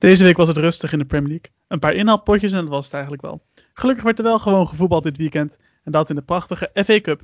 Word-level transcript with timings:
Deze 0.00 0.24
week 0.24 0.36
was 0.36 0.48
het 0.48 0.56
rustig 0.56 0.92
in 0.92 0.98
de 0.98 1.04
Premier 1.04 1.28
League. 1.28 1.50
Een 1.68 1.78
paar 1.78 1.94
inhaalpotjes 1.94 2.52
en 2.52 2.60
dat 2.60 2.68
was 2.68 2.84
het 2.84 2.92
eigenlijk 2.92 3.22
wel. 3.22 3.42
Gelukkig 3.72 4.04
werd 4.04 4.18
er 4.18 4.24
wel 4.24 4.38
gewoon 4.38 4.68
gevoetbald 4.68 5.02
dit 5.02 5.16
weekend. 5.16 5.56
En 5.84 5.92
dat 5.92 6.10
in 6.10 6.16
de 6.16 6.22
prachtige 6.22 6.70
FA 6.74 7.00
Cup. 7.00 7.22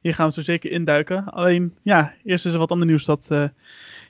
Hier 0.00 0.14
gaan 0.14 0.26
we 0.26 0.32
zo 0.32 0.40
zeker 0.40 0.70
induiken. 0.70 1.24
Alleen, 1.24 1.78
ja, 1.82 2.14
eerst 2.24 2.46
is 2.46 2.52
er 2.52 2.58
wat 2.58 2.70
ander 2.70 2.86
nieuws 2.86 3.04
dat 3.04 3.30
uh, 3.30 3.48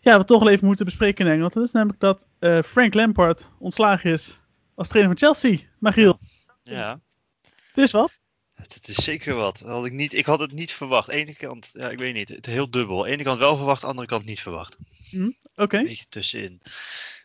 ja, 0.00 0.18
we 0.18 0.24
toch 0.24 0.42
wel 0.42 0.52
even 0.52 0.66
moeten 0.66 0.84
bespreken 0.84 1.24
in 1.24 1.30
Engeland. 1.30 1.52
Dat 1.52 1.64
is 1.64 1.70
namelijk 1.70 2.00
dat 2.00 2.26
uh, 2.40 2.62
Frank 2.62 2.94
Lampard 2.94 3.50
ontslagen 3.58 4.12
is 4.12 4.40
als 4.74 4.88
trainer 4.88 5.18
van 5.18 5.26
Chelsea. 5.28 5.58
Magiel. 5.78 6.18
Ja. 6.62 7.00
Het 7.42 7.78
is 7.78 7.90
wat. 7.90 8.18
Het 8.54 8.88
is 8.88 9.04
zeker 9.04 9.34
wat. 9.34 9.60
Had 9.60 9.86
ik, 9.86 9.92
niet, 9.92 10.12
ik 10.12 10.26
had 10.26 10.40
het 10.40 10.52
niet 10.52 10.72
verwacht. 10.72 11.08
Ene 11.08 11.34
kant, 11.34 11.70
ja, 11.72 11.90
ik 11.90 11.98
weet 11.98 12.14
niet, 12.14 12.28
het 12.28 12.46
heel 12.46 12.70
dubbel. 12.70 13.06
Ene 13.06 13.22
kant 13.22 13.38
wel 13.38 13.56
verwacht, 13.56 13.84
andere 13.84 14.08
kant 14.08 14.24
niet 14.24 14.40
verwacht. 14.40 14.78
Mm, 15.10 15.36
Oké. 15.42 15.62
Okay. 15.62 15.80
Een 15.80 15.86
beetje 15.86 16.06
tussenin. 16.08 16.60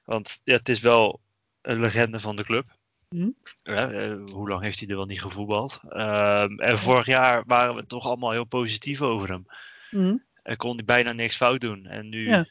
Want 0.03 0.41
ja, 0.43 0.53
het 0.55 0.69
is 0.69 0.79
wel 0.79 1.21
een 1.61 1.79
legende 1.79 2.19
van 2.19 2.35
de 2.35 2.43
club. 2.43 2.65
Mm. 3.09 3.35
Ja, 3.63 3.91
uh, 3.91 4.23
hoe 4.31 4.49
lang 4.49 4.61
heeft 4.61 4.79
hij 4.79 4.89
er 4.89 4.95
wel 4.95 5.05
niet 5.05 5.21
gevoetbald? 5.21 5.81
Uh, 5.89 6.61
en 6.69 6.77
vorig 6.77 7.05
jaar 7.05 7.43
waren 7.45 7.75
we 7.75 7.85
toch 7.85 8.05
allemaal 8.05 8.31
heel 8.31 8.43
positief 8.45 9.01
over 9.01 9.29
hem. 9.29 9.45
Mm. 9.91 10.23
En 10.43 10.57
kon 10.57 10.75
hij 10.75 10.85
bijna 10.85 11.11
niks 11.11 11.35
fout 11.35 11.61
doen. 11.61 11.85
En 11.85 12.09
nu 12.09 12.27
Ja. 12.27 12.45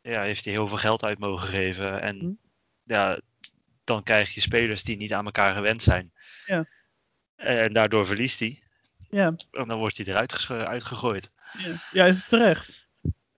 ja, 0.00 0.22
heeft 0.22 0.44
hij 0.44 0.52
heel 0.52 0.66
veel 0.66 0.76
geld 0.76 1.04
uit 1.04 1.18
mogen 1.18 1.48
geven. 1.48 2.00
En 2.00 2.16
Mm. 2.16 2.38
ja, 2.84 3.20
dan 3.84 4.02
krijg 4.02 4.34
je 4.34 4.40
spelers 4.40 4.84
die 4.84 4.96
niet 4.96 5.12
aan 5.12 5.24
elkaar 5.24 5.54
gewend 5.54 5.82
zijn. 5.82 6.12
Ja. 6.46 6.66
En 7.36 7.72
daardoor 7.72 8.06
verliest 8.06 8.40
hij. 8.40 8.62
Ja. 9.10 9.34
En 9.50 9.68
dan 9.68 9.78
wordt 9.78 9.96
hij 9.96 10.06
eruit 10.06 10.46
uitgegooid. 10.50 11.32
Ja. 11.58 11.74
ja, 11.92 12.04
is 12.04 12.16
het 12.16 12.28
terecht? 12.28 12.88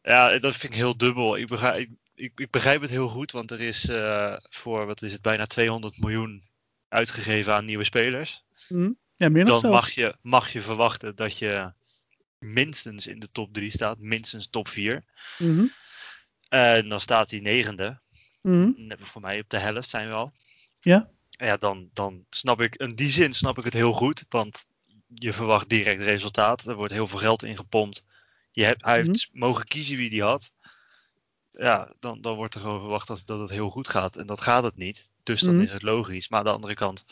Ja, 0.03 0.39
dat 0.39 0.57
vind 0.57 0.73
ik 0.73 0.79
heel 0.79 0.97
dubbel. 0.97 1.37
Ik 1.37 1.47
begrijp, 1.47 1.77
ik, 1.77 1.91
ik, 2.15 2.33
ik 2.37 2.51
begrijp 2.51 2.81
het 2.81 2.91
heel 2.91 3.09
goed, 3.09 3.33
want 3.33 3.51
er 3.51 3.61
is 3.61 3.89
eh, 3.89 4.37
voor, 4.51 4.87
wat 4.87 5.03
is 5.03 5.13
het, 5.13 5.23
bijna 5.23 5.47
200 5.47 5.99
miljoen 5.99 6.43
uitgegeven 6.89 7.55
aan 7.55 7.65
nieuwe 7.65 7.85
spelers. 7.85 8.45
Mm. 8.69 8.99
Ja, 9.17 9.29
meer 9.29 9.45
Dan 9.45 9.71
mag 9.71 9.91
je, 9.91 10.17
mag 10.21 10.53
je 10.53 10.61
verwachten 10.61 11.17
dat 11.17 11.39
je 11.39 11.73
minstens 12.39 13.07
in 13.07 13.19
de 13.19 13.29
top 13.33 13.53
3 13.53 13.71
staat, 13.71 13.99
minstens 13.99 14.49
top 14.49 14.69
4. 14.69 15.05
Mhm. 15.39 15.65
En 16.49 16.89
dan 16.89 17.01
staat 17.01 17.31
hij 17.31 17.41
negende. 17.41 18.01
Mhm. 18.43 18.73
Net 18.77 18.99
Voor 19.01 19.21
mij 19.21 19.41
op 19.41 19.49
de 19.49 19.59
helft 19.59 19.89
zijn 19.89 20.09
we 20.09 20.15
al. 20.15 20.33
Ja. 20.81 21.11
Ja, 21.29 21.57
dan, 21.57 21.91
dan 21.93 22.25
snap 22.31 22.61
ik, 22.61 22.75
in 22.75 22.95
die 22.95 23.11
zin 23.11 23.33
snap 23.33 23.59
ik 23.59 23.65
het 23.65 23.73
heel 23.73 23.93
goed, 23.93 24.25
want 24.29 24.67
je 25.15 25.33
verwacht 25.33 25.69
direct 25.69 26.03
resultaat. 26.03 26.65
Er 26.65 26.75
wordt 26.75 26.93
heel 26.93 27.07
veel 27.07 27.19
geld 27.19 27.43
ingepompt. 27.43 28.05
Je 28.51 28.65
hebt, 28.65 28.85
hij 28.85 28.97
heeft 28.97 29.29
mogen 29.33 29.65
kiezen 29.65 29.97
wie 29.97 30.11
die 30.11 30.23
had. 30.23 30.53
Ja, 31.57 31.93
dan, 32.01 32.21
dan 32.21 32.37
wordt 32.37 32.55
er 32.55 32.61
gewoon 32.61 32.81
verwacht 32.81 33.09
dat, 33.09 33.23
dat 33.27 33.41
het 33.41 33.51
heel 33.51 33.71
goed 33.71 33.89
gaat. 33.89 34.17
En 34.17 34.27
dat 34.27 34.41
gaat 34.41 34.63
het 34.63 34.77
niet. 34.77 35.11
Dus 35.23 35.41
dan 35.41 35.55
Mhm. 35.55 35.65
is 35.65 35.73
het 35.73 35.83
logisch. 35.83 36.29
Maar 36.29 36.39
aan 36.39 36.45
de 36.45 36.51
andere 36.53 36.75
kant, 36.75 37.05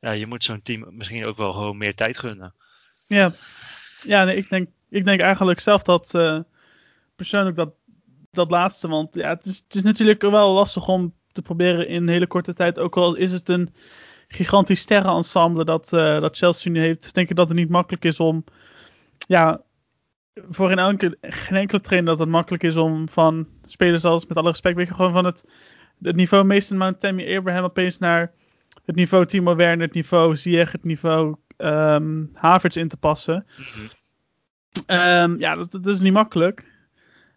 ja, 0.00 0.10
je 0.10 0.26
moet 0.26 0.44
zo'n 0.44 0.62
team 0.62 0.86
misschien 0.90 1.26
ook 1.26 1.36
wel 1.36 1.52
gewoon 1.52 1.76
meer 1.76 1.94
tijd 1.94 2.18
gunnen. 2.18 2.54
Ja, 3.06 3.32
ja 4.02 4.24
nee, 4.24 4.36
ik, 4.36 4.48
denk, 4.48 4.68
ik 4.88 5.04
denk 5.04 5.20
eigenlijk 5.20 5.60
zelf 5.60 5.82
dat 5.82 6.14
eh, 6.14 6.38
persoonlijk 7.16 7.56
dat, 7.56 7.74
dat 8.30 8.50
laatste. 8.50 8.88
Want 8.88 9.14
ja, 9.14 9.28
het, 9.28 9.46
is, 9.46 9.62
het 9.64 9.74
is 9.74 9.82
natuurlijk 9.82 10.22
wel 10.22 10.52
lastig 10.52 10.88
om 10.88 11.14
te 11.32 11.42
proberen 11.42 11.88
in 11.88 12.02
een 12.02 12.08
hele 12.08 12.26
korte 12.26 12.54
tijd. 12.54 12.78
Ook 12.78 12.96
al 12.96 13.14
is 13.14 13.32
het 13.32 13.48
een 13.48 13.74
gigantisch 14.28 14.80
sterrenensemble 14.80 15.64
dat, 15.64 15.92
eh, 15.92 16.20
dat 16.20 16.36
Chelsea 16.36 16.72
nu 16.72 16.80
heeft. 16.80 17.14
Denk 17.14 17.30
ik 17.30 17.36
dat 17.36 17.48
het 17.48 17.56
niet 17.56 17.68
makkelijk 17.68 18.04
is 18.04 18.20
om. 18.20 18.44
Ja, 19.26 19.62
voor 20.34 20.68
geen 20.68 20.78
enkele, 20.78 21.16
geen 21.20 21.58
enkele 21.58 21.80
trainer 21.80 22.10
dat 22.10 22.18
het 22.18 22.28
makkelijk 22.28 22.62
is 22.62 22.76
om 22.76 23.08
van 23.08 23.46
spelers 23.66 24.04
als, 24.04 24.26
met 24.26 24.36
alle 24.36 24.50
respect, 24.50 24.76
weet 24.76 24.88
je, 24.88 24.94
gewoon 24.94 25.12
van 25.12 25.24
het, 25.24 25.48
het 26.02 26.16
niveau 26.16 26.44
Mason 26.44 26.76
Mount, 26.76 27.00
Tammy 27.00 27.36
Abraham 27.36 27.64
opeens 27.64 27.98
naar 27.98 28.32
het 28.84 28.96
niveau 28.96 29.26
Timo 29.26 29.56
Werner, 29.56 29.86
het 29.86 29.94
niveau 29.94 30.36
Ziyech, 30.36 30.72
het 30.72 30.84
niveau 30.84 31.36
ehm 31.56 32.24
Havertz 32.32 32.76
in 32.76 32.88
te 32.88 32.96
passen. 32.96 33.46
Ehm, 34.86 35.38
ja, 35.38 35.54
dat, 35.54 35.70
dat 35.70 35.86
is 35.86 36.00
niet 36.00 36.12
makkelijk. 36.12 36.70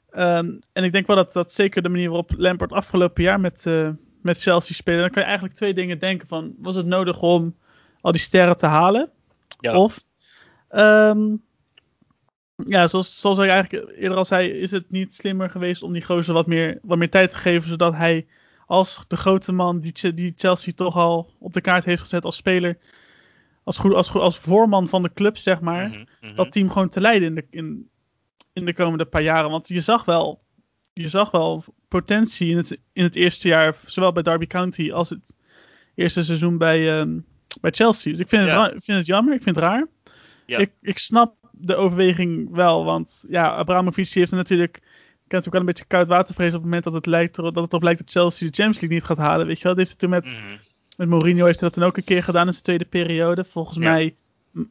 Ehm, 0.09 0.51
en 0.73 0.83
ik 0.83 0.91
denk 0.91 1.07
wel 1.07 1.15
dat 1.15 1.33
dat 1.33 1.53
zeker 1.53 1.81
de 1.81 1.89
manier 1.89 2.07
waarop 2.09 2.31
Lampard 2.37 2.71
afgelopen 2.71 3.23
jaar 3.23 3.39
met, 3.39 3.65
eh, 3.65 3.89
met 4.21 4.41
Chelsea 4.41 4.75
speelde. 4.75 5.01
Dan 5.01 5.09
kan 5.09 5.21
je 5.21 5.27
eigenlijk 5.27 5.57
twee 5.57 5.73
dingen 5.73 5.99
denken 5.99 6.27
van, 6.27 6.55
was 6.57 6.75
het 6.75 6.85
nodig 6.85 7.21
om 7.21 7.55
al 8.01 8.11
die 8.11 8.21
sterren 8.21 8.57
te 8.57 8.65
halen? 8.65 9.09
Ja. 9.59 9.77
Of, 9.77 10.03
ja, 12.55 12.87
zoals, 12.87 13.19
zoals 13.19 13.37
ik 13.39 13.49
eigenlijk 13.49 13.91
eerder 13.97 14.17
al 14.17 14.25
zei, 14.25 14.49
is 14.49 14.71
het 14.71 14.91
niet 14.91 15.13
slimmer 15.13 15.49
geweest 15.49 15.83
om 15.83 15.93
die 15.93 16.03
gozer 16.05 16.33
wat 16.33 16.47
meer, 16.47 16.79
wat 16.81 16.97
meer 16.97 17.09
tijd 17.09 17.29
te 17.29 17.35
geven, 17.35 17.69
zodat 17.69 17.93
hij 17.93 18.27
als 18.65 19.03
de 19.07 19.15
grote 19.17 19.51
man 19.51 19.79
die, 19.79 20.13
die 20.13 20.33
Chelsea 20.35 20.73
toch 20.75 20.95
al 20.95 21.33
op 21.39 21.53
de 21.53 21.61
kaart 21.61 21.85
heeft 21.85 22.01
gezet 22.01 22.25
als 22.25 22.35
speler, 22.35 22.77
als, 23.63 23.77
goed, 23.77 23.93
als, 23.93 24.09
goed, 24.09 24.21
als 24.21 24.37
voorman 24.37 24.87
van 24.87 25.01
de 25.01 25.13
club, 25.13 25.37
zeg 25.37 25.59
maar, 25.59 25.87
Mhm, 25.89 26.03
mhm. 26.21 26.35
dat 26.35 26.51
team 26.51 26.69
gewoon 26.69 26.89
te 26.89 27.01
leiden 27.01 27.27
in 27.27 27.35
de, 27.35 27.45
in, 27.49 27.89
in 28.53 28.65
de 28.65 28.73
komende 28.73 29.05
paar 29.05 29.21
jaren. 29.21 29.49
Want 29.49 29.67
je 29.67 29.79
zag 29.79 30.05
wel, 30.05 30.43
je 30.93 31.09
zag 31.09 31.31
wel 31.31 31.63
potentie 31.87 32.49
in 32.49 32.57
het, 32.57 32.77
in 32.93 33.03
het 33.03 33.15
eerste 33.15 33.47
jaar, 33.47 33.75
zowel 33.85 34.11
bij 34.11 34.23
Derby 34.23 34.47
County 34.47 34.91
als 34.91 35.09
het 35.09 35.35
eerste 35.95 36.23
seizoen 36.23 36.57
bij, 36.57 36.99
ehm, 36.99 37.19
bij 37.61 37.71
Chelsea. 37.71 38.11
Dus 38.11 38.21
ik 38.21 38.27
vind, 38.29 38.41
het, 38.41 38.51
Ja. 38.51 38.65
ik 38.71 38.83
vind 38.83 38.97
het 38.97 39.07
jammer, 39.07 39.33
ik 39.33 39.43
vind 39.43 39.55
het 39.55 39.65
raar. 39.65 39.87
Ja. 40.45 40.57
Ik, 40.57 40.71
ik 40.81 40.97
snap 40.97 41.35
de 41.57 41.75
overweging 41.75 42.49
wel, 42.51 42.85
want 42.85 43.23
ja, 43.29 43.55
Abramovic 43.55 44.07
heeft 44.09 44.31
er 44.31 44.37
natuurlijk, 44.37 44.75
ik 44.77 44.81
heb 45.31 45.43
natuurlijk 45.43 45.51
wel 45.51 45.59
een 45.61 45.67
beetje 45.67 45.85
koud 45.87 46.07
watervrees 46.07 46.47
op 46.47 46.53
het 46.53 46.63
moment 46.63 46.83
dat 46.83 46.93
het, 46.93 47.05
lijkt, 47.05 47.35
dat 47.35 47.55
het 47.55 47.73
op 47.73 47.83
lijkt 47.83 47.99
dat 47.99 48.09
Chelsea 48.11 48.47
de 48.47 48.53
Champions 48.53 48.79
League 48.81 48.97
niet 48.97 49.07
gaat 49.07 49.17
halen. 49.17 49.47
Weet 49.47 49.57
je 49.57 49.63
wel, 49.63 49.75
dat 49.75 49.87
heeft 49.87 50.01
hij 50.01 50.09
toen 50.09 50.09
met, 50.09 50.25
Mhm. 50.25 50.57
met 50.97 51.07
Mourinho 51.09 51.45
heeft 51.45 51.59
hij 51.59 51.69
dat 51.69 51.77
toen 51.77 51.87
ook 51.87 51.97
een 51.97 52.03
keer 52.03 52.23
gedaan 52.23 52.45
in 52.45 52.51
zijn 52.51 52.63
tweede 52.63 52.85
periode. 52.85 53.45
Volgens 53.45 53.77
Ja. 53.77 53.91
mij, 53.91 54.15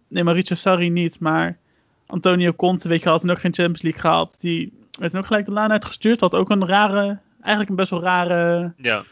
nee, 0.09 0.25
Mauricio 0.25 0.57
Sarri 0.57 0.91
niet, 0.91 1.21
maar 1.21 1.59
Antonio 2.07 2.53
Conte, 2.53 2.89
weet 2.89 3.03
je, 3.03 3.09
had 3.09 3.21
toen 3.21 3.31
ook 3.31 3.41
geen 3.41 3.55
Champions 3.55 3.83
League 3.83 4.01
gehaald. 4.01 4.37
Die 4.41 4.73
werd 4.99 5.11
toen 5.13 5.21
ook 5.21 5.27
gelijk 5.27 5.47
de 5.47 5.53
laan 5.53 5.71
uitgestuurd. 5.73 6.21
Had 6.21 6.35
ook 6.35 6.51
een 6.51 6.67
rare, 6.67 7.19
eigenlijk 7.41 7.69
een 7.71 7.77
best 7.77 7.91
wel 7.91 8.01
rare, 8.03 8.73
Ja, 8.77 9.03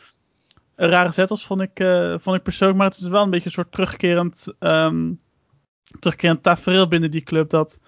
een 0.77 0.89
rare 0.89 1.13
zettels, 1.13 1.47
vond 1.47 1.61
ik, 1.61 1.81
eh, 1.81 2.15
vond 2.19 2.37
ik 2.37 2.43
persoonlijk. 2.43 2.79
Maar 2.79 2.89
het 2.89 2.97
is 2.99 3.07
wel 3.09 3.23
een 3.23 3.31
beetje 3.31 3.47
een 3.47 3.53
soort 3.53 3.73
terugkerend, 3.73 4.55
ehm 4.59 5.11
terugkerend 5.99 6.43
tafereel 6.43 6.89
binnen 6.89 7.11
die 7.11 7.23
club. 7.23 7.51
Dat 7.51 7.81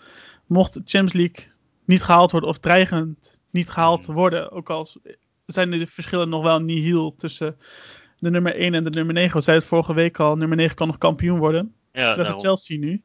mocht 0.47 0.73
de 0.73 0.83
Champions 0.85 1.13
League 1.13 1.53
niet 1.85 2.03
gehaald 2.03 2.31
worden, 2.31 2.49
of 2.49 2.59
dreigend 2.59 3.39
niet 3.51 3.71
gehaald 3.71 4.07
worden, 4.07 4.51
ook 4.51 4.71
al 4.71 4.89
zijn 5.47 5.71
de 5.71 5.87
verschillen 5.87 6.29
nog 6.29 6.43
wel 6.43 6.61
nihil 6.61 7.15
tussen 7.17 7.57
de 8.19 8.31
nummer 8.31 8.55
1 8.55 8.75
en 8.75 8.85
de 8.85 8.91
nummer 8.91 9.15
9. 9.15 9.37
We 9.37 9.43
zeiden 9.43 9.65
het 9.65 9.75
vorige 9.75 9.95
week 9.95 10.21
al, 10.21 10.37
nummer 10.37 10.57
9 10.57 10.77
kan 10.77 10.87
nog 10.87 10.99
kampioen 10.99 11.39
worden. 11.39 11.75
ja 11.93 12.15
Dat 12.15 12.27
is. 12.27 12.43
Chelsea 12.43 12.79
nu. 12.79 13.03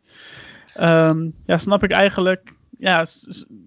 Ehm, 0.73 1.29
ja, 1.45 1.57
snap 1.57 1.83
ik 1.83 1.91
eigenlijk. 1.91 2.53
Ja, 2.77 3.05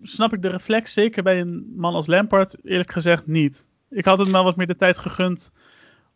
snap 0.02 0.32
ik 0.32 0.42
de 0.42 0.48
reflex 0.48 0.92
zeker 0.92 1.22
bij 1.22 1.40
een 1.40 1.72
man 1.76 1.94
als 1.94 2.06
Lampard? 2.06 2.56
Eerlijk 2.64 2.92
gezegd 2.92 3.26
niet. 3.26 3.66
Ik 3.90 4.04
had 4.04 4.18
het 4.18 4.30
wel 4.30 4.44
wat 4.44 4.56
meer 4.56 4.66
de 4.66 4.76
tijd 4.76 4.98
gegund 4.98 5.52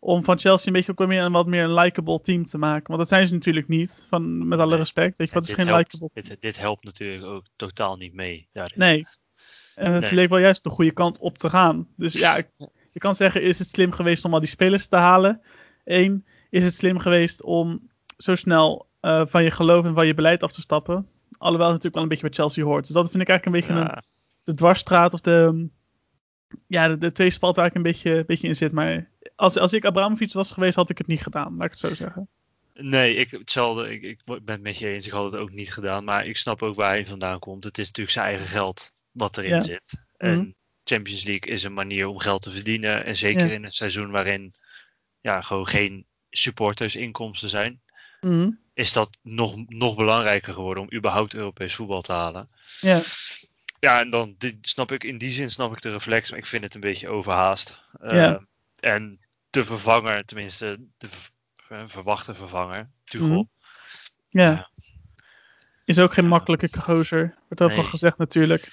om 0.07 0.23
van 0.23 0.39
Chelsea 0.39 0.67
een 0.67 0.73
beetje 0.73 0.91
ook 0.91 0.97
wel 0.97 1.07
meer 1.07 1.21
een 1.23 1.31
wat 1.31 1.47
meer 1.47 1.63
een 1.63 1.73
likable 1.73 2.21
team 2.21 2.45
te 2.45 2.57
maken. 2.57 2.87
Want 2.87 2.99
dat 2.99 3.07
zijn 3.07 3.27
ze 3.27 3.33
natuurlijk 3.33 3.67
niet, 3.67 4.05
van, 4.09 4.47
met 4.47 4.59
alle 4.59 4.69
Nee. 4.69 4.77
respect. 4.77 5.17
Weet 5.17 5.27
je, 5.27 5.33
wat 5.33 5.43
is 5.43 5.49
dit 5.49 5.57
geen 5.57 5.67
helpt- 5.67 5.93
likable 5.93 6.21
dit, 6.21 6.41
dit 6.41 6.59
helpt 6.59 6.83
natuurlijk 6.83 7.25
ook 7.25 7.43
totaal 7.55 7.95
niet 7.95 8.13
mee. 8.13 8.47
daarin. 8.53 8.79
Nee. 8.79 9.07
En 9.75 9.91
het 9.91 10.01
Nee. 10.01 10.13
leek 10.13 10.29
wel 10.29 10.37
juist 10.39 10.63
de 10.63 10.69
goede 10.69 10.91
kant 10.91 11.17
op 11.19 11.37
te 11.37 11.49
gaan. 11.49 11.87
Dus 11.95 12.13
ja, 12.13 12.37
ik- 12.37 12.49
je 12.91 12.99
kan 12.99 13.15
zeggen, 13.15 13.41
is 13.41 13.59
het 13.59 13.67
slim 13.67 13.91
geweest 13.91 14.25
om 14.25 14.33
al 14.33 14.39
die 14.39 14.49
spelers 14.49 14.87
te 14.87 14.95
halen? 14.95 15.41
Eén, 15.83 16.25
is 16.49 16.63
het 16.63 16.75
slim 16.75 16.99
geweest 16.99 17.43
om 17.43 17.89
zo 18.17 18.35
snel 18.35 18.85
eh, 18.99 19.21
van 19.25 19.43
je 19.43 19.51
geloof 19.51 19.85
en 19.85 19.93
van 19.93 20.07
je 20.07 20.13
beleid 20.13 20.43
af 20.43 20.51
te 20.51 20.61
stappen? 20.61 21.07
Alhoewel 21.37 21.71
het 21.71 21.83
natuurlijk 21.83 21.93
wel 21.93 22.03
een 22.03 22.09
beetje 22.09 22.27
bij 22.27 22.33
Chelsea 22.33 22.63
hoort. 22.63 22.85
Dus 22.85 22.93
dat 22.93 23.09
vind 23.11 23.21
ik 23.23 23.29
eigenlijk 23.29 23.67
een 23.67 23.67
beetje 23.75 23.85
een, 23.95 24.01
de 24.43 24.53
dwarsstraat 24.53 25.13
of 25.13 25.21
de, 25.21 25.67
ja, 26.67 26.87
de, 26.87 26.97
de 26.97 27.11
twee 27.11 27.29
spalt 27.29 27.55
waar 27.55 27.65
ik 27.65 27.75
een 27.75 27.81
beetje, 27.81 28.23
beetje 28.27 28.47
in 28.47 28.55
zit. 28.55 28.71
Maar 28.71 29.09
als, 29.35 29.57
als 29.57 29.73
ik 29.73 29.85
Abramovic 29.85 30.33
was 30.33 30.51
geweest, 30.51 30.75
had 30.75 30.89
ik 30.89 30.97
het 30.97 31.07
niet 31.07 31.21
gedaan, 31.21 31.55
laat 31.55 31.65
ik 31.65 31.71
het 31.71 31.79
zo 31.79 31.95
zeggen. 31.95 32.27
Nee, 32.73 33.15
ik, 33.15 33.31
hetzelfde. 33.31 33.91
Ik, 33.93 34.01
ik 34.01 34.19
ben 34.25 34.41
het 34.45 34.61
met 34.61 34.77
je 34.77 34.87
eens. 34.87 35.05
Ik 35.05 35.11
had 35.11 35.31
het 35.31 35.41
ook 35.41 35.51
niet 35.51 35.73
gedaan. 35.73 36.03
Maar 36.03 36.25
ik 36.25 36.37
snap 36.37 36.63
ook 36.63 36.75
waar 36.75 36.91
hij 36.91 37.05
vandaan 37.05 37.39
komt. 37.39 37.63
Het 37.63 37.77
is 37.77 37.85
natuurlijk 37.85 38.15
zijn 38.15 38.25
eigen 38.27 38.45
geld 38.45 38.93
wat 39.11 39.37
erin 39.37 39.49
Ja. 39.49 39.61
zit. 39.61 40.05
En 40.17 40.37
Mhm. 40.37 40.49
Champions 40.83 41.23
League 41.23 41.51
is 41.53 41.63
een 41.63 41.73
manier 41.73 42.07
om 42.07 42.19
geld 42.19 42.41
te 42.41 42.51
verdienen. 42.51 43.05
En 43.05 43.15
zeker 43.15 43.45
Ja. 43.45 43.53
in 43.53 43.63
een 43.63 43.71
seizoen 43.71 44.11
waarin 44.11 44.53
ja, 45.21 45.41
gewoon 45.41 45.67
geen 45.67 46.05
supportersinkomsten 46.29 47.49
zijn. 47.49 47.81
Mhm. 48.21 48.49
Is 48.73 48.93
dat 48.93 49.17
nog, 49.21 49.55
nog 49.67 49.95
belangrijker 49.95 50.53
geworden 50.53 50.83
om 50.83 50.93
überhaupt 50.93 51.33
Europees 51.33 51.75
voetbal 51.75 52.01
te 52.01 52.11
halen. 52.11 52.49
Ja, 52.79 53.01
Ja, 53.79 53.99
en 53.99 54.09
dan 54.09 54.35
die, 54.37 54.57
snap 54.61 54.91
ik 54.91 55.03
in 55.03 55.17
die 55.17 55.31
zin 55.31 55.49
snap 55.49 55.71
ik 55.71 55.81
de 55.81 55.91
reflex. 55.91 56.29
Maar 56.29 56.39
ik 56.39 56.45
vind 56.45 56.63
het 56.63 56.75
een 56.75 56.81
beetje 56.81 57.09
overhaast. 57.09 57.85
Ja. 58.01 58.09
Eh, 58.09 58.91
En 58.91 59.19
de 59.49 59.63
vervanger, 59.63 60.23
tenminste 60.23 60.79
de 60.97 61.07
verwachte 61.85 62.33
vervanger, 62.33 62.89
Tuchel. 63.03 63.27
Mhm. 63.27 63.43
ja. 64.29 64.43
Ja. 64.49 64.69
Is 65.85 65.99
ook 65.99 66.13
geen 66.13 66.23
Ja. 66.23 66.29
makkelijke 66.29 66.69
gozer. 66.81 67.35
Wordt 67.47 67.61
ook 67.61 67.67
Nee. 67.69 67.77
wel 67.77 67.85
gezegd 67.87 68.17
natuurlijk. 68.17 68.67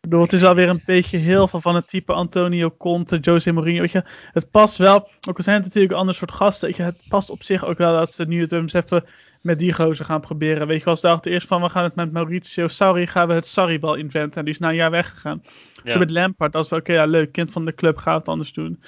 bedoel, 0.00 0.22
het 0.22 0.32
is 0.32 0.44
alweer 0.44 0.68
een 0.68 0.82
beetje 0.84 1.16
heel 1.18 1.48
veel 1.48 1.60
van 1.60 1.74
het 1.74 1.88
type 1.88 2.12
Antonio 2.12 2.70
Conte, 2.70 3.16
Jose 3.18 3.52
Mourinho. 3.52 3.80
Weet 3.80 3.92
je, 3.92 4.04
het 4.32 4.50
past 4.50 4.76
wel, 4.76 5.10
ook 5.28 5.36
al 5.36 5.42
zijn 5.42 5.56
het 5.56 5.64
natuurlijk 5.64 5.92
een 5.92 5.98
ander 5.98 6.14
soort 6.14 6.32
gasten. 6.32 6.68
Weet 6.68 6.76
je, 6.76 6.82
het 6.82 7.02
past 7.08 7.30
op 7.30 7.42
zich 7.42 7.64
ook 7.64 7.78
wel 7.78 7.96
dat 7.96 8.12
ze 8.12 8.24
nu 8.24 8.40
het 8.40 8.52
eens 8.52 8.72
even 8.72 9.04
met 9.40 9.58
die 9.58 9.72
gozer 9.72 10.04
gaan 10.04 10.20
proberen. 10.20 10.66
Weet 10.66 10.82
je, 10.82 10.86
als 10.86 11.00
dachten 11.00 11.32
eerst 11.32 11.46
van 11.46 11.62
we 11.62 11.68
gaan 11.68 11.84
het 11.84 11.94
met 11.94 12.12
Mauricio 12.12 12.68
Sarri, 12.68 13.06
gaan 13.06 13.28
we 13.28 13.34
het 13.34 13.46
Sarri-bal 13.46 13.94
inventen. 13.94 14.38
En 14.38 14.44
die 14.44 14.54
is 14.54 14.60
na 14.60 14.68
een 14.68 14.74
jaar 14.74 14.90
weggegaan. 14.90 15.42
Ja. 15.84 15.98
Met 15.98 16.10
Lampard, 16.10 16.52
dat 16.52 16.64
is 16.64 16.70
wel 16.70 16.78
oké, 16.78 16.92
ja, 16.92 17.04
leuk, 17.04 17.32
kind 17.32 17.52
van 17.52 17.64
de 17.64 17.74
club, 17.74 17.96
gaan 17.96 18.12
we 18.12 18.18
het 18.18 18.28
anders 18.28 18.52
doen. 18.52 18.82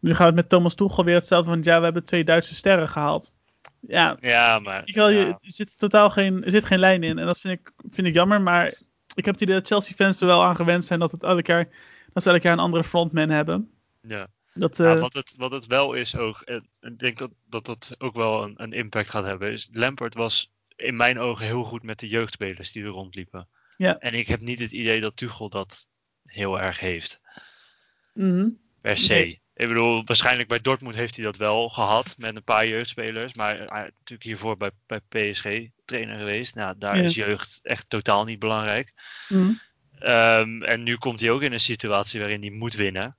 Nu 0.00 0.10
gaan 0.10 0.18
we 0.18 0.24
het 0.24 0.34
met 0.34 0.48
Thomas 0.48 0.74
Tuchel 0.74 1.04
weer 1.04 1.14
hetzelfde 1.14 1.50
van, 1.50 1.62
ja, 1.62 1.78
we 1.78 1.84
hebben 1.84 2.04
twee 2.04 2.24
Duitse 2.24 2.54
sterren 2.54 2.88
gehaald. 2.88 3.32
Ja, 3.80 4.16
ja 4.20 4.58
maar... 4.58 4.82
Je, 4.84 5.26
er 5.26 5.36
zit 5.40 5.78
totaal 5.78 6.10
geen, 6.10 6.44
er 6.44 6.50
zit 6.50 6.66
geen 6.66 6.78
lijn 6.78 7.02
in. 7.02 7.18
En 7.18 7.26
dat 7.26 7.40
vind 7.40 7.60
ik, 7.60 7.72
vind 7.90 8.06
ik 8.06 8.14
jammer, 8.14 8.40
maar 8.40 8.66
ik 9.14 9.24
heb 9.24 9.34
het 9.34 9.42
idee 9.42 9.54
dat 9.54 9.66
Chelsea-fans 9.66 10.20
er 10.20 10.26
wel 10.26 10.44
aan 10.44 10.56
gewend 10.56 10.84
zijn 10.84 10.98
dat, 10.98 11.12
het 11.12 11.22
elk 11.22 11.46
jaar, 11.46 11.68
dat 12.12 12.22
ze 12.22 12.30
elk 12.30 12.42
jaar 12.42 12.52
een 12.52 12.58
andere 12.58 12.84
frontman 12.84 13.30
hebben. 13.30 13.70
Ja. 14.00 14.26
Dat, 14.56 14.78
uh... 14.78 14.98
wat, 14.98 15.12
het, 15.12 15.34
wat 15.36 15.50
het 15.50 15.66
wel 15.66 15.92
is 15.92 16.16
ook, 16.16 16.40
en 16.40 16.68
ik 16.80 16.98
denk 16.98 17.18
dat 17.18 17.30
dat, 17.48 17.64
dat 17.64 17.94
ook 17.98 18.14
wel 18.14 18.42
een, 18.42 18.62
een 18.62 18.72
impact 18.72 19.08
gaat 19.08 19.24
hebben, 19.24 19.52
is 19.52 19.68
Lampard 19.72 20.14
was 20.14 20.52
in 20.76 20.96
mijn 20.96 21.18
ogen 21.18 21.46
heel 21.46 21.64
goed 21.64 21.82
met 21.82 21.98
de 21.98 22.08
jeugdspelers 22.08 22.72
die 22.72 22.84
er 22.84 22.88
rondliepen. 22.88 23.48
Ja. 23.76 23.98
En 23.98 24.14
ik 24.14 24.28
heb 24.28 24.40
niet 24.40 24.60
het 24.60 24.72
idee 24.72 25.00
dat 25.00 25.16
Tuchel 25.16 25.48
dat 25.48 25.88
heel 26.24 26.60
erg 26.60 26.80
heeft. 26.80 27.20
Mm 28.14 28.58
Per 28.80 28.96
se. 28.96 29.38
Ik 29.54 29.68
bedoel, 29.68 30.04
waarschijnlijk 30.04 30.48
bij 30.48 30.60
Dortmund 30.60 30.94
heeft 30.94 31.16
hij 31.16 31.24
dat 31.24 31.36
wel 31.36 31.68
gehad 31.68 32.14
met 32.18 32.36
een 32.36 32.44
paar 32.44 32.66
jeugdspelers. 32.66 33.34
Maar 33.34 33.60
is 33.60 33.68
natuurlijk 33.68 34.22
hiervoor 34.22 34.56
bij, 34.56 34.70
bij 34.86 35.00
PSG 35.08 35.70
trainer 35.84 36.18
geweest. 36.18 36.54
Nou, 36.54 36.74
daar 36.78 36.96
is 36.96 37.14
jeugd 37.14 37.60
echt 37.62 37.90
totaal 37.90 38.24
niet 38.24 38.38
belangrijk. 38.38 38.92
Mm 39.28 39.60
en 39.98 40.82
nu 40.82 40.96
komt 40.96 41.20
hij 41.20 41.30
ook 41.30 41.42
in 41.42 41.52
een 41.52 41.60
situatie 41.60 42.20
waarin 42.20 42.40
hij 42.40 42.50
moet 42.50 42.74
winnen. 42.74 43.16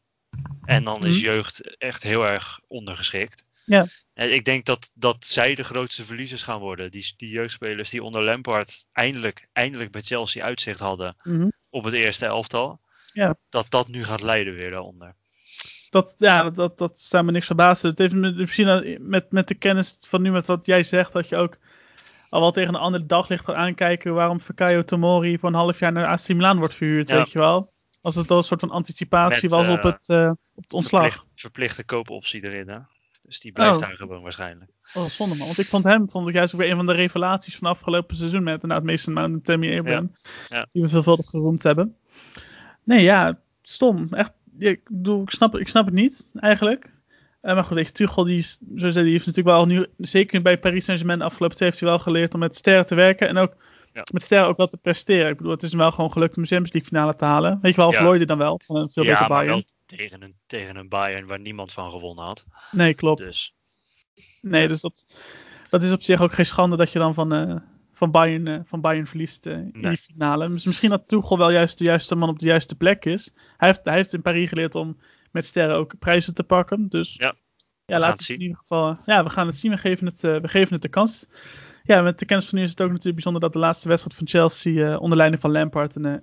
En 0.66 0.84
dan 0.84 1.06
is 1.06 1.16
mhm. 1.16 1.26
jeugd 1.26 1.78
echt 1.78 2.04
heel 2.04 2.28
erg 2.28 2.60
ondergeschikt. 2.68 3.44
Ja. 3.66 3.88
En 4.14 4.34
ik 4.34 4.46
denk 4.46 4.66
dat, 4.66 4.92
dat 4.94 5.26
zij 5.26 5.56
de 5.56 5.64
grootste 5.64 6.04
verliezers 6.04 6.42
gaan 6.42 6.60
worden. 6.60 6.92
Die, 6.92 7.14
die 7.18 7.30
jeugdspelers 7.30 7.90
die 7.90 8.04
onder 8.04 8.24
Lampard 8.24 8.86
eindelijk, 8.92 9.48
eindelijk 9.54 9.92
bij 9.92 10.02
Chelsea 10.02 10.44
uitzicht 10.44 10.80
hadden 10.80 11.16
mhm. 11.24 11.50
op 11.70 11.84
het 11.84 11.94
eerste 11.94 12.26
elftal. 12.26 12.80
Ja. 13.14 13.36
Dat 13.50 13.66
dat 13.70 13.88
nu 13.88 14.04
gaat 14.04 14.22
leiden 14.22 14.54
weer 14.54 14.72
daaronder. 14.72 15.16
Dat, 15.90 16.16
ja, 16.18 16.50
dat, 16.50 16.78
dat 16.78 17.00
zou 17.00 17.24
me 17.24 17.32
niks 17.32 17.46
verbazen. 17.46 17.90
Het 17.90 17.98
heeft 17.98 18.14
misschien 18.14 18.98
met, 19.02 19.32
met 19.32 19.48
de 19.48 19.56
kennis 19.56 19.98
van 20.00 20.22
nu, 20.22 20.32
met 20.32 20.46
wat 20.46 20.66
jij 20.66 20.84
zegt, 20.84 21.14
dat 21.14 21.30
je 21.30 21.36
ook 21.36 21.58
al 22.30 22.40
wel 22.40 22.52
tegen 22.52 22.74
een 22.74 22.82
andere 22.82 23.06
daglicht 23.06 23.46
gaat 23.46 23.56
aankijken 23.56 24.14
waarom 24.14 24.40
Fakayo 24.40 24.84
Tomori 24.84 25.38
voor 25.38 25.50
een 25.50 25.56
half 25.56 25.80
jaar 25.80 25.92
naar 25.92 26.06
AC 26.06 26.28
Milan 26.28 26.58
wordt 26.58 26.74
verhuurd, 26.74 27.10
weet 27.10 27.32
je 27.32 27.40
wel. 27.40 27.74
Als 28.02 28.16
het 28.16 28.32
al 28.32 28.38
een 28.38 28.44
soort 28.44 28.60
van 28.60 28.72
anticipatie 28.72 29.50
was 29.50 29.68
op, 29.68 29.78
eh, 29.78 29.84
het, 29.84 30.10
uh, 30.10 30.32
op 30.56 30.64
het 30.64 30.74
ontslag. 30.74 31.02
Verplicht, 31.02 31.28
verplichte 31.36 31.84
koopoptie 31.84 32.44
erin, 32.44 32.70
hè? 32.70 32.80
Dus 33.22 33.40
die 33.40 33.52
blijft 33.52 33.76
oh. 33.76 33.82
daar 33.82 33.96
gewoon 33.96 34.22
waarschijnlijk. 34.22 34.72
Oh, 34.94 35.06
zonde 35.06 35.36
man. 35.36 35.46
Want 35.46 35.60
ik 35.60 35.66
vond 35.66 35.84
hem 35.84 36.10
vond 36.10 36.28
ik 36.28 36.34
juist 36.34 36.54
ook 36.54 36.60
weer 36.60 36.70
een 36.70 36.76
van 36.76 36.86
de 36.86 36.94
revelaties 36.94 37.56
van 37.56 37.68
afgelopen 37.68 38.16
seizoen 38.16 38.44
met 38.44 38.62
inderdaad 38.62 38.86
Mason 38.86 39.14
Mount 39.14 39.34
en 39.34 39.42
Tammy 39.42 39.78
Abraham. 39.78 40.12
Ja. 40.48 40.68
Die 40.72 40.82
we 40.82 40.90
veelvuldig 40.90 41.30
geroemd 41.30 41.64
hebben. 41.64 41.96
Nee, 42.84 43.04
ja, 43.04 43.40
stom. 43.62 44.08
Echt, 44.14 44.32
ik, 44.60 44.82
bedoel, 44.90 45.22
ik, 45.22 45.30
snap, 45.30 45.58
ik 45.58 45.68
snap 45.68 45.86
het 45.86 45.94
niet, 45.94 46.28
eigenlijk. 46.34 46.92
Uh, 47.42 47.54
maar 47.54 47.64
goed, 47.64 47.94
Tuchel, 47.94 48.24
die, 48.24 48.38
is, 48.38 48.58
zei, 48.76 48.92
die 48.94 49.12
heeft 49.12 49.26
natuurlijk 49.26 49.56
wel 49.56 49.66
nu, 49.66 49.86
zeker 49.98 50.42
bij 50.42 50.58
Paris 50.58 50.86
Saint-Germain 50.86 51.20
de 51.20 51.26
afgelopen 51.26 51.56
twee, 51.56 51.70
heeft 51.70 51.82
hij 51.82 51.90
wel 51.90 52.00
geleerd 52.00 52.34
om 52.34 52.40
met 52.40 52.56
sterren 52.56 52.86
te 52.86 52.96
werken. 52.96 53.28
En 53.28 53.38
ook 53.38 53.56
met 54.14 54.24
sterren 54.24 54.48
ook 54.48 54.58
wat 54.58 54.70
te 54.70 54.78
presteren. 54.78 55.32
Ik 55.32 55.38
bedoel, 55.38 55.52
het 55.52 55.64
is 55.64 55.70
hem 55.70 55.80
wel 55.80 55.92
gewoon 55.92 56.12
gelukt 56.12 56.38
om 56.38 56.42
de 56.42 56.48
Champions 56.48 56.74
League 56.74 56.92
finale 56.92 57.16
te 57.16 57.26
halen. 57.26 57.60
Weet 57.62 57.76
je 57.76 57.82
wel, 57.82 58.16
ja. 58.16 58.26
dan 58.26 58.38
wel 58.38 58.62
van 58.66 58.76
een 58.76 58.90
veel 58.90 59.04
ja, 59.04 59.12
beter 59.12 59.28
Bayern. 59.28 59.48
wel 59.48 59.64
tegen 59.86 60.22
een, 60.22 60.36
tegen 60.46 60.76
een 60.76 60.90
Bayern 60.90 61.28
waar 61.28 61.40
niemand 61.40 61.72
van 61.72 61.92
gewonnen 61.92 62.26
had. 62.26 62.46
Nee, 62.72 62.94
klopt. 62.94 63.22
Dus. 63.22 63.56
Nee, 64.42 64.68
dus 64.68 64.82
dat, 64.82 65.06
dat 65.70 65.84
is 65.84 65.92
op 65.92 66.02
zich 66.02 66.22
ook 66.22 66.34
geen 66.34 66.46
schande 66.46 66.76
dat 66.76 66.92
je 66.92 67.00
dan 67.00 67.14
van, 67.14 67.34
uh, 67.34 67.56
van, 67.94 68.12
Bayern, 68.12 68.48
uh, 68.48 68.60
van 68.66 68.82
Bayern 68.82 69.08
verliest 69.08 69.46
uh, 69.46 69.54
in 69.54 69.82
die 69.82 69.98
finale. 69.98 70.50
Dus 70.50 70.66
misschien 70.66 70.90
dat 70.90 71.08
Tuchel 71.08 71.38
wel 71.38 71.52
juist 71.52 71.78
de 71.78 71.84
juiste 71.84 72.16
man 72.16 72.30
op 72.30 72.40
de 72.40 72.46
juiste 72.46 72.76
plek 72.76 73.06
is. 73.06 73.34
Hij 73.58 73.68
heeft, 73.68 73.82
hij 73.84 73.96
heeft 73.96 74.14
in 74.14 74.22
Paris 74.22 74.50
geleerd 74.50 74.76
om 74.76 74.98
met 75.32 75.46
sterren 75.46 75.76
ook 75.76 76.00
prijzen 76.00 76.34
te 76.34 76.44
pakken. 76.44 76.90
Dus 76.90 77.14
ja, 77.14 77.36
ja 77.86 78.00
laten 78.00 78.28
we 78.28 78.34
in 78.34 78.42
ieder 78.42 78.58
geval. 78.58 78.98
Ja, 79.06 79.24
we 79.24 79.30
gaan 79.30 79.48
het 79.48 79.56
zien. 79.56 79.72
We 79.72 79.78
geven 79.78 80.06
het, 80.06 80.22
we 80.22 80.48
geven 80.48 80.74
het 80.74 80.82
de 80.82 80.90
kans 80.90 81.28
ja, 81.88 82.02
met 82.02 82.20
de 82.20 82.26
kennis 82.26 82.48
van 82.48 82.58
nu 82.58 82.64
is 82.64 82.70
het 82.70 82.82
ook 82.82 82.88
natuurlijk 82.88 83.16
bijzonder 83.16 83.42
dat 83.42 83.54
de 83.54 83.60
laatste 83.60 83.88
wedstrijd 83.88 84.18
van 84.18 84.28
Chelsea 84.28 84.92
uh, 84.92 85.02
onder 85.02 85.18
leiding 85.18 85.42
van 85.42 85.52
Lampard 85.52 85.96
een, 85.96 86.06
uh, 86.06 86.16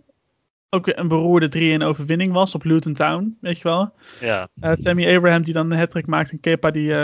ook 0.71 0.87
weer 0.87 0.99
een 0.99 1.09
beroerde 1.09 1.79
3-1 1.81 1.85
overwinning 1.85 2.33
was 2.33 2.55
op 2.55 2.65
Luton 2.65 2.95
Town, 2.95 3.39
weet 3.41 3.57
je 3.57 3.63
wel. 3.63 3.95
Ja. 4.21 4.49
Uh, 4.61 4.73
Tammy 4.73 5.17
Abraham 5.17 5.43
die 5.43 5.55
dan 5.55 5.71
een 5.71 5.79
hat 5.79 6.07
maakt 6.07 6.31
en 6.31 6.41
Kepa 6.41 6.71
die 6.71 6.95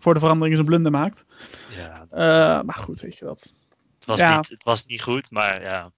voor 0.00 0.14
de 0.14 0.20
verandering 0.20 0.56
zijn 0.56 0.68
blunder 0.68 0.92
maakt. 0.92 1.26
Ja. 1.76 2.62
maar 2.62 2.74
goed, 2.74 3.00
weet 3.00 3.18
je 3.18 3.24
wat. 3.24 3.54
Het 3.98 4.06
was, 4.06 4.18
ja. 4.18 4.36
niet, 4.36 4.48
het 4.48 4.64
was 4.64 4.86
niet 4.86 5.02
goed, 5.02 5.30
maar 5.30 5.62
ja, 5.62 5.92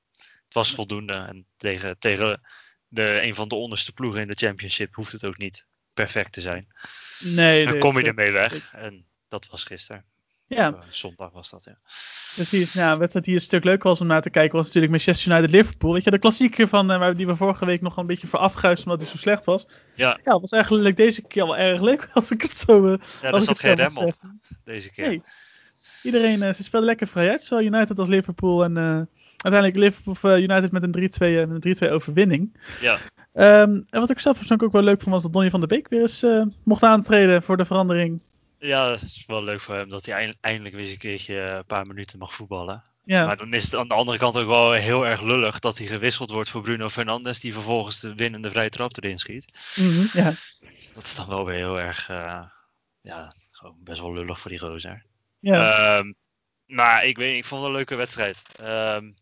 het 0.44 0.54
was 0.54 0.74
voldoende. 0.74 1.12
En 1.12 1.46
tegen, 1.56 1.98
tegen 1.98 2.40
de, 2.88 3.22
een 3.22 3.34
van 3.34 3.48
de 3.48 3.54
onderste 3.54 3.92
ploegen 3.92 4.20
in 4.20 4.28
de 4.28 4.46
championship 4.46 4.94
hoeft 4.94 5.12
het 5.12 5.24
ook 5.24 5.38
niet 5.38 5.66
perfect 5.94 6.32
te 6.32 6.40
zijn. 6.40 6.68
Nee. 7.18 7.66
Dan 7.66 7.78
kom 7.78 7.98
je 7.98 8.04
ermee 8.04 8.32
weg. 8.32 8.72
En 8.72 9.06
dat 9.28 9.46
was 9.46 9.64
gisteren. 9.64 10.04
Ja. 10.56 10.74
zondag 10.90 11.32
was 11.32 11.50
dat, 11.50 11.64
ja. 11.64 11.78
Precies, 12.34 12.72
ja, 12.72 12.98
wedstrijd 12.98 13.24
die 13.26 13.34
een 13.34 13.40
stuk 13.40 13.64
leuker 13.64 13.88
was 13.88 14.00
om 14.00 14.06
naar 14.06 14.22
te 14.22 14.30
kijken 14.30 14.56
was 14.56 14.64
natuurlijk 14.64 14.92
Manchester 14.92 15.32
United 15.32 15.50
Liverpool. 15.50 15.92
Weet 15.92 16.04
je, 16.04 16.10
de 16.10 16.18
klassieker 16.18 16.68
van, 16.68 17.02
uh, 17.02 17.14
die 17.16 17.26
we 17.26 17.36
vorige 17.36 17.64
week 17.64 17.80
nog 17.80 17.96
een 17.96 18.06
beetje 18.06 18.26
voor 18.26 18.38
afguisden 18.38 18.84
omdat 18.84 19.02
hij 19.02 19.10
zo 19.10 19.16
slecht 19.16 19.44
was. 19.44 19.68
Ja. 19.94 20.20
Ja, 20.24 20.40
was 20.40 20.50
eigenlijk 20.50 20.96
deze 20.96 21.22
keer 21.22 21.44
wel 21.44 21.56
erg 21.56 21.80
leuk 21.80 22.08
als 22.14 22.30
ik 22.30 22.42
het 22.42 22.58
zo 22.58 22.86
uh, 22.86 22.98
Ja, 23.22 23.30
daar 23.30 23.40
zat 23.40 23.58
geen 23.58 23.74
rem 23.74 23.96
op, 23.96 24.14
deze 24.64 24.92
keer. 24.92 25.08
Nee. 25.08 25.22
Iedereen, 26.02 26.42
uh, 26.42 26.52
ze 26.52 26.62
speelden 26.62 26.88
lekker 26.88 27.06
vrij 27.06 27.30
uit, 27.30 27.42
zowel 27.42 27.64
United 27.64 27.98
als 27.98 28.08
Liverpool. 28.08 28.64
En 28.64 28.76
uiteindelijk 29.36 29.76
Liverpool 29.76 30.38
United 30.38 30.72
met 30.72 30.82
een 30.82 31.76
3-2 31.88 31.90
overwinning. 31.90 32.56
Ja. 32.80 32.98
Um, 33.62 33.86
en 33.90 34.00
wat 34.00 34.10
ik 34.10 34.20
zelf 34.20 34.36
persoonlijk 34.36 34.68
ook 34.68 34.74
wel 34.74 34.90
leuk 34.90 35.00
vond 35.00 35.14
was 35.14 35.22
dat 35.22 35.32
Donny 35.32 35.50
van 35.50 35.60
der 35.60 35.68
Beek 35.68 35.88
weer 35.88 36.00
eens 36.00 36.26
mocht 36.64 36.82
aantreden 36.82 37.42
voor 37.42 37.56
de 37.56 37.64
verandering. 37.64 38.20
Ja, 38.60 38.90
het 38.90 39.02
is 39.02 39.24
wel 39.26 39.44
leuk 39.44 39.60
voor 39.60 39.74
hem 39.74 39.88
dat 39.88 40.06
hij 40.06 40.36
eindelijk 40.40 40.74
weer 40.74 40.84
eens 40.84 40.92
een 40.92 40.98
keertje 40.98 41.36
een 41.36 41.64
paar 41.64 41.86
minuten 41.86 42.18
mag 42.18 42.34
voetballen. 42.34 42.84
Ja. 43.04 43.26
Maar 43.26 43.36
dan 43.36 43.54
is 43.54 43.64
het 43.64 43.74
aan 43.74 43.88
de 43.88 43.94
andere 43.94 44.18
kant 44.18 44.36
ook 44.36 44.46
wel 44.46 44.72
heel 44.72 45.06
erg 45.06 45.20
lullig 45.20 45.58
dat 45.58 45.78
hij 45.78 45.86
gewisseld 45.86 46.30
wordt 46.30 46.50
voor 46.50 46.62
Bruno 46.62 46.88
Fernandes, 46.88 47.40
die 47.40 47.52
vervolgens 47.52 48.00
de 48.00 48.14
winnende 48.14 48.50
vrije 48.50 48.70
trap 48.70 48.96
erin 48.96 49.18
schiet. 49.18 49.74
Mm 49.76 50.08
ja. 50.12 50.32
Dat 50.92 51.02
is 51.02 51.14
dan 51.14 51.28
wel 51.28 51.44
weer 51.44 51.56
heel 51.56 51.80
erg, 51.80 52.08
uh, 52.08 52.42
ja, 53.00 53.34
gewoon 53.50 53.76
best 53.80 54.00
wel 54.00 54.12
lullig 54.12 54.40
voor 54.40 54.50
die 54.50 54.60
gozer. 54.60 55.04
Ja. 55.38 55.96
Um, 55.98 56.14
maar 56.66 57.04
ik 57.04 57.16
weet, 57.16 57.36
ik 57.36 57.44
vond 57.44 57.60
het 57.60 57.70
een 57.70 57.76
leuke 57.76 57.94
wedstrijd. 57.94 58.42
Um, 58.60 59.16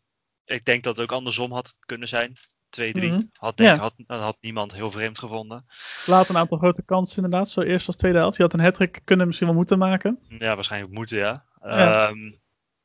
ik 0.45 0.65
denk 0.65 0.83
dat 0.83 0.97
het 0.97 1.05
ook 1.05 1.19
andersom 1.19 1.53
had 1.53 1.75
kunnen 1.87 2.09
zijn. 2.09 2.39
2-3. 2.81 2.93
Mm 2.93 3.31
had, 3.33 3.57
denk, 3.57 3.77
ja. 3.77 3.77
had, 3.77 3.95
had, 4.07 4.37
niemand 4.41 4.75
heel 4.75 4.91
vreemd 4.91 5.19
gevonden. 5.19 5.67
Laat 6.07 6.29
een 6.29 6.37
aantal 6.37 6.59
grote 6.59 6.83
kansen 6.83 7.25
inderdaad. 7.25 7.51
Zo 7.51 7.61
eerst 7.61 7.87
als 7.87 7.97
tweede 7.97 8.19
helft. 8.19 8.37
Je 8.37 8.43
had 8.43 8.53
een 8.53 8.61
hat 8.61 9.05
kunnen 9.05 9.27
misschien 9.27 9.49
wel 9.49 9.57
moeten 9.57 9.79
maken. 9.79 10.19
Ja, 10.29 10.55
waarschijnlijk 10.55 10.93
moeten 10.93 11.19
ja. 11.19 11.45
ja. 11.63 12.09
Um, 12.09 12.41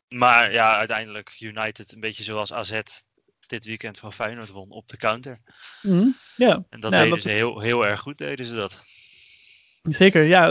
maar 0.08 0.52
ja, 0.52 0.78
uiteindelijk 0.78 1.36
United 1.40 1.94
een 1.94 2.00
beetje 2.00 2.24
zoals 2.24 2.54
AZ 2.54 2.82
dit 3.48 3.66
weekend 3.66 4.00
van 4.00 4.14
Feyenoord 4.14 4.50
won 4.50 4.70
op 4.70 4.90
de 4.90 4.98
counter. 4.98 5.40
Mm 5.82 6.16
ja. 6.36 6.64
En 6.70 6.80
dat 6.80 6.92
ja, 6.92 6.98
deden 6.98 7.10
dat 7.10 7.22
ze 7.22 7.30
heel, 7.30 7.60
heel 7.60 7.86
erg 7.86 8.00
goed, 8.00 8.18
deden 8.18 8.46
ze 8.46 8.56
dat. 8.56 8.84
Zeker, 9.82 10.24
ja. 10.24 10.48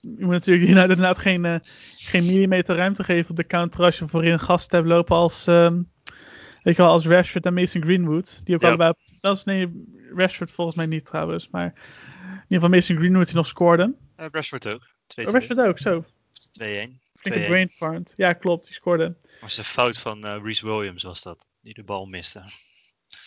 Je 0.00 0.24
moet 0.24 0.30
natuurlijk 0.30 0.68
United 0.68 0.90
inderdaad 0.90 1.18
geen, 1.18 1.44
uh, 1.44 1.56
geen 1.96 2.26
millimeter 2.26 2.76
ruimte 2.76 3.04
geven 3.04 3.30
op 3.30 3.36
de 3.36 3.46
counter 3.46 3.84
als 3.84 3.98
je 3.98 4.08
voorin 4.08 4.40
gasten 4.40 4.78
hebt 4.78 4.90
lopen 4.90 5.16
als... 5.16 5.46
Um, 5.46 5.91
Weet 6.62 6.76
je 6.76 6.82
wel, 6.82 6.90
als 6.90 7.06
Rashford 7.06 7.46
en 7.46 7.54
Mason 7.54 7.82
Greenwood. 7.82 8.40
Die 8.44 8.54
ook 8.54 8.60
ja. 8.60 8.68
allebei. 8.68 8.92
Dat 9.20 9.36
is 9.36 9.44
nee, 9.44 9.84
Rashford 10.14 10.50
volgens 10.50 10.76
mij 10.76 10.86
niet 10.86 11.04
trouwens. 11.04 11.48
Maar 11.50 11.64
in 11.64 12.32
ieder 12.32 12.44
geval 12.48 12.68
Mason 12.68 12.96
Greenwood 12.96 13.26
die 13.26 13.34
nog 13.34 13.46
scoorde. 13.46 13.94
Uh, 14.16 14.26
Rashford 14.30 14.68
ook. 14.68 14.90
2 15.06 15.26
oh, 15.26 15.32
Rashford 15.32 15.58
ook, 15.58 15.78
zo. 15.78 16.04
2-1. 16.04 16.04
Flinke 17.14 17.46
brain 17.46 17.68
fart. 17.68 18.12
Ja, 18.16 18.32
klopt, 18.32 18.64
die 18.64 18.74
scoorde. 18.74 19.16
was 19.40 19.58
een 19.58 19.64
fout 19.64 19.98
van 19.98 20.26
uh, 20.26 20.36
Reese 20.42 20.66
Williams 20.66 21.02
was 21.02 21.22
dat. 21.22 21.46
Die 21.60 21.74
de 21.74 21.82
bal 21.82 22.06
miste. 22.06 22.42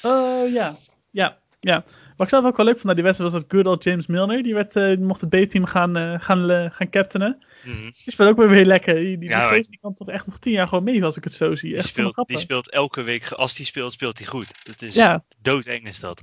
Oh 0.01 0.51
ja, 0.51 0.77
ja. 1.11 1.39
Ja, 1.65 1.83
wat 2.17 2.27
ik 2.27 2.33
zelf 2.33 2.45
ook 2.45 2.57
wel 2.57 2.65
leuk 2.65 2.73
vond 2.73 2.85
naar 2.85 2.95
die 2.95 3.03
wedstrijd 3.03 3.31
was 3.31 3.41
dat 3.41 3.51
good 3.51 3.65
old 3.65 3.83
James 3.83 4.07
Milner. 4.07 4.43
Die, 4.43 4.53
werd, 4.53 4.75
uh, 4.75 4.87
die 4.87 5.05
mocht 5.05 5.21
het 5.21 5.29
B-team 5.29 5.65
gaan, 5.65 5.97
uh, 5.97 6.19
gaan, 6.19 6.51
uh, 6.51 6.69
gaan 6.71 6.89
captainen. 6.89 7.43
Mm. 7.63 7.81
Die 7.81 8.13
speelt 8.13 8.29
ook 8.29 8.37
weer 8.37 8.49
weer 8.49 8.65
lekker. 8.65 8.95
Die, 8.95 9.17
die, 9.17 9.29
ja, 9.29 9.49
die, 9.49 9.67
die 9.69 9.79
kan 9.81 9.93
toch 9.93 10.09
echt 10.09 10.25
nog 10.25 10.37
tien 10.37 10.51
jaar 10.51 10.67
gewoon 10.67 10.83
mee 10.83 11.03
als 11.03 11.17
ik 11.17 11.23
het 11.23 11.33
zo 11.33 11.55
zie. 11.55 11.69
Die, 11.69 11.77
echt 11.77 11.87
speelt, 11.87 12.23
die 12.27 12.37
speelt 12.37 12.71
elke 12.71 13.01
week, 13.01 13.31
als 13.31 13.53
die 13.53 13.65
speelt, 13.65 13.93
speelt 13.93 14.17
hij 14.17 14.27
goed. 14.27 14.53
Dat 14.63 14.81
is 14.81 14.93
ja. 14.93 15.23
doodeng 15.41 15.87
is 15.87 15.99
dat. 15.99 16.21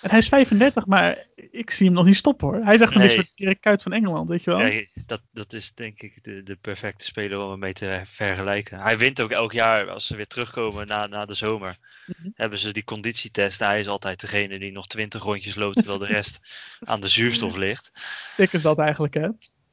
En 0.00 0.10
hij 0.10 0.18
is 0.18 0.28
35, 0.28 0.86
maar 0.86 1.26
ik 1.50 1.70
zie 1.70 1.86
hem 1.86 1.94
nog 1.94 2.04
niet 2.04 2.16
stoppen 2.16 2.48
hoor. 2.48 2.64
Hij 2.64 2.78
zegt 2.78 2.92
een 2.94 2.98
Nee. 2.98 3.10
soort 3.10 3.32
Dirk 3.34 3.60
Kuyt 3.60 3.82
van 3.82 3.92
Engeland, 3.92 4.28
weet 4.28 4.44
je 4.44 4.50
wel. 4.50 4.60
Ja, 4.66 4.84
dat, 5.06 5.22
dat 5.32 5.52
is 5.52 5.74
denk 5.74 6.02
ik 6.02 6.24
de, 6.24 6.42
de 6.42 6.56
perfecte 6.56 7.04
speler 7.04 7.40
om 7.40 7.50
hem 7.50 7.58
mee 7.58 7.72
te 7.72 8.02
vergelijken. 8.04 8.78
Hij 8.78 8.98
wint 8.98 9.20
ook 9.20 9.30
elk 9.30 9.52
jaar 9.52 9.90
als 9.90 10.06
ze 10.06 10.16
weer 10.16 10.26
terugkomen 10.26 10.86
na, 10.86 11.06
na 11.06 11.24
de 11.26 11.34
zomer. 11.34 11.76
Mhm. 12.06 12.28
Hebben 12.34 12.58
ze 12.58 12.72
die 12.72 12.84
conditietest. 12.84 13.58
Hij 13.58 13.80
is 13.80 13.88
altijd 13.88 14.20
degene 14.20 14.58
die 14.58 14.72
nog 14.72 14.86
20 14.86 15.22
rondjes 15.22 15.54
loopt 15.54 15.76
terwijl 15.76 15.98
de 15.98 16.06
rest 16.06 16.40
aan 16.84 17.00
de 17.00 17.08
zuurstof 17.08 17.56
ligt. 17.56 17.90
Sick 18.30 18.52
is 18.52 18.62
dat 18.62 18.78
eigenlijk, 18.78 19.14
hè? 19.14 19.28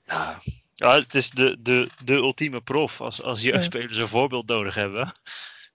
Ja, 0.06 0.42
ja 0.74 0.96
het 0.96 1.16
is 1.16 1.30
de, 1.30 1.58
de, 1.60 1.90
de 2.04 2.14
ultieme 2.14 2.62
prof 2.62 3.02
als, 3.02 3.22
als 3.22 3.42
jeugdspelers 3.42 3.98
een 3.98 4.08
voorbeeld 4.08 4.48
nodig 4.48 4.76
hebben. 4.76 5.12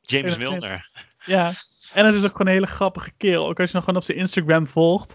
James. 0.01 0.37
Milner. 0.37 0.89
Ja. 1.25 1.53
En 1.95 2.07
het 2.07 2.15
is 2.15 2.25
ook 2.25 2.31
gewoon 2.31 2.47
een 2.47 2.53
hele 2.53 2.67
grappige 2.67 3.13
kerel. 3.17 3.49
Ook 3.49 3.61
als 3.61 3.69
je 3.71 3.75
nog 3.77 3.85
gewoon 3.85 4.01
op 4.01 4.07
zijn 4.07 4.19
Instagram 4.19 4.67
volgt. 4.67 5.15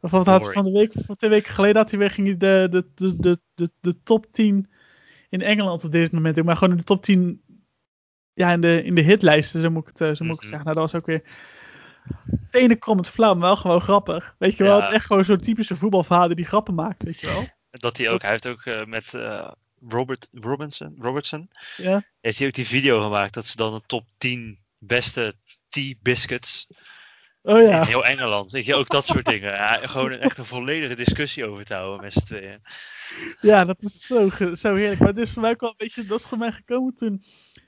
Bijvoorbeeld 0.00 0.42
had 0.42 0.52
van 0.52 0.64
de 0.64 0.70
week, 0.70 0.92
van 1.06 1.16
twee 1.16 1.30
weken 1.30 1.52
geleden 1.52 1.76
had 1.76 1.90
hij 1.90 1.98
weer 1.98 2.10
ging 2.10 2.38
de, 2.38 2.66
de, 2.70 2.86
de, 2.94 3.38
de, 3.54 3.70
de, 3.80 3.96
top 4.04 4.26
10 4.32 4.70
in 5.28 5.42
Engeland 5.42 5.84
op 5.84 5.92
dit 5.92 6.12
moment. 6.12 6.44
Maar 6.44 6.56
gewoon 6.56 6.70
in 6.72 6.78
de 6.78 6.84
top 6.84 7.04
10 7.04 7.42
ja, 8.34 8.52
in 8.52 8.60
de, 8.60 8.82
in 8.82 8.94
de 8.94 9.00
hitlijsten, 9.00 9.60
zo 9.60 9.70
moet 9.70 9.82
ik 9.82 9.88
het, 9.88 10.00
eh, 10.00 10.14
zo 10.14 10.24
moet 10.24 10.34
ik 10.34 10.40
het 10.40 10.50
Mhm. 10.50 10.58
zeggen. 10.58 10.64
Nou, 10.64 10.74
dat 10.76 10.90
was 10.90 11.00
ook 11.00 11.06
weer 11.06 11.22
tenen 12.50 12.78
krommend 12.78 13.08
flauw, 13.08 13.34
maar 13.34 13.46
wel 13.48 13.56
gewoon 13.56 13.80
grappig. 13.80 14.34
Weet 14.38 14.56
je 14.56 14.62
wel, 14.64 14.82
echt 14.82 15.06
gewoon 15.06 15.24
zo'n 15.24 15.38
typische 15.38 15.76
voetbalvader 15.76 16.36
die 16.36 16.44
grappen 16.44 16.74
maakt, 16.74 17.02
weet 17.04 17.20
je 17.20 17.26
wel. 17.26 17.48
Dat 17.70 17.96
hij 17.96 18.10
ook, 18.10 18.22
hij 18.22 18.30
heeft 18.30 18.46
ook 18.48 18.64
eh, 18.64 18.84
met 18.84 19.14
eh, 19.14 19.50
Robert 19.88 20.28
Robinson, 20.32 20.96
Robertson, 20.98 21.50
Ja, 21.76 22.04
heeft 22.20 22.38
hij 22.38 22.46
ook 22.46 22.54
die 22.54 22.66
video 22.66 23.02
gemaakt 23.02 23.34
dat 23.34 23.46
ze 23.46 23.56
dan 23.56 23.74
de 23.74 23.82
top 23.86 24.04
10 24.18 24.58
beste 24.78 25.34
tea 25.78 25.94
biscuits 26.02 26.66
oh 27.42 27.62
ja. 27.62 27.80
in 27.80 27.86
heel 27.86 28.04
Engeland. 28.04 28.50
Weet 28.50 28.64
je, 28.64 28.74
ook 28.74 28.88
dat 28.88 29.06
soort 29.06 29.24
dingen. 29.24 29.52
Ja, 29.52 29.78
gewoon 29.82 30.12
een, 30.12 30.20
echt 30.20 30.38
een 30.38 30.44
volledige 30.44 30.94
discussie 30.94 31.46
over 31.46 31.64
te 31.64 31.74
houden 31.74 32.00
met 32.00 32.12
z'n 32.12 32.24
tweeën. 32.24 32.60
Ja, 33.40 33.64
dat 33.64 33.82
is 33.82 34.06
zo, 34.06 34.28
zo 34.54 34.74
heerlijk. 34.74 34.98
Maar 34.98 35.08
het 35.08 35.18
is 35.18 35.32
voor 35.32 35.42
mij 35.42 35.50
ook 35.50 35.60
wel 35.60 35.70
een 35.70 35.74
beetje, 35.78 36.04
dat 36.04 36.20
is 36.20 36.26
voor 36.26 36.38
mij 36.38 36.52
gekomen 36.52 36.94
toen 36.94 37.24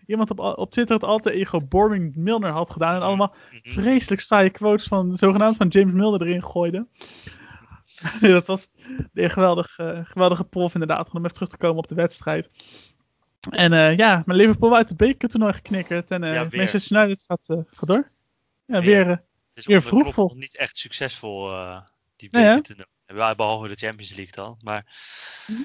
iemand 0.07 0.31
op, 0.31 0.39
op 0.39 0.71
Twitter 0.71 0.95
het 0.95 1.05
altijd 1.05 1.35
ego 1.35 1.61
Boring 1.61 2.17
Milner 2.17 2.51
had 2.51 2.71
gedaan. 2.71 2.95
En 2.95 3.03
allemaal 3.03 3.35
Mhm. 3.51 3.73
vreselijk 3.73 4.21
saaie 4.21 4.51
quotes 4.51 4.87
van, 4.87 5.17
zogenaamd 5.17 5.57
van 5.57 5.69
James 5.69 5.95
Milner 5.95 6.23
erin 6.23 6.45
gooide. 6.45 6.87
dat 8.21 8.47
was 8.47 8.71
een 9.15 9.31
geweldig, 9.31 9.79
eh, 9.79 10.01
geweldige 10.03 10.45
prof 10.45 10.73
inderdaad, 10.75 11.11
om 11.11 11.19
even 11.19 11.33
terug 11.33 11.49
te 11.49 11.57
komen 11.57 11.79
op 11.79 11.89
de 11.89 11.95
wedstrijd. 11.95 12.51
En 13.51 13.73
eh, 13.73 13.97
ja, 13.97 14.23
maar 14.27 14.37
Liverpool 14.37 14.77
uit 14.77 14.89
het 14.89 14.97
bekertoernooi 14.99 15.53
geknikkerd. 15.53 16.11
En 16.11 16.25
eh 16.25 16.35
Ja. 16.35 16.49
Manchester 16.53 16.97
United 17.03 17.25
gaat, 17.27 17.47
gaat 17.71 17.89
door. 17.89 18.11
Ja, 18.65 18.81
Weer. 18.81 19.07
weer. 19.07 19.07
Het 19.09 19.23
is 19.55 19.67
Weer 19.67 19.83
vroeg 19.83 20.15
vol. 20.15 20.27
nog 20.27 20.37
niet 20.37 20.57
echt 20.57 20.77
succesvol, 20.77 21.49
die 22.17 22.29
hè? 22.33 22.41
bekertoernooi. 22.45 22.89
Ja, 23.07 23.35
Behalve 23.35 23.69
de 23.69 23.75
Champions 23.75 24.15
League 24.15 24.35
dan. 24.35 24.59
Maar 24.63 24.87
Mhm. 25.47 25.61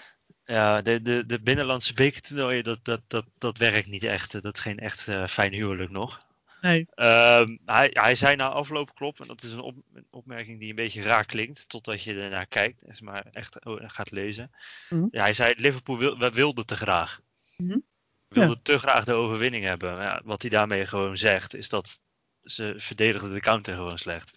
ja, 0.46 0.82
de, 0.82 1.02
de, 1.02 1.26
de 1.26 1.42
binnenlandse 1.42 1.94
bekertoernooien, 1.94 2.64
dat, 2.64 2.80
dat, 2.84 3.02
dat, 3.08 3.26
dat 3.38 3.58
werkt 3.58 3.88
niet 3.88 4.04
echt. 4.04 4.42
Dat 4.42 4.54
is 4.56 4.60
geen 4.60 4.80
echt 4.80 5.02
fijn 5.28 5.54
huwelijk 5.54 5.90
nog. 5.92 6.26
nee. 6.62 6.88
Ehm, 6.96 7.58
hij, 7.66 7.90
hij 7.94 8.16
zei 8.16 8.36
na 8.36 8.50
afloop 8.50 8.96
klopt, 8.96 9.20
en 9.20 9.28
dat 9.28 9.44
is 9.44 9.52
een, 9.52 9.60
op- 9.60 9.76
een 9.94 10.08
opmerking 10.10 10.60
die 10.60 10.70
een 10.70 10.76
beetje 10.76 11.02
raar 11.02 11.26
klinkt, 11.26 11.70
totdat 11.70 12.04
je 12.04 12.14
ernaar 12.22 12.48
kijkt, 12.48 13.02
maar 13.02 13.26
echt 13.32 13.66
oh, 13.66 13.82
gaat 13.86 14.12
lezen. 14.12 14.52
Mhm. 14.90 15.06
Ja, 15.12 15.22
hij 15.22 15.34
zei, 15.34 15.54
Liverpool 15.58 15.98
wil, 15.98 16.18
we 16.18 16.30
wilden 16.30 16.66
te 16.66 16.76
graag. 16.76 17.22
Mhm. 17.56 17.80
We 18.28 18.40
wilden 18.40 18.64
te 18.64 18.80
graag 18.80 19.06
de 19.06 19.14
overwinning 19.14 19.64
hebben. 19.64 20.02
Ja, 20.02 20.22
wat 20.24 20.42
hij 20.42 20.52
daarmee 20.52 20.86
gewoon 20.86 21.18
zegt, 21.18 21.54
is 21.56 21.70
dat 21.70 22.00
ze 22.44 22.74
verdedigden 22.78 23.34
de 23.34 23.40
counter 23.40 23.76
gewoon 23.76 23.98
slecht. 23.98 24.32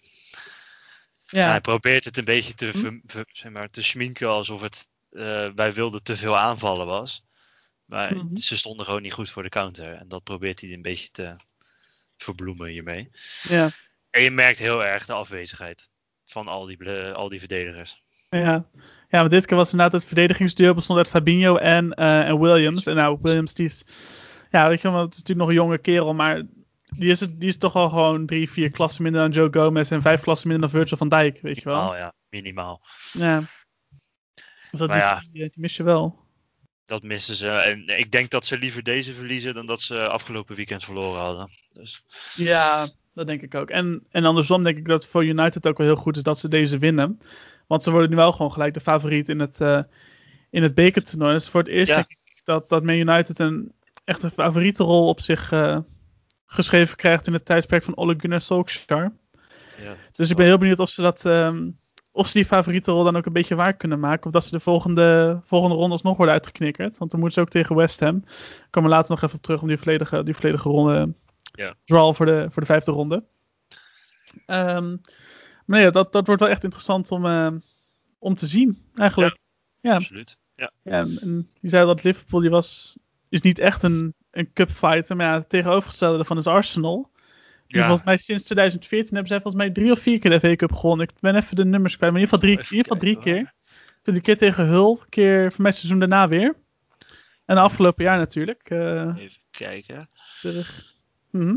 Ja, 1.25 1.49
hij 1.49 1.61
probeert 1.61 2.05
het 2.05 2.17
een 2.17 2.25
beetje 2.25 2.53
te, 2.53 2.65
Hm. 2.65 2.77
ver- 2.77 3.01
ver- 3.05 3.29
zeg 3.31 3.51
maar, 3.51 3.69
te 3.69 3.83
schminken 3.83 4.27
alsof 4.27 4.61
het 4.61 4.87
eh, 5.09 5.49
wij 5.55 5.73
wilden 5.73 6.03
te 6.03 6.15
veel 6.15 6.37
aanvallen 6.37 6.85
was. 6.85 7.23
Maar 7.85 8.15
Mhm. 8.15 8.35
ze 8.35 8.57
stonden 8.57 8.85
gewoon 8.85 9.01
niet 9.01 9.13
goed 9.13 9.29
voor 9.29 9.43
de 9.43 9.49
counter. 9.49 9.93
En 9.93 10.07
dat 10.07 10.23
probeert 10.23 10.61
hij 10.61 10.73
een 10.73 10.81
beetje 10.81 11.09
te 11.11 11.35
verbloemen 12.17 12.69
hiermee. 12.69 13.09
ja. 13.41 13.69
En 14.09 14.21
je 14.21 14.31
merkt 14.31 14.59
heel 14.59 14.85
erg 14.85 15.05
de 15.05 15.13
afwezigheid 15.13 15.89
van 16.25 16.47
al 16.47 16.65
die, 16.65 16.89
al 17.13 17.29
die 17.29 17.39
verdedigers. 17.39 18.03
Ja. 18.29 18.69
Ja, 19.09 19.19
maar 19.19 19.29
dit 19.29 19.45
keer 19.45 19.57
was 19.57 19.71
inderdaad 19.71 19.99
het 19.99 20.05
verdedigingsduo 20.05 20.73
bestond 20.73 20.99
uit 20.99 21.09
Fabinho 21.09 21.55
en, 21.55 21.93
eh, 21.93 22.27
en 22.27 22.39
Williams. 22.39 22.85
En 22.85 22.95
nou, 22.95 23.17
Williams 23.21 23.53
die 23.53 23.65
is, 23.65 23.83
ja, 24.51 24.67
weet 24.67 24.81
je 24.81 24.91
wel, 24.91 25.01
het 25.01 25.11
is 25.11 25.17
natuurlijk 25.17 25.47
nog 25.47 25.49
een 25.49 25.63
jonge 25.63 25.77
kerel, 25.77 26.13
maar 26.13 26.43
die 26.97 27.09
is, 27.09 27.19
het, 27.19 27.39
die 27.39 27.49
is 27.49 27.57
toch 27.57 27.75
al 27.75 27.89
gewoon 27.89 28.25
drie, 28.25 28.49
vier 28.49 28.71
klassen 28.71 29.03
minder 29.03 29.21
dan 29.21 29.31
Joe 29.31 29.47
Gomez 29.51 29.91
en 29.91 30.01
vijf 30.01 30.21
klassen 30.21 30.47
minder 30.47 30.69
dan 30.69 30.79
Virgil 30.79 30.97
van 30.97 31.09
Dijk, 31.09 31.41
weet 31.41 31.57
je 31.57 31.63
wel. 31.63 31.77
Minimaal, 31.77 31.97
ja. 31.97 32.13
Minimaal. 32.29 32.81
Ja. 33.11 33.39
Dus 34.71 34.79
dat 34.79 34.89
die, 34.89 34.97
ja. 34.97 35.23
die, 35.31 35.41
die 35.41 35.51
mis 35.55 35.75
je 35.75 35.83
wel. 35.83 36.27
Dat 36.85 37.03
missen 37.03 37.35
ze. 37.35 37.49
En 37.49 37.87
ik 37.99 38.11
denk 38.11 38.29
dat 38.29 38.45
ze 38.45 38.57
liever 38.57 38.83
deze 38.83 39.13
verliezen 39.13 39.53
dan 39.53 39.65
dat 39.65 39.81
ze 39.81 40.07
afgelopen 40.07 40.55
weekend 40.55 40.83
verloren 40.83 41.21
hadden. 41.21 41.49
Dus 41.73 42.03
Ja, 42.35 42.87
dat 43.13 43.27
denk 43.27 43.41
ik 43.41 43.55
ook. 43.55 43.69
En, 43.69 44.05
en 44.11 44.25
andersom 44.25 44.63
denk 44.63 44.77
ik 44.77 44.87
dat 44.87 45.05
voor 45.05 45.25
United 45.25 45.67
ook 45.67 45.77
wel 45.77 45.87
heel 45.87 45.95
goed 45.95 46.17
is 46.17 46.23
dat 46.23 46.39
ze 46.39 46.47
deze 46.47 46.77
winnen. 46.77 47.21
Want 47.69 47.83
ze 47.83 47.91
worden 47.91 48.09
nu 48.09 48.15
wel 48.15 48.31
gewoon 48.31 48.51
gelijk 48.51 48.73
de 48.73 48.79
favoriet 48.79 49.29
in 49.29 49.39
het, 49.39 49.61
eh 49.61 49.81
in 50.49 50.63
het 50.63 50.73
bekertoernooi. 50.75 51.33
Dus 51.33 51.49
voor 51.49 51.59
het 51.61 51.69
eerst 51.69 51.89
Ja. 51.91 51.95
denk 51.95 52.07
ik 52.09 52.41
dat, 52.43 52.69
dat 52.69 52.83
Man 52.83 52.95
United 52.95 53.39
een 53.39 53.71
echt 54.03 54.23
een 54.23 54.31
favoriete 54.31 54.83
rol 54.83 55.07
op 55.07 55.21
zich 55.21 55.51
eh, 55.51 55.77
geschreven 56.45 56.97
krijgt 56.97 57.27
in 57.27 57.33
het 57.33 57.45
tijdsperk 57.45 57.83
van 57.83 57.97
Ole 57.97 58.15
Gunnar 58.17 58.41
Solskjaer. 58.41 59.11
ja, 59.81 59.95
Dus 60.11 60.29
ik 60.29 60.35
ben 60.35 60.45
heel 60.45 60.57
benieuwd 60.57 60.79
of 60.79 60.89
ze 60.89 61.01
dat... 61.01 61.25
ehm, 61.25 61.69
of 62.11 62.27
ze 62.27 62.33
die 62.33 62.45
favoriete 62.45 62.91
rol 62.91 63.03
dan 63.03 63.15
ook 63.17 63.25
een 63.25 63.33
beetje 63.33 63.55
waar 63.55 63.73
kunnen 63.73 63.99
maken. 63.99 64.25
Of 64.25 64.31
dat 64.31 64.43
ze 64.43 64.49
de 64.51 64.59
volgende, 64.59 65.39
volgende 65.45 65.75
ronde 65.75 65.91
alsnog 65.91 66.17
worden 66.17 66.33
uitgeknikkerd. 66.35 66.97
Want 66.97 67.11
dan 67.11 67.19
moeten 67.19 67.37
ze 67.39 67.45
ook 67.45 67.51
tegen 67.53 67.75
West 67.75 67.99
Ham. 67.99 68.15
Ik 68.25 68.67
kom 68.69 68.83
er 68.83 68.89
later 68.89 69.09
nog 69.11 69.21
even 69.21 69.35
op 69.35 69.41
terug 69.41 69.61
om 69.61 69.67
die 69.67 69.77
volledige, 69.77 70.23
die 70.23 70.35
volledige 70.35 70.69
ronde. 70.69 71.13
Ja. 71.41 71.75
Draw 71.85 72.13
voor 72.13 72.25
de, 72.25 72.47
voor 72.51 72.61
de 72.61 72.67
vijfde 72.67 72.91
ronde. 72.91 73.23
Ehm, 74.45 74.95
ja, 75.77 75.89
dat, 75.89 76.11
dat 76.11 76.25
wordt 76.25 76.41
wel 76.41 76.51
echt 76.51 76.63
interessant 76.63 77.11
om, 77.11 77.25
eh, 77.25 77.51
om 78.19 78.35
te 78.35 78.45
zien, 78.47 78.81
eigenlijk. 78.95 79.39
Ja, 79.81 79.95
absoluut. 79.95 80.37
Ja. 80.55 80.71
ja 80.83 80.99
en, 80.99 81.49
je 81.59 81.69
zei 81.69 81.85
dat 81.85 82.03
Liverpool 82.03 82.39
die 82.39 82.49
was, 82.49 82.97
is 83.29 83.41
niet 83.41 83.59
echt 83.59 83.83
een, 83.83 84.13
een 84.31 84.53
cup 84.53 84.71
fighter. 84.71 85.15
Maar 85.15 85.25
ja, 85.27 85.33
het 85.33 85.49
tegenovergestelde 85.49 86.15
daarvan 86.15 86.37
is 86.37 86.47
Arsenal. 86.47 87.11
Ja. 87.67 87.85
volgens 87.85 88.05
mij 88.05 88.17
sinds 88.17 88.43
2014 88.43 89.13
hebben 89.13 89.27
zij 89.31 89.41
volgens 89.41 89.63
mij 89.63 89.73
drie 89.73 89.91
of 89.91 89.99
vier 89.99 90.19
keer 90.19 90.31
de 90.31 90.39
FA 90.39 90.55
Cup 90.55 90.73
gewonnen. 90.73 91.07
Ik 91.07 91.19
ben 91.19 91.35
even 91.35 91.55
de 91.55 91.65
nummers 91.65 91.97
kwijt, 91.97 92.11
maar 92.11 92.21
in 92.21 92.27
ieder 92.27 92.39
geval 92.39 92.55
drie, 92.57 92.71
in 92.71 92.77
ieder 92.77 92.93
geval 92.93 92.97
drie 92.97 93.33
keer. 93.33 93.53
Toen 94.01 94.15
een 94.15 94.21
keer 94.21 94.37
tegen 94.37 94.67
Hull, 94.67 94.89
een 94.89 95.09
keer 95.09 95.51
voor 95.51 95.61
mij 95.61 95.71
het 95.71 95.79
seizoen 95.79 95.99
daarna 95.99 96.27
weer. 96.27 96.55
En 97.45 97.55
de 97.55 97.61
afgelopen 97.61 98.03
jaar 98.03 98.17
natuurlijk. 98.17 98.69
eh, 98.69 99.13
Even 99.17 99.41
kijken. 99.51 100.09
terug. 100.41 100.93
Mhm. 101.31 101.55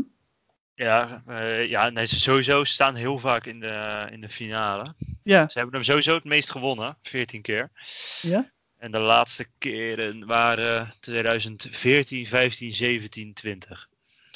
Ja, 0.75 1.23
eh, 1.27 1.69
ja 1.69 1.89
nee, 1.89 2.05
ze 2.05 2.19
sowieso 2.19 2.63
staan 2.63 2.95
heel 2.95 3.19
vaak 3.19 3.45
in 3.45 3.59
de, 3.59 4.07
in 4.11 4.21
de 4.21 4.29
finale. 4.29 4.85
Ja, 5.23 5.49
Ze 5.49 5.57
hebben 5.57 5.75
hem 5.75 5.83
sowieso 5.83 6.13
het 6.13 6.23
meest 6.23 6.51
gewonnen, 6.51 6.97
14 7.01 7.41
keer. 7.41 7.71
ja. 8.21 8.51
En 8.77 8.91
de 8.91 8.99
laatste 8.99 9.45
keren 9.57 10.25
waren 10.25 10.93
2014, 10.99 12.25
15, 12.25 12.73
17, 12.73 13.33
20. 13.33 13.89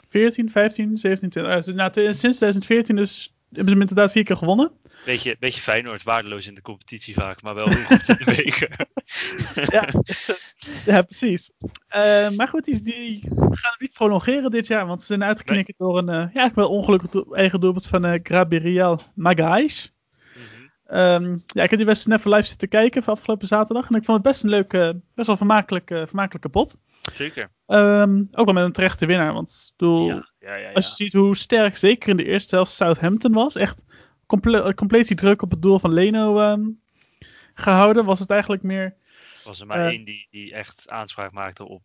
14, 0.09 0.51
15, 0.51 0.97
17, 0.97 1.29
20. 1.29 1.51
Ah, 1.51 1.63
dus, 1.63 1.75
nou, 1.75 1.91
sinds 2.13 2.37
2014 2.37 2.95
dus 2.95 3.33
hebben 3.49 3.65
ze 3.65 3.71
hem 3.71 3.81
inderdaad 3.81 4.11
vier 4.11 4.23
keer 4.23 4.37
gewonnen. 4.37 4.71
Beetje, 5.07 5.35
beetje 5.39 5.61
Feyenoord, 5.61 6.03
waardeloos 6.03 6.47
in 6.47 6.53
de 6.53 6.61
competitie 6.61 7.13
vaak, 7.13 7.41
maar 7.41 7.55
wel 7.55 7.67
heel 7.69 7.83
goed 7.83 8.09
in 8.09 8.15
de 8.17 8.31
weken. 8.43 8.69
Ja, 9.69 9.89
ja 10.85 11.01
precies. 11.01 11.51
Eh, 11.87 12.29
maar 12.29 12.47
goed, 12.47 12.65
die, 12.65 12.81
die 12.81 13.21
gaan 13.29 13.71
het 13.71 13.79
niet 13.79 13.93
prolongeren 13.93 14.51
dit 14.51 14.67
jaar, 14.67 14.85
want 14.85 14.99
ze 15.01 15.05
zijn 15.07 15.23
uitgeknikkerd 15.23 15.77
door 15.77 15.97
een 15.97 16.09
eh, 16.09 16.15
ja, 16.15 16.21
eigenlijk 16.21 16.55
wel 16.55 16.69
ongelukkig 16.69 17.09
do- 17.09 17.33
eigen 17.33 17.59
doelpunt 17.59 17.87
van 17.87 18.05
uh, 18.05 18.19
Gabriel 18.23 19.01
Magalhaes. 19.15 19.93
Mhm. 20.35 20.95
Ehm, 20.97 21.37
ja, 21.45 21.63
ik 21.63 21.69
heb 21.69 21.77
die 21.79 21.85
wedstrijd 21.85 22.19
even 22.19 22.31
live 22.31 22.47
zitten 22.47 22.67
kijken 22.69 23.03
van 23.03 23.13
afgelopen 23.13 23.47
zaterdag. 23.47 23.89
En 23.89 23.95
ik 23.95 24.05
vond 24.05 24.17
het 24.17 24.27
best 24.27 24.43
een 24.43 24.49
leuke, 24.49 25.01
best 25.15 25.27
wel 25.27 25.37
vermakelijke, 25.37 26.03
vermakelijke 26.07 26.49
pot. 26.49 26.77
Zeker. 27.13 27.49
Ehm, 27.67 28.23
ook 28.31 28.45
wel 28.45 28.53
met 28.53 28.63
een 28.63 28.71
terechte 28.71 29.05
winnaar. 29.05 29.33
Want 29.33 29.65
ik 29.71 29.77
bedoel, 29.77 30.07
Ja, 30.07 30.25
ja, 30.39 30.55
ja. 30.55 30.71
als 30.71 30.87
je 30.87 30.93
ziet 30.93 31.13
hoe 31.13 31.35
sterk 31.35 31.77
zeker 31.77 32.09
in 32.09 32.17
de 32.17 32.25
eerste 32.25 32.55
helft 32.55 32.71
Southampton 32.71 33.33
was. 33.33 33.55
Echt 33.55 33.83
comple 34.27 34.73
compleet 34.73 35.07
die 35.07 35.17
druk 35.17 35.41
op 35.41 35.51
het 35.51 35.61
doel 35.61 35.79
van 35.79 35.93
Leno 35.93 36.39
ehm, 36.39 36.69
gehouden. 37.53 38.05
Was 38.05 38.19
het 38.19 38.29
eigenlijk 38.29 38.63
meer... 38.63 38.95
was 39.43 39.59
er 39.59 39.67
maar 39.67 39.79
eh, 39.79 39.85
één 39.85 40.05
die, 40.05 40.27
die 40.31 40.53
echt 40.53 40.89
aanspraak 40.89 41.31
maakte 41.31 41.67
op 41.67 41.83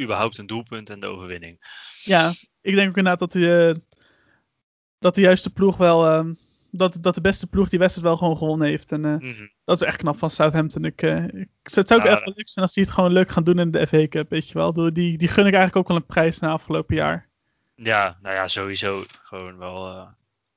überhaupt 0.00 0.38
een 0.38 0.46
doelpunt 0.46 0.90
en 0.90 1.00
de 1.00 1.06
overwinning. 1.06 1.58
Ja, 2.02 2.32
ik 2.60 2.74
denk 2.74 2.88
ook 2.88 2.96
inderdaad 2.96 3.18
dat, 3.18 3.32
die, 3.32 3.68
eh, 3.68 3.74
dat 4.98 5.14
de 5.14 5.20
juiste 5.20 5.52
ploeg 5.52 5.76
wel... 5.76 6.06
ehm, 6.06 6.34
dat, 6.74 6.98
dat 7.00 7.14
de 7.14 7.20
beste 7.20 7.46
ploeg 7.46 7.68
die 7.68 7.78
wedstrijd 7.78 8.06
wel 8.08 8.16
gewoon 8.16 8.36
gewonnen 8.36 8.68
heeft. 8.68 8.92
En 8.92 9.04
eh, 9.04 9.16
Mhm. 9.16 9.46
dat 9.64 9.80
is 9.80 9.86
echt 9.86 9.96
knap 9.96 10.18
van 10.18 10.30
Southampton. 10.30 10.84
Ik, 10.84 11.02
eh, 11.02 11.24
ik, 11.24 11.48
het 11.62 11.88
zou 11.88 12.00
ook 12.00 12.06
Ja. 12.06 12.12
echt 12.12 12.24
wel 12.24 12.34
leuk 12.36 12.48
zijn 12.48 12.64
als 12.64 12.74
die 12.74 12.84
het 12.84 12.92
gewoon 12.92 13.12
leuk 13.12 13.30
gaan 13.30 13.44
doen 13.44 13.58
in 13.58 13.70
de 13.70 13.86
FA 13.86 14.08
Cup, 14.08 14.30
weet 14.30 14.48
je 14.48 14.54
wel. 14.54 14.72
Die, 14.72 15.18
die 15.18 15.28
gun 15.28 15.46
ik 15.46 15.54
eigenlijk 15.54 15.76
ook 15.76 15.88
wel 15.88 15.96
een 15.96 16.06
prijs 16.06 16.38
na 16.38 16.50
afgelopen 16.50 16.96
jaar. 16.96 17.28
Ja, 17.74 18.18
nou 18.22 18.34
ja, 18.34 18.48
sowieso 18.48 19.04
gewoon 19.22 19.58
wel 19.58 19.86
eh, 19.86 20.08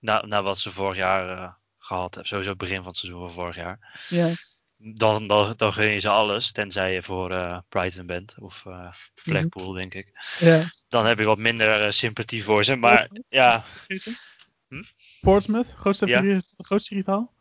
na, 0.06 0.26
na 0.26 0.44
wat 0.44 0.60
ze 0.60 0.72
vorig 0.72 0.98
jaar 0.98 1.38
uh, 1.38 1.54
gehad 1.78 2.06
hebben. 2.14 2.26
Sowieso 2.26 2.56
begin 2.56 2.78
van 2.78 2.88
het 2.88 2.98
seizoen 2.98 3.22
van 3.22 3.32
vorig 3.36 3.56
jaar. 3.56 4.00
Ja. 4.10 4.30
Dan, 4.78 5.28
dan, 5.28 5.54
dan 5.58 5.74
gun 5.74 5.88
je 5.92 6.00
ze 6.00 6.10
alles, 6.10 6.52
tenzij 6.52 6.94
je 6.94 7.04
voor 7.04 7.32
uh, 7.32 7.58
Brighton 7.70 8.06
bent. 8.06 8.36
Of 8.40 8.64
uh, 8.68 8.94
Blackpool, 9.24 9.72
denk 9.72 9.94
ik. 9.94 10.12
Ja. 10.40 10.64
Dan 10.88 11.06
heb 11.06 11.20
je 11.20 11.26
wat 11.26 11.38
minder 11.38 11.94
sympathie 11.94 12.44
voor 12.44 12.64
ze. 12.64 12.76
Maar 12.76 12.98
Portsmouth? 12.98 13.26
ja, 13.30 13.64
Hm? 14.68 14.84
Portsmouth, 15.22 15.72
grootste, 15.78 16.08
Ja. 16.08 16.42
grootste 16.58 16.96
rivaal. 16.96 17.34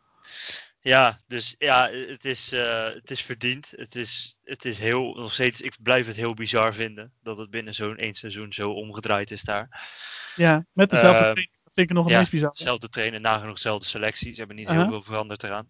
Ja, 0.79 1.19
dus 1.27 1.55
ja, 1.57 1.89
het 1.89 2.25
is, 2.25 2.51
eh, 2.51 2.85
het 2.93 3.11
is 3.11 3.21
verdiend. 3.21 3.73
Het 3.75 3.95
is, 3.95 4.39
het 4.43 4.65
is 4.65 4.77
heel, 4.77 5.13
nog 5.13 5.33
steeds, 5.33 5.61
ik 5.61 5.75
blijf 5.81 6.05
het 6.07 6.15
heel 6.15 6.33
bizar 6.33 6.73
vinden 6.73 7.13
dat 7.21 7.37
het 7.37 7.49
binnen 7.49 7.73
zo'n 7.75 7.97
één 7.97 8.13
seizoen 8.13 8.53
zo 8.53 8.71
omgedraaid 8.71 9.31
is 9.31 9.41
daar. 9.41 9.87
Ja, 10.35 10.65
met 10.73 10.89
dezelfde 10.89 11.25
Ehm, 11.25 11.45
vind 11.75 11.89
ik 11.89 11.95
nog 11.95 12.03
het 12.03 12.13
ja, 12.13 12.19
meest 12.19 12.31
bizar. 12.31 12.51
Zelfde 12.53 12.89
trainer, 12.89 13.21
nagenoeg 13.21 13.55
dezelfde 13.55 13.85
selectie. 13.85 14.31
Ze 14.31 14.37
hebben 14.37 14.55
niet 14.55 14.69
heel 14.69 14.87
veel 14.87 15.01
veranderd 15.01 15.43
eraan. 15.43 15.69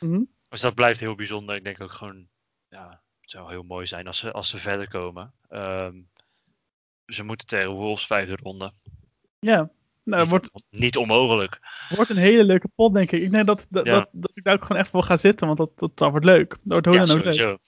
Mhm. 0.00 0.20
Dus 0.48 0.60
dat 0.60 0.74
blijft 0.74 1.00
heel 1.00 1.14
bijzonder. 1.14 1.56
Ik 1.56 1.64
denk 1.64 1.80
ook 1.80 1.92
gewoon, 1.92 2.26
ja, 2.68 2.88
het 3.20 3.30
zou 3.30 3.50
heel 3.50 3.62
mooi 3.62 3.86
zijn 3.86 4.06
als 4.06 4.18
ze, 4.18 4.32
als 4.32 4.48
ze 4.48 4.56
verder 4.58 4.88
komen. 4.88 5.32
Ehm, 5.48 5.94
ze 7.06 7.24
moeten 7.24 7.46
tegen 7.46 7.70
Wolves 7.70 8.06
vijfde 8.06 8.36
ronde. 8.42 8.72
Ja, 9.40 9.70
nou, 10.04 10.20
niet, 10.20 10.30
wordt, 10.30 10.50
niet 10.70 10.96
onmogelijk. 10.96 11.60
wordt 11.88 12.10
een 12.10 12.16
hele 12.16 12.44
leuke 12.44 12.68
pot, 12.74 12.94
denk 12.94 13.10
ik. 13.10 13.22
Ik 13.22 13.30
denk 13.30 13.46
dat, 13.46 13.66
dat, 13.68 13.86
Ja. 13.86 13.92
dat, 13.94 14.08
dat 14.12 14.36
ik 14.36 14.44
daar 14.44 14.54
ook 14.54 14.62
gewoon 14.64 14.80
echt 14.80 14.90
voor 14.90 15.02
ga 15.02 15.16
zitten, 15.16 15.46
want 15.46 15.58
dat, 15.58 15.78
dat, 15.78 15.98
dat 15.98 16.10
wordt 16.10 16.26
leuk. 16.26 16.48
Dat 16.50 16.58
wordt 16.62 16.86
hoe 16.86 16.94
Ja, 16.94 17.04
dan 17.04 17.16
ook 17.16 17.24
leuk. 17.24 17.34
sowieso. 17.34 17.58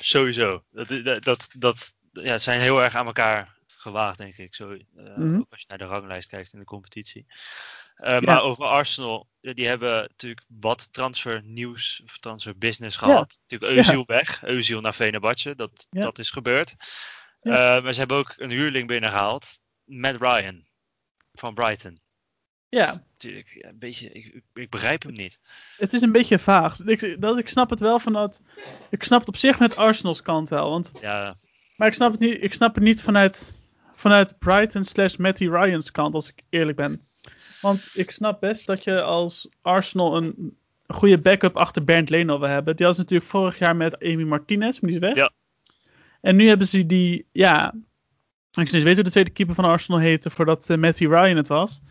Sowieso. 0.00 0.64
Dat, 0.70 1.24
dat, 1.24 1.48
dat 1.58 1.92
ja, 2.12 2.38
zijn 2.38 2.60
heel 2.60 2.82
erg 2.82 2.94
aan 2.94 3.06
elkaar 3.06 3.53
gewaagd, 3.84 4.18
denk 4.18 4.36
ik. 4.36 4.54
Zo, 4.54 4.70
eh, 4.72 4.78
Mhm. 5.16 5.36
Ook 5.36 5.46
als 5.50 5.60
je 5.60 5.66
naar 5.68 5.78
de 5.78 5.84
ranglijst 5.84 6.28
kijkt 6.28 6.52
in 6.52 6.58
de 6.58 6.64
competitie. 6.64 7.26
Eh, 7.94 8.20
Maar 8.20 8.42
over 8.42 8.64
Arsenal, 8.64 9.28
eh, 9.40 9.54
die 9.54 9.66
hebben 9.66 10.00
natuurlijk 10.00 10.44
wat 10.48 10.92
transfer 10.92 11.42
nieuws 11.44 12.00
of 12.04 12.18
transfer 12.18 12.58
business 12.58 12.96
gehad. 12.96 13.38
Natuurlijk 13.46 13.86
Özil 13.86 14.04
weg, 14.06 14.42
Özil 14.44 14.80
naar 14.80 14.92
Fenerbahce, 14.92 15.54
dat, 15.54 15.86
dat 15.90 16.18
is 16.18 16.30
gebeurd. 16.30 16.74
Eh, 17.40 17.52
maar 17.54 17.92
ze 17.92 17.98
hebben 17.98 18.16
ook 18.16 18.34
een 18.36 18.50
huurling 18.50 18.86
binnengehaald, 18.86 19.60
Matt 19.84 20.20
Ryan 20.20 20.66
van 21.32 21.54
Brighton. 21.54 22.02
Ja, 22.68 23.00
natuurlijk 23.10 23.54
een 23.58 23.78
beetje, 23.78 24.12
ik, 24.12 24.24
ik, 24.26 24.42
ik 24.54 24.70
begrijp 24.70 25.02
hem 25.02 25.12
niet. 25.12 25.38
het 25.76 25.92
is 25.92 26.00
een 26.02 26.12
beetje 26.12 26.38
vaag. 26.38 26.80
Ik, 26.80 27.20
dat, 27.20 27.38
ik 27.38 27.48
snap 27.48 27.70
het 27.70 27.80
wel 27.80 27.98
vanuit. 27.98 28.40
Ik 28.90 29.02
snap 29.04 29.18
het 29.20 29.28
op 29.28 29.36
zich 29.36 29.58
met 29.58 29.76
Arsenal's 29.76 30.22
kant 30.22 30.48
wel. 30.48 30.70
Want, 30.70 30.92
Ja, 31.00 31.36
maar 31.76 31.88
ik 31.88 31.94
snap 31.94 32.10
het 32.10 32.20
niet, 32.20 32.42
ik 32.42 32.54
snap 32.54 32.74
het 32.74 32.84
niet 32.84 33.02
vanuit, 33.02 33.52
vanuit 34.04 34.38
Brighton 34.38 34.84
slash 34.84 35.16
Matty 35.16 35.48
Ryan's 35.48 35.90
kant, 35.90 36.14
als 36.14 36.28
ik 36.28 36.42
eerlijk 36.48 36.76
ben. 36.76 37.00
Want 37.60 37.90
ik 37.94 38.10
snap 38.10 38.40
best 38.40 38.66
dat 38.66 38.84
je 38.84 39.02
als 39.02 39.48
Arsenal 39.62 40.16
een 40.16 40.56
goede 40.86 41.18
backup 41.18 41.56
achter 41.56 41.84
Bernd 41.84 42.10
Leno 42.10 42.38
wil 42.38 42.48
hebben. 42.48 42.76
Die 42.76 42.86
was 42.86 42.96
natuurlijk 42.96 43.30
vorig 43.30 43.58
jaar 43.58 43.76
met 43.76 44.02
Amy 44.02 44.22
Martinez, 44.22 44.80
maar 44.80 44.90
die 44.90 45.00
is 45.00 45.06
weg. 45.06 45.16
Ja. 45.16 45.30
En 46.20 46.36
nu 46.36 46.48
hebben 46.48 46.68
ze 46.68 46.86
die, 46.86 47.26
ja. 47.32 47.74
Ik 48.50 48.70
weet 48.70 48.72
niet 48.72 48.94
hoe 48.94 49.02
de 49.02 49.10
tweede 49.10 49.30
keeper 49.30 49.54
van 49.54 49.64
Arsenal 49.64 50.00
heette 50.00 50.30
voordat 50.30 50.68
uh, 50.70 50.76
Matty 50.76 51.06
Ryan 51.06 51.36
het 51.36 51.48
was. 51.48 51.82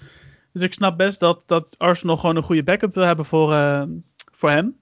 Dus 0.51 0.61
ik 0.61 0.73
snap 0.73 0.97
best 0.97 1.19
dat, 1.19 1.43
dat 1.45 1.75
Arsenal 1.77 2.17
gewoon 2.17 2.35
een 2.35 2.43
goede 2.43 2.63
backup 2.63 2.93
wil 2.93 3.03
hebben 3.03 3.25
voor, 3.25 3.51
uh, 3.51 3.83
voor 4.31 4.49
hem. 4.49 4.79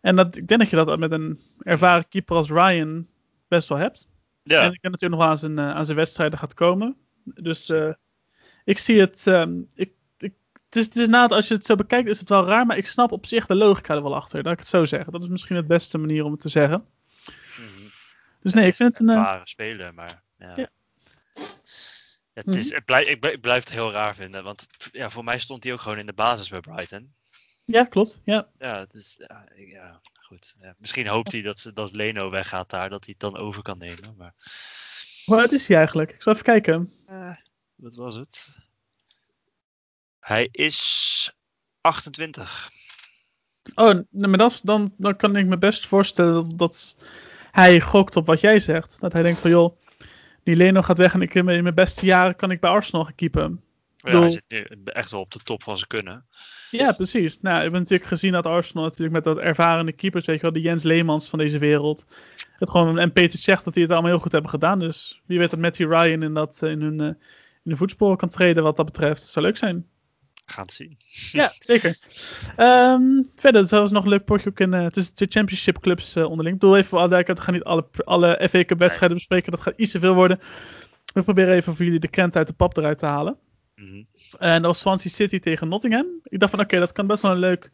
En 0.00 0.16
dat, 0.16 0.36
ik 0.36 0.48
denk 0.48 0.60
dat 0.60 0.70
je 0.70 0.76
dat 0.76 0.98
met 0.98 1.12
een 1.12 1.40
ervaren 1.62 2.08
keeper 2.08 2.36
als 2.36 2.50
Ryan 2.50 3.06
best 3.48 3.68
wel 3.68 3.78
hebt. 3.78 4.08
Ja. 4.44 4.60
En 4.60 4.72
ik 4.72 4.80
denk 4.80 4.92
natuurlijk 4.94 5.10
nog 5.10 5.20
wel 5.20 5.28
aan 5.28 5.38
zijn, 5.38 5.58
uh, 5.58 5.76
aan 5.76 5.84
zijn 5.84 5.96
wedstrijden 5.96 6.38
gaat 6.38 6.54
komen. 6.54 6.96
Dus 7.24 7.70
uh, 7.70 7.92
ik 8.64 8.78
zie 8.78 9.00
het. 9.00 9.26
Um, 9.26 9.70
ik, 9.74 9.92
ik, 10.18 10.34
het 10.64 10.76
is, 10.76 10.84
het 10.84 10.96
is 10.96 11.06
na, 11.06 11.28
als 11.28 11.48
je 11.48 11.54
het 11.54 11.64
zo 11.64 11.74
bekijkt, 11.74 12.08
is 12.08 12.18
het 12.18 12.28
wel 12.28 12.46
raar. 12.46 12.66
Maar 12.66 12.76
ik 12.76 12.86
snap 12.86 13.12
op 13.12 13.26
zich 13.26 13.46
de 13.46 13.54
logica 13.54 13.94
er 13.94 14.02
wel 14.02 14.14
achter. 14.14 14.42
Dat 14.42 14.52
ik 14.52 14.58
het 14.58 14.68
zo 14.68 14.84
zeggen. 14.84 15.12
Dat 15.12 15.22
is 15.22 15.28
misschien 15.28 15.56
de 15.56 15.64
beste 15.64 15.98
manier 15.98 16.24
om 16.24 16.32
het 16.32 16.40
te 16.40 16.48
zeggen. 16.48 16.86
Mhm. 17.56 17.88
Dus 18.40 18.54
nee, 18.54 18.66
ik 18.66 18.74
vind 18.74 18.98
het 18.98 19.08
een. 19.08 19.14
Uh, 19.14 19.20
ervaren 19.20 19.46
speler, 19.46 19.94
maar 19.94 20.22
ja. 20.38 20.52
Ja. 20.56 20.68
Het 22.32 22.54
is, 22.54 22.72
het 22.72 22.84
blijf, 22.84 23.08
ik, 23.08 23.24
ik, 23.24 23.40
blijf 23.40 23.64
het 23.64 23.72
heel 23.72 23.92
raar 23.92 24.14
vinden, 24.14 24.44
want 24.44 24.66
ja, 24.92 25.10
voor 25.10 25.24
mij 25.24 25.38
stond 25.38 25.64
hij 25.64 25.72
ook 25.72 25.80
gewoon 25.80 25.98
in 25.98 26.06
de 26.06 26.12
basis 26.12 26.48
bij 26.48 26.60
Brighton. 26.60 27.14
Ja, 27.64 27.84
klopt. 27.84 28.20
Ja, 28.24 28.48
ja, 28.58 28.78
het 28.78 28.94
is, 28.94 29.20
ja 29.56 30.00
goed. 30.34 30.54
Ja, 30.60 30.74
misschien 30.78 31.06
hoopt 31.06 31.32
hij 31.32 31.42
dat, 31.42 31.70
dat 31.74 31.92
Leno 31.92 32.30
weggaat 32.30 32.70
daar, 32.70 32.88
dat 32.88 33.04
hij 33.04 33.14
het 33.18 33.32
dan 33.32 33.40
over 33.40 33.62
kan 33.62 33.78
nemen. 33.78 34.14
Maar... 34.16 34.34
Oud 35.26 35.52
is 35.52 35.68
hij 35.68 35.76
eigenlijk? 35.76 36.10
Ik 36.10 36.22
zal 36.22 36.32
even 36.32 36.44
kijken. 36.44 36.92
Uh, 37.10 37.34
wat 37.74 37.94
was 37.94 38.14
het? 38.14 38.56
Hij 40.20 40.48
is 40.50 41.36
28. 41.80 42.70
Oh, 43.74 43.92
nee, 44.10 44.28
maar 44.28 44.38
dat 44.38 44.60
dan, 44.64 44.94
dan 44.96 45.16
kan 45.16 45.36
ik 45.36 45.46
me 45.46 45.58
best 45.58 45.86
voorstellen 45.86 46.34
dat, 46.34 46.58
dat 46.58 46.96
hij 47.50 47.80
gokt 47.80 48.16
op 48.16 48.26
wat 48.26 48.40
jij 48.40 48.60
zegt. 48.60 49.00
Dat 49.00 49.12
hij 49.12 49.22
denkt 49.22 49.40
van 49.40 49.50
joh, 49.50 49.76
die 50.42 50.56
Leno 50.56 50.82
gaat 50.82 50.98
weg 50.98 51.14
en 51.14 51.22
ik 51.22 51.34
in 51.34 51.44
mijn 51.44 51.74
beste 51.74 52.06
jaren 52.06 52.36
kan 52.36 52.50
ik 52.50 52.60
bij 52.60 52.70
Arsenal 52.70 53.04
gaan 53.04 53.14
keepen. 53.14 53.64
Ja, 54.04 54.20
hij 54.20 54.28
zit 54.28 54.44
nu 54.48 54.66
echt 54.84 55.10
wel 55.10 55.20
op 55.20 55.32
de 55.32 55.38
top 55.38 55.62
van 55.62 55.76
zijn 55.76 55.88
kunnen. 55.88 56.26
Ja, 56.70 56.92
precies. 56.92 57.40
Nou, 57.40 57.56
we 57.56 57.62
hebben 57.62 57.80
natuurlijk 57.80 58.08
gezien 58.08 58.32
dat 58.32 58.46
Arsenal 58.46 58.84
natuurlijk 58.84 59.12
met 59.12 59.24
dat 59.24 59.38
ervarende 59.38 59.92
keepers, 59.92 60.26
weet 60.26 60.36
je 60.36 60.42
wel, 60.42 60.52
de 60.52 60.60
Jens 60.60 60.82
Leemans 60.82 61.28
van 61.28 61.38
deze 61.38 61.58
wereld. 61.58 62.06
Het 62.58 62.70
gewoon, 62.70 62.98
en 62.98 63.12
Peter 63.12 63.38
zegt 63.38 63.64
dat 63.64 63.74
die 63.74 63.82
het 63.82 63.92
allemaal 63.92 64.10
heel 64.10 64.20
goed 64.20 64.32
hebben 64.32 64.50
gedaan. 64.50 64.78
Dus 64.78 65.22
wie 65.26 65.38
weet 65.38 65.50
dat 65.50 65.60
Matty 65.60 65.84
Ryan 65.84 66.22
in, 66.22 66.34
dat, 66.34 66.62
in, 66.62 66.80
hun, 66.80 67.00
uh, 67.00 67.06
in 67.06 67.16
de 67.62 67.76
voetsporen 67.76 68.16
kan 68.16 68.28
treden 68.28 68.62
wat 68.62 68.76
dat 68.76 68.86
betreft. 68.86 69.20
Dat 69.20 69.30
zou 69.30 69.44
leuk 69.44 69.56
zijn. 69.56 69.86
Gaan 70.46 70.64
het 70.64 70.72
zien. 70.72 70.96
Ja, 71.32 71.52
zeker. 71.58 71.96
Um, 72.56 73.30
verder, 73.36 73.72
er 73.72 73.80
was 73.80 73.90
nog 73.90 74.02
een 74.02 74.08
leuk 74.08 74.24
potje 74.24 74.48
ook 74.48 74.60
in, 74.60 74.74
uh, 74.74 74.86
tussen 74.86 75.14
twee 75.14 75.28
championship 75.30 75.80
clubs 75.80 76.16
uh, 76.16 76.24
onderling. 76.24 76.54
Ik 76.54 76.60
bedoel 76.60 76.76
even 76.76 76.88
voor 76.88 76.98
alle 76.98 77.08
duidelijkheid, 77.08 77.38
we 77.38 77.44
gaan 77.44 77.78
niet 77.78 77.88
alle, 78.04 78.04
alle 78.04 78.48
FA 78.48 78.64
Cup 78.64 78.78
wedstrijden 78.78 79.16
bespreken. 79.16 79.50
Dat 79.50 79.60
gaat 79.60 79.74
iets 79.76 79.92
te 79.92 80.00
veel 80.00 80.14
worden. 80.14 80.40
We 81.14 81.22
proberen 81.22 81.54
even 81.54 81.74
voor 81.74 81.84
jullie 81.84 82.00
de 82.00 82.08
krent 82.08 82.36
uit 82.36 82.46
de 82.46 82.52
pap 82.52 82.76
eruit 82.76 82.98
te 82.98 83.06
halen. 83.06 83.38
Mm 83.74 83.86
-hmm. 83.86 84.06
En 84.38 84.62
dat 84.62 84.70
was 84.70 84.78
Swansea 84.78 85.10
City 85.10 85.38
tegen 85.38 85.68
Nottingham. 85.68 86.06
Ik 86.24 86.38
dacht 86.38 86.50
van 86.50 86.60
oké, 86.60 86.68
okay, 86.68 86.80
dat 86.86 86.92
kan 86.92 87.06
best 87.06 87.22
wel 87.22 87.30
een 87.30 87.38
leuk 87.38 87.70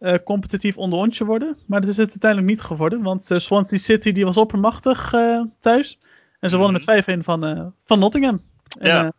uh, 0.00 0.14
competitief 0.24 0.76
onderontje 0.76 1.24
worden. 1.24 1.56
Maar 1.66 1.80
dat 1.80 1.90
is 1.90 1.96
het 1.96 2.10
uiteindelijk 2.10 2.50
niet 2.50 2.60
geworden. 2.60 3.02
Want 3.02 3.30
uh, 3.30 3.38
Swansea 3.38 3.78
City 3.78 4.12
die 4.12 4.24
was 4.24 4.36
oppermachtig 4.36 5.12
uh, 5.12 5.42
thuis. 5.60 5.98
En 6.40 6.48
ze 6.50 6.56
Mhm. 6.56 6.64
wonnen 6.64 6.82
met 6.86 7.04
5-1 7.18 7.18
van, 7.24 7.74
van 7.84 7.98
Nottingham. 7.98 8.40
En, 8.78 8.88
ja. 8.88 9.12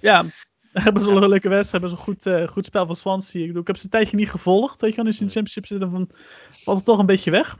ja, 0.00 0.24
hebben 0.72 1.02
ze 1.02 1.10
een 1.10 1.28
leuke 1.28 1.48
wedstrijd. 1.48 1.70
Hebben 1.70 1.90
ze 1.90 1.96
een 1.96 2.42
goed, 2.42 2.50
goed 2.50 2.64
spel 2.64 2.86
van 2.86 2.96
Swansea. 2.96 3.40
Ik, 3.40 3.46
bedoel, 3.46 3.62
ik 3.62 3.66
heb 3.66 3.76
ze 3.76 3.84
een 3.84 3.90
tijdje 3.90 4.16
niet 4.16 4.30
gevolgd. 4.30 4.80
Weet 4.80 4.90
je 4.90 4.96
wel, 4.96 5.04
nu 5.04 5.12
ze 5.12 5.20
in 5.20 5.26
de 5.26 5.32
championship 5.32 5.66
zitten, 5.66 5.90
van, 5.90 6.10
valt 6.50 6.76
het 6.76 6.86
toch 6.86 6.98
een 6.98 7.06
beetje 7.06 7.30
weg. 7.30 7.56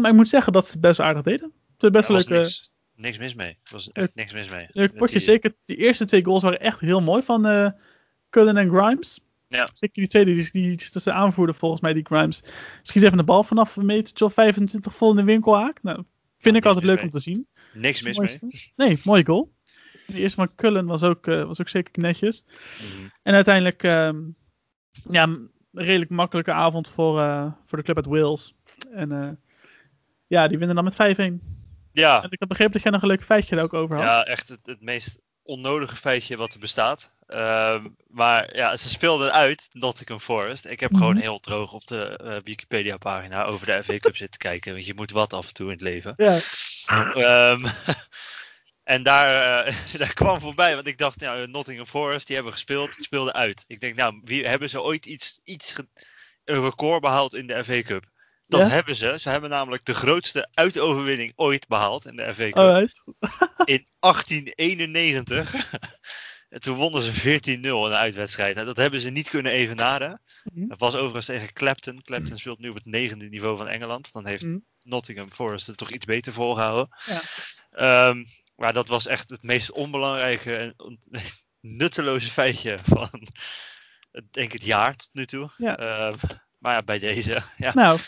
Maar 0.00 0.10
ik 0.10 0.12
moet 0.12 0.28
zeggen 0.28 0.52
dat 0.52 0.66
ze 0.66 0.72
het 0.72 0.80
best 0.80 1.00
aardig 1.00 1.22
deden. 1.22 1.52
Het 1.78 1.92
best 1.92 2.08
ja, 2.08 2.14
wel 2.14 2.22
leuke. 2.22 2.42
Niks, 2.42 2.75
niks 2.96 3.18
mis 3.18 3.34
mee. 3.34 3.48
Er 3.48 3.72
was 3.72 3.92
echt 3.92 4.14
niks 4.14 4.32
mis 4.32 4.48
mee. 4.48 4.68
Die... 4.72 5.18
zeker. 5.18 5.54
Die 5.64 5.76
eerste 5.76 6.04
twee 6.04 6.24
goals 6.24 6.42
waren 6.42 6.60
echt 6.60 6.80
heel 6.80 7.00
mooi 7.00 7.22
van 7.22 7.46
uh, 7.46 7.70
Cullen 8.30 8.56
en 8.56 8.68
Grimes. 8.68 9.20
Ja. 9.48 9.68
Zeker 9.72 10.02
die 10.02 10.08
tweede, 10.08 10.34
die, 10.34 10.76
die, 10.76 11.00
ze 11.00 11.12
aanvoerden 11.12 11.54
volgens 11.54 11.80
mij, 11.80 11.92
die 11.92 12.06
Grimes. 12.06 12.42
Schiet 12.82 13.02
even 13.02 13.16
de 13.16 13.24
bal 13.24 13.44
vanaf 13.44 13.76
een 13.76 13.86
metertje 13.86 14.24
of 14.24 14.32
25 14.32 14.94
vol 14.94 15.10
in 15.10 15.16
de 15.16 15.24
winkelhaak. 15.24 15.82
Nou, 15.82 15.96
vind 16.38 16.54
ja, 16.54 16.60
ik 16.60 16.66
altijd 16.66 16.84
leuk 16.84 16.96
mee. 16.96 17.04
om 17.04 17.10
te 17.10 17.20
zien. 17.20 17.46
Niks 17.72 18.02
mis 18.02 18.16
Mooiste. 18.16 18.46
mee. 18.46 18.72
Nee, 18.88 19.00
mooie 19.04 19.24
goal. 19.24 19.54
De 20.06 20.20
eerste 20.20 20.36
van 20.36 20.54
Cullen 20.54 20.86
was 20.86 21.02
ook, 21.02 21.26
uh, 21.26 21.44
was 21.44 21.60
ook 21.60 21.68
zeker 21.68 22.02
netjes. 22.02 22.44
Mm 22.46 22.98
-hmm. 22.98 23.10
En 23.22 23.34
uiteindelijk, 23.34 23.82
um, 23.82 24.36
ja, 25.10 25.22
een 25.22 25.50
redelijk 25.72 26.10
makkelijke 26.10 26.52
avond 26.52 26.88
voor, 26.88 27.18
uh, 27.18 27.52
voor 27.66 27.78
de 27.78 27.84
club 27.84 27.96
uit 27.96 28.06
Wales. 28.06 28.54
En 28.92 29.40
ja, 30.26 30.48
die 30.48 30.58
winnen 30.58 30.76
dan 30.76 30.84
met 30.84 30.94
5-1. 30.94 31.56
Ja. 31.98 32.22
En 32.22 32.30
ik 32.30 32.38
heb 32.38 32.48
begrepen 32.48 32.72
dat 32.72 32.82
jij 32.82 32.92
nog 32.92 33.02
een 33.02 33.08
leuk 33.08 33.24
feitje 33.24 33.54
daar 33.54 33.64
ook 33.64 33.74
over 33.74 33.96
had. 33.96 34.04
Ja, 34.04 34.24
echt 34.24 34.48
het, 34.48 34.60
het 34.64 34.80
meest 34.80 35.18
onnodige 35.42 35.96
feitje 35.96 36.36
wat 36.36 36.54
er 36.54 36.60
bestaat. 36.60 37.14
Uh, 37.28 37.84
maar 38.08 38.56
ja, 38.56 38.76
ze 38.76 38.88
speelden 38.88 39.32
uit 39.32 39.68
Nottingham 39.72 40.20
Forest. 40.20 40.66
Ik 40.66 40.80
heb 40.80 40.90
mm 40.90 40.96
-hmm. 40.96 41.06
gewoon 41.06 41.22
heel 41.22 41.40
droog 41.40 41.72
op 41.72 41.86
de 41.86 42.20
uh, 42.24 42.36
Wikipedia-pagina 42.44 43.44
over 43.44 43.66
de 43.66 43.84
FA 43.84 43.98
Cup 43.98 44.16
zitten 44.16 44.40
kijken. 44.40 44.72
Want 44.72 44.86
je 44.86 44.94
moet 44.94 45.10
wat 45.10 45.32
af 45.32 45.48
en 45.48 45.54
toe 45.54 45.66
in 45.66 45.72
het 45.72 45.80
leven. 45.80 46.14
Ja. 46.16 46.40
Um, 47.50 47.64
en 48.94 49.02
daar, 49.02 49.66
uh, 49.66 49.74
daar 50.00 50.14
kwam 50.14 50.40
voorbij, 50.40 50.74
want 50.74 50.86
ik 50.86 50.98
dacht, 50.98 51.20
nou, 51.20 51.46
Nottingham 51.46 51.86
Forest, 51.86 52.26
die 52.26 52.34
hebben 52.34 52.52
gespeeld, 52.52 52.96
speelden 52.98 53.34
uit. 53.34 53.64
Ik 53.66 53.80
denk, 53.80 53.96
nou, 53.96 54.20
wie, 54.24 54.46
hebben 54.46 54.70
ze 54.70 54.82
ooit 54.82 55.06
iets, 55.06 55.40
iets 55.44 55.74
een 56.44 56.62
record 56.62 57.00
behaald 57.00 57.34
in 57.34 57.46
de 57.46 57.64
FA 57.64 57.82
Cup? 57.82 58.04
Dat 58.46 58.60
ja? 58.60 58.68
hebben 58.68 58.96
ze. 58.96 59.14
Ze 59.18 59.28
hebben 59.28 59.50
namelijk 59.50 59.84
de 59.84 59.94
grootste 59.94 60.48
uitoverwinning 60.54 61.32
ooit 61.36 61.68
behaald 61.68 62.06
in 62.06 62.16
de 62.16 62.34
Cup. 62.36 62.56
Oh, 62.56 62.76
in 63.74 63.86
1891. 63.98 65.70
en 66.48 66.60
toen 66.60 66.76
wonnen 66.76 67.02
ze 67.02 67.40
14-0 67.40 67.44
in 67.44 67.62
de 67.62 67.96
uitwedstrijd. 67.96 68.54
Nou, 68.54 68.66
dat 68.66 68.76
hebben 68.76 69.00
ze 69.00 69.10
niet 69.10 69.28
kunnen 69.28 69.52
evenaren. 69.52 70.22
Mm. 70.52 70.68
Dat 70.68 70.78
was 70.78 70.94
overigens 70.94 71.26
tegen 71.26 71.52
Clapton. 71.52 72.02
Clapton 72.02 72.38
speelt 72.38 72.58
nu 72.58 72.68
op 72.68 72.74
het 72.74 72.84
negende 72.84 73.28
niveau 73.28 73.56
van 73.56 73.68
Engeland. 73.68 74.12
Dan 74.12 74.26
heeft 74.26 74.44
mm 74.44 74.50
-hmm. 74.50 74.64
Nottingham 74.80 75.32
Forest 75.32 75.66
het 75.66 75.76
toch 75.76 75.90
iets 75.90 76.06
beter 76.06 76.32
volgehouden. 76.32 76.88
Ja. 77.70 78.08
Um, 78.08 78.26
maar 78.56 78.72
dat 78.72 78.88
was 78.88 79.06
echt 79.06 79.30
het 79.30 79.42
meest 79.42 79.72
onbelangrijke 79.72 80.56
en 80.56 81.00
nutteloze 81.80 82.30
feitje 82.30 82.78
van, 82.82 83.28
denk 84.30 84.52
het 84.52 84.64
jaar 84.64 84.96
tot 84.96 85.08
nu 85.12 85.26
toe. 85.26 85.50
Ja. 85.56 85.80
Uh, 85.80 86.14
maar 86.58 86.74
ja, 86.74 86.82
bij 86.82 86.98
deze. 86.98 87.42
Ja. 87.56 87.74
Nou, 87.74 87.98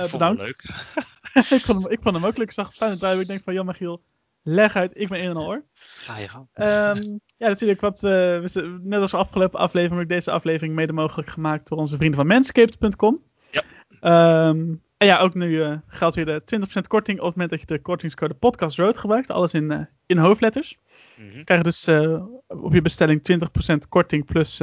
ik 0.00 0.08
vond 0.08 0.12
bedankt. 0.12 0.40
hem 0.40 0.46
leuk. 0.46 0.62
ik, 1.58 1.64
vond 1.64 1.82
hem, 1.82 1.92
ik 1.92 1.98
vond 2.02 2.14
hem 2.14 2.24
ook 2.24 2.36
leuk. 2.36 2.46
Ik 2.46 2.52
zag 2.52 2.74
staan 2.74 2.96
draaien. 2.96 3.20
Ik 3.20 3.26
denk 3.26 3.42
van, 3.42 3.54
ja 3.54 3.72
Giel, 3.72 4.02
leg 4.42 4.76
uit. 4.76 4.98
Ik 4.98 5.08
ben 5.08 5.20
in 5.20 5.28
en 5.28 5.36
al 5.36 5.44
hoor. 5.44 5.64
Ga 5.74 6.18
je 6.18 6.28
gang. 6.28 6.48
Um, 6.54 7.20
ja, 7.36 7.48
natuurlijk. 7.48 7.80
Wat, 7.80 8.00
we, 8.00 8.78
net 8.82 9.00
als 9.00 9.10
de 9.10 9.16
afgelopen 9.16 9.58
aflevering, 9.58 10.00
heb 10.00 10.10
ik 10.10 10.16
deze 10.16 10.30
aflevering 10.30 10.74
mede 10.74 10.92
mogelijk 10.92 11.28
gemaakt 11.28 11.68
door 11.68 11.78
onze 11.78 11.96
vrienden 11.96 12.18
van 12.18 12.26
Manscaped.com. 12.26 13.22
Ja. 13.50 14.48
Um, 14.48 14.82
en 14.96 15.06
ja, 15.06 15.18
ook 15.18 15.34
nu 15.34 15.48
uh, 15.48 15.76
geldt 15.86 16.16
weer 16.16 16.24
de 16.24 16.42
20% 16.80 16.86
korting 16.86 17.18
op 17.18 17.26
het 17.26 17.34
moment 17.34 17.50
dat 17.50 17.60
je 17.60 17.66
de 17.66 17.78
kortingscode 17.78 18.34
Podcast 18.34 18.76
Road 18.76 18.98
gebruikt. 18.98 19.30
Alles 19.30 19.54
in, 19.54 19.72
uh, 19.72 19.80
in 20.06 20.18
hoofdletters. 20.18 20.78
Mm 21.16 21.30
-hmm. 21.30 21.44
Krijg 21.44 21.60
je 21.60 21.66
dus 21.66 21.88
uh, 21.88 22.24
op 22.46 22.72
je 22.72 22.82
bestelling 22.82 23.40
20% 23.74 23.88
korting 23.88 24.24
plus, 24.24 24.60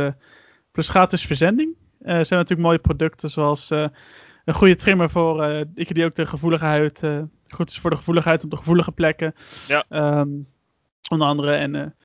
plus 0.72 0.90
gratis 0.90 1.26
verzending. 1.26 1.76
Er 2.00 2.26
zijn 2.26 2.40
natuurlijk 2.40 2.68
mooie 2.68 2.80
producten 2.80 3.30
zoals 3.30 3.72
een 4.50 4.56
goede 4.56 4.76
trimmer 4.76 5.10
voor 5.10 5.66
ik 5.76 5.96
die 5.96 6.06
ook 6.06 6.16
de 6.16 6.26
gevoelige 6.26 6.66
huid 6.66 7.04
goed 7.48 7.70
is 7.70 7.80
voor 7.80 7.90
de 7.90 7.96
gevoeligheid 7.96 8.44
op 8.44 8.50
de 8.50 8.58
gevoelige 8.58 8.92
plekken. 8.92 9.36
Ja. 9.68 9.86
Um, 9.90 10.48
onder 11.10 11.28
andere 11.28 11.54
en 11.54 11.96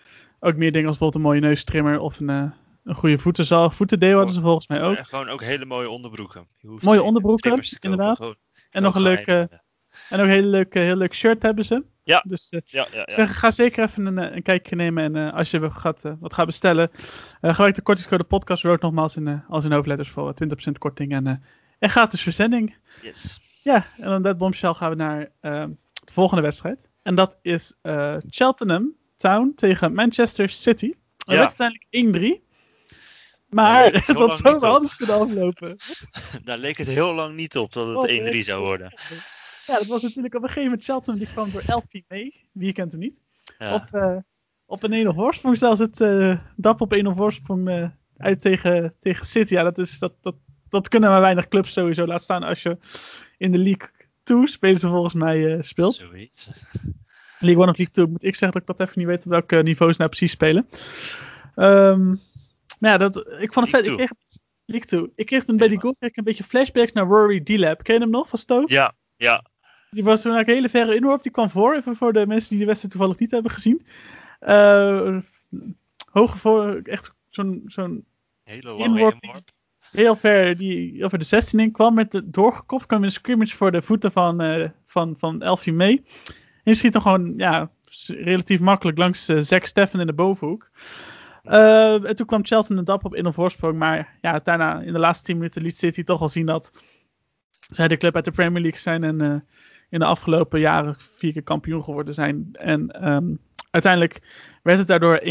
ook 0.40 0.56
meer 0.56 0.72
dingen 0.72 0.88
als 0.88 0.98
bijvoorbeeld 0.98 1.14
een 1.14 1.30
mooie 1.30 1.40
neustrimmer 1.40 1.98
of 1.98 2.20
een, 2.20 2.28
een 2.28 2.94
goede 2.94 3.18
voetenzalf. 3.18 3.74
Voetendeo 3.74 4.16
hadden 4.16 4.34
ze 4.34 4.40
volgens 4.40 4.68
mij 4.68 4.82
ook. 4.82 4.96
Ja, 4.96 5.02
gewoon 5.02 5.28
ook 5.28 5.42
hele 5.42 5.64
mooie 5.64 5.88
onderbroeken. 5.88 6.46
mooie 6.60 7.02
onderbroeken, 7.02 7.62
inderdaad. 7.80 8.36
En 8.70 8.82
nog 8.82 8.94
een 8.94 9.02
leuke, 9.02 9.48
en 10.08 10.18
ook 10.18 10.24
een 10.24 10.28
hele 10.28 10.46
leuke, 10.46 10.78
heel 10.78 10.96
leuk 10.96 11.14
shirt 11.14 11.42
hebben 11.42 11.64
ze. 11.64 11.84
Ja. 12.02 12.24
Dus 12.26 12.52
uh, 12.52 12.60
ja, 12.64 12.86
ja, 12.92 12.98
ja. 12.98 13.12
Zeg, 13.14 13.38
ga 13.38 13.50
zeker 13.50 13.84
even 13.84 14.06
een, 14.06 14.34
een 14.36 14.42
kijkje 14.42 14.76
nemen. 14.76 15.04
En 15.04 15.16
uh, 15.16 15.34
als 15.34 15.50
je 15.50 15.70
gaat, 15.70 16.04
uh, 16.04 16.12
wat 16.20 16.32
gaat 16.32 16.46
bestellen, 16.46 16.90
gebruik 17.40 17.74
de 17.74 17.82
kortingscode 17.82 18.24
podcast 18.24 18.62
Road 18.62 18.80
nogmaals 18.80 19.16
in, 19.16 19.42
als 19.48 19.64
in 19.64 19.72
hoofdletters 19.72 20.10
voor 20.10 20.34
20% 20.44 20.72
korting 20.78 21.12
en, 21.12 21.42
en 21.78 21.90
gratis 21.90 22.22
verzending. 22.22 22.76
Yes. 23.02 23.40
Ja, 23.62 23.86
en 23.96 24.08
dan 24.08 24.22
dat 24.22 24.38
bombshell 24.38 24.74
gaan 24.74 24.90
we 24.90 24.96
naar 24.96 25.30
ehm, 25.40 25.70
de 25.92 26.12
volgende 26.12 26.42
wedstrijd. 26.42 26.88
En 27.02 27.14
dat 27.14 27.38
is 27.42 27.72
Cheltenham 28.28 28.94
Town 29.16 29.52
tegen 29.56 29.94
Manchester 29.94 30.48
City. 30.48 30.92
Dat 31.24 31.36
werd 31.36 31.60
uiteindelijk 31.60 32.40
1-3. 32.40 32.44
Maar 33.48 33.92
het 33.92 34.06
had 34.06 34.38
zo 34.38 34.56
anders 34.56 34.96
kunnen 34.96 35.20
aflopen. 35.20 35.76
Daar 36.44 36.58
leek 36.58 36.78
het 36.78 36.88
heel 36.88 37.14
lang 37.14 37.36
niet 37.36 37.56
op 37.56 37.72
dat 37.72 38.02
het 38.02 38.34
1-3 38.34 38.38
zou 38.38 38.64
worden. 38.64 38.92
Ja, 39.66 39.74
dat 39.78 39.86
was 39.86 40.02
natuurlijk 40.02 40.34
op 40.34 40.42
een 40.42 40.48
gegeven 40.48 40.68
moment 40.68 40.84
Cheltenham 40.84 41.18
die 41.18 41.32
kwam 41.32 41.50
door 41.50 41.62
Elfie 41.66 42.04
mee. 42.08 42.48
Wie 42.52 42.72
kent 42.72 42.92
hem 42.92 43.00
niet? 43.00 43.22
Ja. 43.58 43.74
Op, 43.74 43.88
uh, 43.92 44.16
op 44.66 44.82
een 44.82 45.12
1-0 45.12 45.14
voorsprong 45.14 45.58
zelfs 45.58 45.80
het 45.80 46.00
uh, 46.00 46.38
dap 46.56 46.80
op 46.80 46.94
1-0 46.94 47.08
voorsprong 47.16 47.68
uh, 47.68 47.88
uit 48.16 48.40
tegen, 48.40 48.94
tegen 49.00 49.26
City. 49.26 49.52
Ja, 49.52 49.62
dat, 49.62 49.78
is, 49.78 49.98
dat, 49.98 50.12
dat, 50.20 50.34
dat 50.74 50.88
kunnen 50.88 51.10
maar 51.10 51.20
weinig 51.20 51.48
clubs 51.48 51.72
sowieso 51.72 52.06
laten 52.06 52.24
staan 52.24 52.42
als 52.42 52.62
je 52.62 52.78
in 53.38 53.52
de 53.52 53.58
League 53.58 53.88
2 54.22 54.46
spelen 54.46 54.80
ze 54.80 54.88
volgens 54.88 55.14
mij 55.14 55.62
speelt. 55.62 55.94
Zoiets. 55.94 56.48
League 57.38 57.62
1 57.62 57.70
of 57.70 57.76
League 57.76 57.94
2 57.94 58.06
moet 58.06 58.24
ik 58.24 58.34
zeggen 58.34 58.60
dat 58.60 58.68
ik 58.70 58.76
dat 58.76 58.88
even 58.88 58.98
niet 58.98 59.08
weet 59.08 59.24
op 59.24 59.30
welke 59.30 59.56
niveaus 59.56 59.96
nou 59.96 60.10
precies 60.10 60.30
spelen. 60.30 60.68
Um, 61.56 62.20
maar 62.80 62.90
ja, 62.90 62.96
dat, 62.96 63.16
ik 63.16 63.52
vond 63.52 63.70
het 63.70 63.76
vet. 63.76 63.86
Ik 63.86 63.96
kreeg, 63.96 64.10
League 64.64 64.88
2. 64.88 65.12
Ik 65.14 65.26
kreeg 65.26 65.44
toen 65.44 65.56
bij 65.56 65.68
die 65.68 65.80
goal 65.80 65.94
een 65.98 66.24
beetje 66.24 66.44
flashbacks 66.44 66.92
naar 66.92 67.06
Rory 67.06 67.40
D-Lab. 67.40 67.82
Ken 67.82 67.94
je 67.94 68.00
hem 68.00 68.10
nog 68.10 68.28
van 68.28 68.38
Stoke? 68.38 68.72
Ja, 68.72 68.94
ja. 69.16 69.44
Die 69.90 70.04
was 70.04 70.22
toen 70.22 70.32
eigenlijk 70.32 70.48
een 70.48 70.54
hele 70.54 70.84
verre 70.84 70.98
inworp. 70.98 71.22
Die 71.22 71.32
kwam 71.32 71.50
voor, 71.50 71.74
even 71.74 71.96
voor 71.96 72.12
de 72.12 72.26
mensen 72.26 72.50
die 72.50 72.58
de 72.58 72.64
wedstrijd 72.64 72.94
toevallig 72.94 73.18
niet 73.18 73.30
hebben 73.30 73.50
gezien. 73.50 73.86
Uh, 74.40 75.18
hoge 76.10 76.38
voor, 76.38 76.80
echt 76.84 77.12
zo'n 77.28 77.62
zo'n 77.66 78.04
hele 78.42 78.70
lange 78.70 78.84
inworp. 78.84 79.16
inworp. 79.20 79.50
Heel 79.94 80.16
ver, 80.16 80.56
die 80.56 81.04
over 81.04 81.18
de 81.18 81.24
16 81.24 81.60
in 81.60 81.72
kwam 81.72 81.94
met 81.94 82.12
de 82.12 82.30
doorgekopt. 82.30 82.86
kwam 82.86 82.98
in 82.98 83.04
een 83.04 83.10
scrimmage 83.10 83.56
voor 83.56 83.72
de 83.72 83.82
voeten 83.82 84.12
van, 84.12 84.42
uh, 84.42 84.68
van, 84.86 85.14
van 85.18 85.42
Elfie 85.42 85.72
mee. 85.72 86.04
En 86.64 86.74
schiet 86.74 86.96
gewoon, 86.96 87.34
ja, 87.36 87.70
relatief 88.06 88.60
makkelijk 88.60 88.98
langs 88.98 89.28
uh, 89.28 89.40
Zack 89.40 89.64
Steffen 89.64 90.00
in 90.00 90.06
de 90.06 90.12
bovenhoek. 90.12 90.70
Uh, 91.44 92.08
en 92.08 92.16
toen 92.16 92.26
kwam 92.26 92.44
Chelsea 92.44 92.76
de 92.76 92.82
dap 92.82 93.04
op 93.04 93.14
in 93.14 93.24
een 93.24 93.32
voorsprong. 93.32 93.78
Maar 93.78 94.18
ja, 94.20 94.40
daarna 94.44 94.80
in 94.80 94.92
de 94.92 94.98
laatste 94.98 95.24
10 95.24 95.36
minuten 95.36 95.62
liet 95.62 95.76
City 95.76 96.02
toch 96.02 96.20
al 96.20 96.28
zien 96.28 96.46
dat 96.46 96.72
zij 97.70 97.88
de 97.88 97.96
club 97.96 98.14
uit 98.14 98.24
de 98.24 98.30
Premier 98.30 98.62
League 98.62 98.80
zijn. 98.80 99.04
En 99.04 99.46
in 99.90 99.98
de 99.98 100.04
afgelopen 100.04 100.60
jaren 100.60 100.94
vier 100.98 101.32
keer 101.32 101.42
kampioen 101.42 101.82
geworden 101.82 102.14
zijn. 102.14 102.48
En 102.52 103.08
um, 103.08 103.38
uiteindelijk 103.70 104.20
werd 104.62 104.78
het 104.78 104.88
daardoor 104.88 105.20
1-3. 105.20 105.24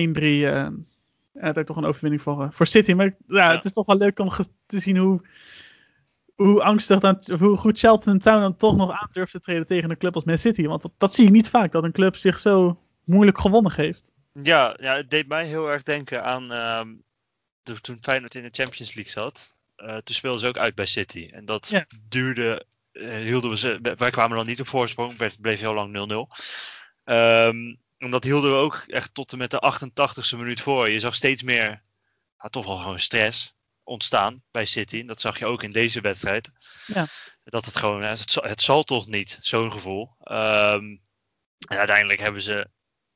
Uiteindelijk 1.34 1.67
toch 1.67 1.78
een 1.78 1.86
overwinning 1.86 2.22
voor, 2.22 2.54
voor 2.54 2.67
City. 2.67 2.93
Maar 2.93 3.15
ja, 3.28 3.52
het 3.52 3.65
is 3.65 3.74
toch 3.74 3.86
wel 3.86 3.98
leuk 3.98 4.19
om 4.19 4.30
te 4.65 4.80
zien 4.80 4.98
hoe, 4.98 5.22
hoe 6.36 6.63
angstig 6.63 7.00
dan, 7.00 7.24
hoe 7.39 7.58
goed 7.58 7.80
Charlton 7.80 8.19
Town 8.19 8.41
dan 8.41 8.56
toch 8.56 8.76
nog 8.76 8.91
aan 8.91 9.10
durft 9.12 9.32
te 9.32 9.39
treden 9.39 9.65
tegen 9.65 9.89
een 9.89 9.98
club 9.98 10.15
als 10.15 10.24
Man 10.24 10.38
City. 10.38 10.65
Want 10.65 10.82
dat, 10.82 10.91
dat 10.98 11.13
zie 11.13 11.26
je 11.26 11.32
niet 11.32 11.50
vaak, 11.50 11.72
dat 11.72 11.84
een 11.84 11.91
club 11.91 12.15
zich 12.15 12.39
zo 12.39 12.82
moeilijk 13.04 13.39
gewonnen 13.39 13.72
geeft. 13.72 14.12
Ja, 14.43 14.78
ja, 14.80 14.96
het 14.96 15.10
deed 15.10 15.28
mij 15.28 15.46
heel 15.46 15.72
erg 15.72 15.84
denken 15.84 16.24
aan 16.24 16.48
de, 17.63 17.82
toen 17.82 17.98
Feyenoord 18.02 18.36
in 18.36 18.43
de 18.43 18.50
Champions 18.52 18.93
League 18.93 19.12
zat. 19.12 19.56
Uh, 19.78 19.98
toen 19.98 20.15
speelden 20.15 20.39
ze 20.39 20.48
ook 20.48 20.58
uit 20.58 20.76
bij 20.76 20.86
City. 20.86 21.30
En 21.32 21.46
dat 21.46 21.69
ja. 21.69 21.86
duurde, 22.10 22.65
uh, 22.91 23.15
hielden 23.15 23.50
we 23.50 23.58
ze, 23.58 23.96
wij 23.96 24.12
kwamen 24.12 24.38
dan 24.38 24.46
niet 24.46 24.60
op 24.60 24.67
voorsprong, 24.67 25.17
het 25.17 25.41
bleef 25.41 25.60
heel 25.60 25.74
lang 25.74 26.28
0-0. 27.04 27.13
Um, 27.13 27.82
en 28.03 28.11
dat 28.11 28.23
hielden 28.23 28.51
we 28.51 28.57
ook 28.57 28.83
echt 28.87 29.13
tot 29.13 29.31
en 29.31 29.37
met 29.37 29.51
de 29.51 29.73
88ste 29.73 30.37
minuut 30.37 30.61
voor. 30.61 30.89
Je 30.89 30.99
zag 30.99 31.15
steeds 31.15 31.43
meer, 31.43 31.83
ja, 32.37 32.49
toch 32.49 32.65
wel 32.65 32.77
gewoon 32.77 32.99
stress 32.99 33.53
ontstaan 33.83 34.43
bij 34.51 34.65
City. 34.65 35.05
Dat 35.05 35.21
zag 35.21 35.39
je 35.39 35.45
ook 35.45 35.63
in 35.63 35.71
deze 35.71 36.01
wedstrijd. 36.01 36.51
Ja. 36.85 37.07
Dat 37.43 37.65
het 37.65 37.75
gewoon, 37.75 38.01
het 38.01 38.31
zal, 38.31 38.43
het 38.43 38.61
zal 38.61 38.83
toch 38.83 39.07
niet, 39.07 39.37
zo'n 39.41 39.71
gevoel. 39.71 40.15
Um, 40.19 41.01
en 41.67 41.77
uiteindelijk 41.77 42.19
hebben 42.19 42.41
ze 42.41 42.69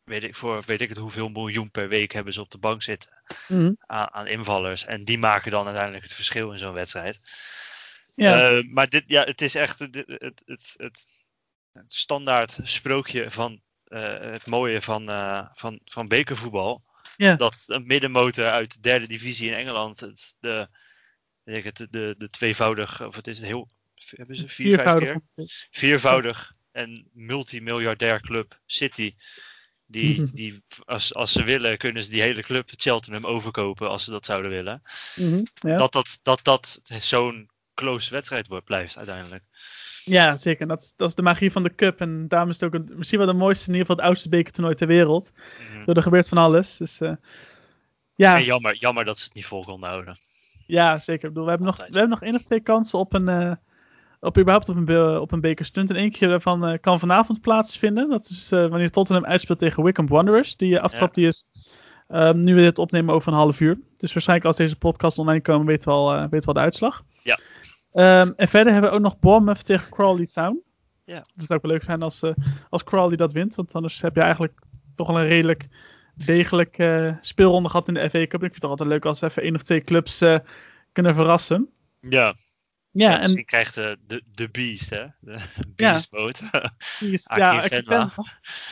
weet 0.08 0.24
ik, 0.24 0.36
voor 0.36 0.64
weet 0.66 0.82
ik 0.82 0.90
het 0.90 0.98
hoeveel 0.98 1.30
miljoen 1.30 1.72
per 1.72 1.88
week 1.88 2.12
hebben 2.12 2.34
ze 2.34 2.42
op 2.42 2.52
de 2.52 2.58
bank 2.58 2.82
zitten 2.82 3.24
mm-hmm. 3.48 3.76
aan, 3.80 4.12
aan, 4.12 4.28
invallers. 4.28 4.86
En 4.86 5.04
die 5.04 5.18
maken 5.18 5.52
dan 5.52 5.66
uiteindelijk 5.66 6.04
het 6.04 6.14
verschil 6.14 6.52
in 6.52 6.58
zo'n 6.58 6.74
wedstrijd. 6.74 7.20
Ja. 8.16 8.52
Uh, 8.52 8.74
maar 8.74 8.90
dit, 8.90 9.04
ja, 9.08 9.24
het 9.24 9.42
is 9.42 9.56
echt 9.56 9.80
het, 9.80 9.96
het, 9.96 10.42
het, 10.46 10.74
het, 10.78 11.08
standaard 11.88 12.60
sprookje 12.64 13.32
van 13.32 13.62
het 13.90 14.46
mooie 14.46 14.82
van, 14.82 15.10
uh, 15.10 15.46
van, 15.54 15.80
van 15.86 16.08
bekervoetbal. 16.08 16.84
Ja. 17.18 17.36
Dat 17.36 17.64
een 17.68 17.88
middenmotor 17.88 18.46
uit 18.46 18.74
de 18.74 18.80
derde 18.80 19.08
divisie 19.08 19.50
in 19.50 19.58
Engeland 19.58 20.00
het, 20.00 20.36
de, 20.40 20.68
weet 21.44 21.66
ik 21.66 21.78
het, 21.78 21.88
de, 21.92 22.16
de 22.18 22.30
tweevoudig, 22.30 23.06
of 23.06 23.16
het 23.16 23.28
is 23.28 23.38
het 23.38 23.46
heel, 23.46 23.70
hebben 24.10 24.36
ze 24.36 24.48
vier, 24.48 24.80
vijf 24.80 24.98
keer? 24.98 25.22
Viervoudig 25.72 26.54
en 26.72 27.10
multimiljardair 27.14 28.22
club 28.22 28.60
City 28.66 29.16
die, 29.86 30.32
die 30.34 30.64
als, 30.86 31.14
als 31.14 31.32
ze 31.32 31.44
willen, 31.44 31.78
kunnen 31.78 32.04
ze 32.04 32.10
die 32.10 32.22
hele 32.22 32.42
club 32.42 32.70
Cheltenham 32.76 33.26
overkopen 33.26 33.90
als 33.90 34.04
ze 34.04 34.12
dat 34.12 34.26
zouden 34.26 34.52
willen. 34.52 34.82
Mm-hmm, 35.16 35.48
ja. 35.54 35.78
Dat 35.78 35.92
dat, 35.92 36.20
dat, 36.24 36.44
dat 36.44 36.80
zo'n 37.00 37.50
close 37.74 38.12
wedstrijd 38.12 38.48
wordt, 38.48 38.66
blijft 38.66 38.98
uiteindelijk. 38.98 39.44
Ja, 40.08 40.38
zeker. 40.38 40.68
Dat, 40.68 40.94
dat 40.96 41.10
is 41.10 41.16
de 41.16 41.22
magie 41.22 41.52
van 41.52 41.64
de 41.64 41.76
cup. 41.76 42.00
En 42.00 42.28
daarom 42.28 42.50
is 42.50 42.60
het 42.60 42.74
ook 42.74 42.82
een, 42.82 42.92
misschien 42.96 43.20
wel 43.20 43.28
de 43.28 43.34
mooiste, 43.34 43.68
in 43.68 43.74
ieder 43.74 43.86
geval 43.88 43.96
het 43.96 44.06
oudste 44.06 44.30
bekertoernooi 44.30 44.76
ter 44.76 44.88
wereld. 44.88 45.32
Mm-hmm. 45.72 45.96
Er 45.96 46.02
gebeurt 46.02 46.28
van 46.28 46.38
alles. 46.38 46.78
Dus 46.78 47.02
uh, 47.02 47.12
ja. 48.16 48.36
En 48.36 48.44
jammer, 48.44 48.76
jammer 48.76 49.06
dat 49.06 49.18
ze 49.18 49.26
het 49.26 49.34
niet 49.34 49.46
vol 49.46 49.64
konden 49.64 49.90
houden. 49.90 50.18
Ja, 50.66 51.00
zeker. 51.00 51.28
Ik 51.28 51.34
bedoel, 51.34 51.44
we, 51.44 51.50
hebben 51.50 51.68
nog, 51.68 51.78
we 51.78 51.84
hebben 51.84 52.10
nog 52.10 52.22
één 52.22 52.36
of 52.36 52.42
twee 52.42 52.60
kansen 52.60 53.00
op 53.00 53.14
een... 53.14 53.30
Uh, 53.30 53.52
op 54.20 54.38
überhaupt 54.38 54.70
op 54.70 54.76
een, 54.76 55.20
op 55.20 55.32
een 55.32 55.42
bekerstunt. 55.42 55.90
En 55.90 55.96
één 55.96 56.12
keer 56.12 56.28
daarvan 56.28 56.70
uh, 56.70 56.78
kan 56.82 57.00
vanavond 57.00 57.42
plaatsvinden. 57.42 58.10
Dat 58.10 58.30
is 58.30 58.52
uh, 58.52 58.68
wanneer 58.68 58.92
Tottenham 58.92 59.26
uitspeelt 59.26 59.60
tegen 59.60 59.84
Wickham 59.84 60.08
Wanderers. 60.08 60.56
Die 60.56 60.74
uh, 60.74 60.80
aftrap 60.80 61.16
ja. 61.16 61.22
die 61.22 61.28
is 61.28 61.46
um, 62.10 62.40
nu 62.44 62.56
we 62.56 62.62
dit 62.62 62.80
opnemen 62.80 63.14
over 63.14 63.32
een 63.32 63.38
half 63.38 63.60
uur. 63.60 63.80
Dus 63.98 64.14
waarschijnlijk 64.14 64.48
als 64.48 64.58
deze 64.58 64.76
podcast 64.76 65.18
online 65.18 65.42
komen 65.42 65.66
weten 65.66 65.88
we 65.88 65.94
al, 65.94 66.12
weten 66.20 66.40
we 66.40 66.46
al 66.46 66.54
de 66.54 66.60
uitslag. 66.60 67.04
Ja. 67.24 67.40
Um, 68.00 68.34
en 68.36 68.48
verder 68.48 68.74
hebben 68.74 68.90
we 68.90 68.96
ook 68.96 69.04
nog 69.04 69.20
Bournemouth 69.20 69.66
tegen 69.66 69.90
Crawley 69.90 70.26
Town. 70.26 70.62
Ja. 71.04 71.20
Dus 71.20 71.34
het 71.36 71.46
zou 71.46 71.60
ook 71.60 71.66
wel 71.66 71.72
leuk 71.72 71.84
zijn 71.84 72.02
als, 72.02 72.22
als 72.70 72.84
Crawley 72.84 73.18
dat 73.18 73.34
wint. 73.34 73.56
Want 73.56 73.74
anders 73.74 74.02
heb 74.02 74.16
je 74.16 74.22
eigenlijk 74.22 74.60
toch 74.96 75.08
wel 75.08 75.20
een 75.20 75.28
redelijk 75.28 75.68
degelijk 76.16 76.84
speelronde 77.22 77.70
gehad 77.70 77.88
in 77.88 77.94
de 77.94 78.10
FA 78.10 78.28
Cup. 78.28 78.34
Ik 78.34 78.40
vind 78.40 78.54
het 78.54 78.64
altijd 78.64 78.90
leuk 78.90 79.06
als 79.06 79.22
even 79.22 79.44
één 79.44 79.56
of 79.56 79.64
twee 79.64 79.82
clubs 79.82 80.24
kunnen 80.92 81.16
verrassen. 81.16 81.70
Ja, 82.02 82.36
ja, 82.98 83.10
ja, 83.10 83.18
misschien 83.18 83.38
en, 83.38 83.46
krijgt 83.46 83.76
de, 83.76 83.98
de, 84.08 84.24
de 84.32 84.50
Beast, 84.50 84.90
hè? 84.90 85.06
De 85.20 85.38
Beastboot. 85.76 86.38
Ja, 86.52 86.72
Beast, 87.00 87.34
ja, 87.36 87.64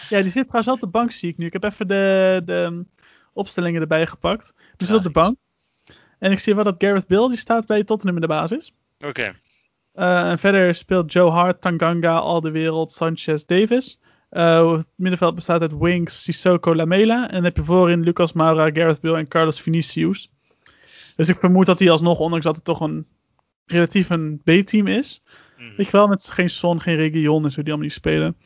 ja, 0.09 0.21
die 0.21 0.31
zit 0.31 0.47
trouwens 0.47 0.67
al 0.67 0.73
op 0.73 0.79
de 0.79 0.87
bank, 0.87 1.11
zie 1.11 1.29
ik 1.29 1.37
nu. 1.37 1.45
Ik 1.45 1.53
heb 1.53 1.63
even 1.63 1.87
de, 1.87 2.41
de 2.45 2.85
opstellingen 3.33 3.81
erbij 3.81 4.07
gepakt. 4.07 4.53
Die 4.77 4.87
zit 4.87 4.97
op 4.97 5.03
de 5.03 5.09
bank. 5.09 5.37
En 6.19 6.31
ik 6.31 6.39
zie 6.39 6.55
wel 6.55 6.63
dat 6.63 6.75
Gareth 6.77 7.07
Bill, 7.07 7.27
die 7.27 7.37
staat 7.37 7.67
bij 7.67 7.83
Tottenham 7.83 8.15
in 8.15 8.21
de 8.21 8.27
basis. 8.27 8.73
Oké. 8.97 9.07
Okay. 9.07 9.33
Uh, 9.93 10.29
en 10.29 10.37
verder 10.37 10.75
speelt 10.75 11.13
Joe 11.13 11.31
Hart, 11.31 11.61
Tanganga, 11.61 12.17
Al 12.17 12.41
de 12.41 12.51
Wereld, 12.51 12.91
Sanchez, 12.91 13.43
Davis. 13.43 13.99
Uh, 14.31 14.71
het 14.77 14.87
middenveld 14.95 15.35
bestaat 15.35 15.61
uit 15.61 15.77
Wings, 15.77 16.23
Sissoko, 16.23 16.75
Lamela. 16.75 17.27
En 17.27 17.33
dan 17.33 17.43
heb 17.43 17.55
je 17.55 17.63
voorin 17.63 18.01
Lucas 18.01 18.33
Moura, 18.33 18.69
Gareth 18.71 19.01
Bill 19.01 19.13
en 19.13 19.27
Carlos 19.27 19.61
Vinicius. 19.61 20.31
Dus 21.15 21.29
ik 21.29 21.35
vermoed 21.39 21.65
dat 21.65 21.79
hij 21.79 21.89
alsnog, 21.89 22.19
ondanks 22.19 22.45
dat 22.45 22.55
het 22.55 22.65
toch 22.65 22.79
een 22.79 23.07
relatief 23.65 24.09
een 24.09 24.41
B-team 24.43 24.87
is. 24.87 25.21
Mhm. 25.57 25.75
Weet 25.75 25.85
je 25.85 25.91
wel, 25.91 26.07
met 26.07 26.29
geen 26.29 26.49
Son, 26.49 26.81
geen 26.81 26.95
Region 26.95 27.43
en 27.43 27.51
zo 27.51 27.61
die 27.61 27.69
allemaal 27.69 27.87
niet 27.87 27.95
spelen. 27.95 28.37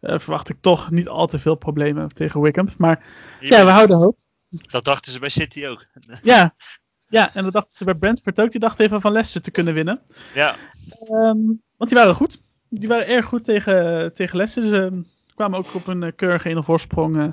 eh, 0.00 0.18
verwacht 0.18 0.48
ik 0.48 0.56
toch 0.60 0.90
niet 0.90 1.08
al 1.08 1.26
te 1.26 1.38
veel 1.38 1.54
problemen 1.54 2.08
tegen 2.08 2.40
Wickham. 2.40 2.68
Maar 2.78 3.04
ja, 3.40 3.64
we 3.64 3.70
houden 3.70 3.96
hoop. 3.96 4.18
Dat 4.48 4.84
dachten 4.84 5.12
ze 5.12 5.18
bij 5.18 5.28
City 5.28 5.66
ook. 5.66 5.86
Ja, 6.22 6.54
ja, 7.10 7.34
en 7.34 7.44
dat 7.44 7.52
dachten 7.52 7.76
ze 7.76 7.84
bij 7.84 7.94
Brentford 7.94 8.40
ook. 8.40 8.50
Die 8.50 8.60
dachten 8.60 8.84
even 8.84 9.00
van 9.00 9.12
Leicester 9.12 9.42
te 9.42 9.50
kunnen 9.50 9.74
winnen. 9.74 10.00
Ja, 10.34 10.56
Ehm, 10.90 11.38
want 11.76 11.90
die 11.90 11.98
waren 11.98 12.14
goed. 12.14 12.42
Die 12.68 12.88
waren 12.88 13.06
erg 13.06 13.26
goed 13.26 13.44
tegen, 13.44 14.12
tegen 14.14 14.36
Leicester. 14.36 14.64
Ze 14.68 15.02
kwamen 15.34 15.58
ook 15.58 15.74
op 15.74 15.86
een 15.86 16.02
uh, 16.02 16.10
keurige 16.16 16.48
1 16.48 16.64
voorsprong. 16.64 17.16
eh, 17.18 17.28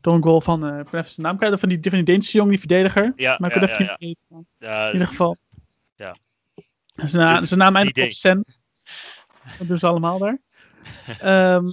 door 0.00 0.14
een 0.14 0.22
goal 0.22 0.40
van, 0.40 0.64
eh, 0.66 0.70
ben 0.70 1.00
even 1.00 1.10
zijn 1.12 1.26
naam 1.26 1.36
kwijt, 1.36 1.60
van 1.60 1.68
die, 1.68 1.78
van 1.82 1.90
die 1.90 2.02
Deense 2.02 2.32
jongen, 2.32 2.50
die 2.50 2.58
verdediger. 2.58 3.12
Ja, 3.16 3.36
maar 3.38 3.56
ik 3.56 3.68
ja, 3.68 3.78
ja, 3.78 3.96
niet. 3.98 4.24
maar 4.28 4.42
ja, 4.58 4.86
In 4.86 4.92
ieder 4.92 5.06
geval. 5.06 5.36
Ja. 5.96 6.16
Zijn, 6.94 7.24
na, 7.24 7.46
zijn 7.46 7.60
naam 7.60 7.76
eindigt 7.76 8.06
op. 8.06 8.12
Sen. 8.12 8.44
Dat 9.58 9.68
doen 9.68 9.78
ze 9.78 9.86
allemaal 9.86 10.18
daar. 10.18 10.38
Ehm, 11.18 11.64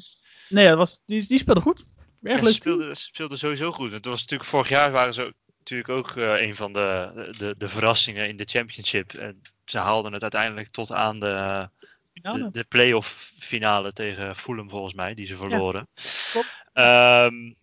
nee, 0.49 0.63
ja, 0.63 0.69
dat 0.69 0.77
was, 0.77 1.01
die, 1.05 1.27
die 1.27 1.39
speelde 1.39 1.61
goed. 1.61 1.85
Erg 2.21 2.37
Ja, 2.37 2.43
leuk 2.43 2.53
ze 2.53 2.59
speelden, 2.59 2.97
ze 2.97 3.03
speelden 3.03 3.37
sowieso 3.37 3.71
goed. 3.71 3.91
Het 3.91 4.05
was 4.05 4.19
natuurlijk 4.19 4.49
vorig 4.49 4.69
jaar 4.69 4.91
waren 4.91 5.13
ze 5.13 5.23
ook, 5.23 5.33
natuurlijk 5.69 6.09
ook 6.09 6.17
eh, 6.17 6.41
een 6.41 6.55
van 6.55 6.73
de, 6.73 7.11
de, 7.37 7.55
de 7.57 7.67
verrassingen 7.67 8.27
in 8.27 8.37
de 8.37 8.45
championship. 8.49 9.13
En 9.13 9.41
ze 9.65 9.77
haalden 9.77 10.13
het 10.13 10.21
uiteindelijk 10.21 10.69
tot 10.69 10.91
aan 10.91 11.19
de, 11.19 11.69
de, 12.13 12.51
de 12.51 12.63
play-off 12.63 13.33
finale 13.39 13.93
tegen 13.93 14.35
Fulham 14.35 14.69
volgens 14.69 14.93
mij, 14.93 15.13
die 15.13 15.25
ze 15.25 15.35
verloren. 15.35 15.87
Klopt. 16.31 16.61
Ehm, 16.73 17.53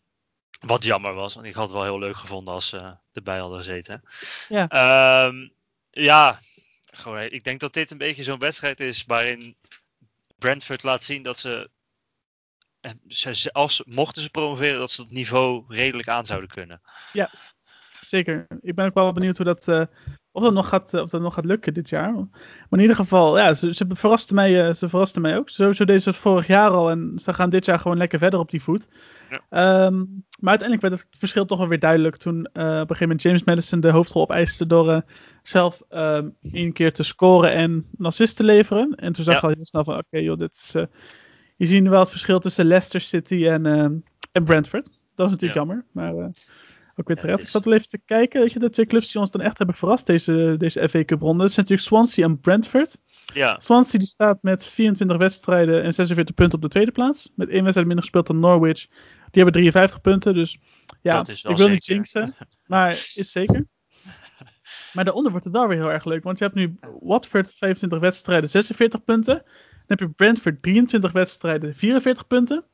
wat 0.60 0.84
jammer 0.84 1.14
was, 1.14 1.34
want 1.34 1.46
ik 1.46 1.54
had 1.54 1.64
het 1.64 1.72
wel 1.72 1.82
heel 1.84 1.98
leuk 1.98 2.16
gevonden 2.16 2.54
als 2.54 2.68
ze 2.68 2.96
erbij 3.12 3.38
hadden 3.38 3.58
gezeten. 3.58 4.02
Ja. 4.48 4.68
Ehm, 4.68 5.48
ja, 5.90 6.40
gewoon, 6.90 7.20
ik 7.22 7.44
denk 7.44 7.60
dat 7.60 7.72
dit 7.72 7.90
een 7.90 7.98
beetje 7.98 8.22
zo'n 8.22 8.38
wedstrijd 8.38 8.80
is 8.80 9.04
waarin 9.04 9.56
Brentford 10.38 10.82
laat 10.82 11.02
zien 11.04 11.22
dat 11.22 11.38
ze, 11.38 11.70
eh, 12.80 12.90
ze- 13.08 13.52
als, 13.52 13.82
mochten 13.86 14.22
ze 14.22 14.30
promoveren, 14.30 14.78
dat 14.78 14.90
ze 14.90 15.02
het 15.02 15.10
niveau 15.10 15.64
redelijk 15.68 16.08
aan 16.08 16.26
zouden 16.26 16.48
kunnen. 16.50 16.80
Zeker. 18.06 18.46
Ik 18.60 18.74
ben 18.74 18.86
ook 18.86 18.94
wel 18.94 19.12
benieuwd 19.12 19.36
hoe 19.36 19.46
dat, 19.46 19.68
eh, 19.68 19.82
of, 20.32 20.42
dat 20.42 20.52
nog 20.52 20.68
gaat, 20.68 20.94
eh, 20.94 21.00
of 21.00 21.10
dat 21.10 21.20
nog 21.20 21.34
gaat 21.34 21.44
lukken 21.44 21.74
dit 21.74 21.88
jaar. 21.88 22.12
Maar 22.12 22.28
in 22.70 22.80
ieder 22.80 22.96
geval, 22.96 23.38
ja, 23.38 23.54
ze, 23.54 23.74
ze 23.74 23.86
verrasten 23.88 24.34
mij, 24.34 24.66
eh, 24.68 24.74
ze 24.74 24.88
verrasten 24.88 25.22
mij 25.22 25.36
ook. 25.36 25.48
Sowieso 25.48 25.84
deden 25.84 26.02
ze 26.02 26.08
het 26.08 26.18
vorig 26.18 26.46
jaar 26.46 26.70
al 26.70 26.90
en 26.90 27.12
ze 27.16 27.32
gaan 27.32 27.50
dit 27.50 27.64
jaar 27.64 27.78
gewoon 27.78 27.96
lekker 27.96 28.18
verder 28.18 28.40
op 28.40 28.50
die 28.50 28.62
voet. 28.62 28.86
Ja. 29.30 29.40
Ehm, 29.50 29.96
maar 30.40 30.50
uiteindelijk 30.58 30.80
werd 30.80 30.94
het 30.94 31.06
verschil 31.18 31.44
toch 31.44 31.58
wel 31.58 31.68
weer 31.68 31.78
duidelijk 31.78 32.16
toen 32.16 32.46
op 32.46 32.54
een 32.54 32.72
gegeven 32.80 32.98
moment 33.00 33.22
James 33.22 33.44
Madison 33.44 33.80
de 33.80 33.90
hoofdrol 33.90 34.22
opeiste 34.22 34.66
door 34.66 35.02
zelf 35.42 35.82
ehm 35.88 36.28
één 36.52 36.72
keer 36.72 36.92
te 36.92 37.02
scoren 37.02 37.52
en 37.52 37.86
een 37.98 38.06
assist 38.06 38.36
te 38.36 38.44
leveren. 38.44 38.94
En 38.94 39.12
toen 39.12 39.24
zag 39.24 39.34
Ja. 39.34 39.40
je 39.40 39.46
al 39.46 39.52
heel 39.54 39.64
snel 39.64 39.84
van, 39.84 39.96
oké 39.98 40.18
joh, 40.18 40.36
dit 40.38 40.52
is... 40.52 40.72
je 41.56 41.66
ziet 41.66 41.82
nu 41.82 41.90
wel 41.90 42.00
het 42.00 42.10
verschil 42.10 42.38
tussen 42.38 42.64
Leicester 42.64 43.00
City 43.00 43.46
en, 43.46 43.66
ehm, 43.66 43.94
en 44.32 44.44
Brentford. 44.44 44.90
Dat 45.14 45.26
is 45.26 45.32
natuurlijk 45.32 45.60
Ja. 45.60 45.66
jammer, 45.66 45.84
maar 45.92 46.30
ook 46.98 47.08
weer 47.08 47.16
Ja, 47.16 47.22
terecht. 47.22 47.38
het 47.38 47.38
Ik 47.40 47.46
is- 47.46 47.50
zat 47.52 47.64
wel 47.64 47.74
even 47.74 47.88
te 47.88 47.98
kijken, 48.04 48.40
weet 48.40 48.52
je, 48.52 48.58
de 48.58 48.70
twee 48.70 48.86
clubs 48.86 49.12
die 49.12 49.20
ons 49.20 49.30
dan 49.30 49.40
echt 49.40 49.58
hebben 49.58 49.76
verrast 49.76 50.06
deze, 50.06 50.54
deze 50.58 50.88
FA 50.88 51.04
Cup 51.04 51.20
ronde. 51.20 51.42
Dat 51.42 51.52
zijn 51.52 51.66
natuurlijk 51.68 51.88
Swansea 51.88 52.24
en 52.24 52.40
Brentford. 52.40 53.00
Ja, 53.34 53.56
Swansea 53.60 53.98
die 53.98 54.08
staat 54.08 54.38
met 54.42 54.64
24 54.64 55.16
wedstrijden 55.16 55.82
en 55.82 55.94
46 55.94 56.34
punten 56.34 56.56
op 56.56 56.62
de 56.64 56.70
tweede 56.70 56.90
plaats. 56.92 57.32
Met 57.34 57.48
één 57.48 57.60
wedstrijd 57.60 57.86
minder 57.86 58.04
gespeeld 58.04 58.26
dan 58.26 58.38
Norwich. 58.40 58.86
Die 59.30 59.42
hebben 59.42 59.52
53 59.52 60.00
punten, 60.00 60.34
dus 60.34 60.58
ja, 61.02 61.26
is 61.26 61.44
ik 61.44 61.56
wil 61.56 61.68
niet 61.68 61.86
jinxen, 61.86 62.34
maar 62.66 62.90
is 63.14 63.30
zeker. 63.32 63.66
Maar 64.92 65.04
daaronder 65.04 65.30
wordt 65.30 65.46
het 65.46 65.54
wel 65.56 65.68
weer 65.68 65.76
heel 65.78 65.90
erg 65.92 66.04
leuk, 66.04 66.22
want 66.24 66.38
je 66.38 66.44
hebt 66.44 66.56
nu 66.56 66.76
Watford 67.00 67.54
25 67.54 67.98
wedstrijden, 67.98 68.50
46 68.50 69.04
punten. 69.04 69.34
Dan 69.34 69.98
heb 69.98 70.00
je 70.00 70.08
Brentford 70.08 70.62
23 70.62 71.12
wedstrijden, 71.12 71.74
44 71.74 72.26
punten. 72.26 72.64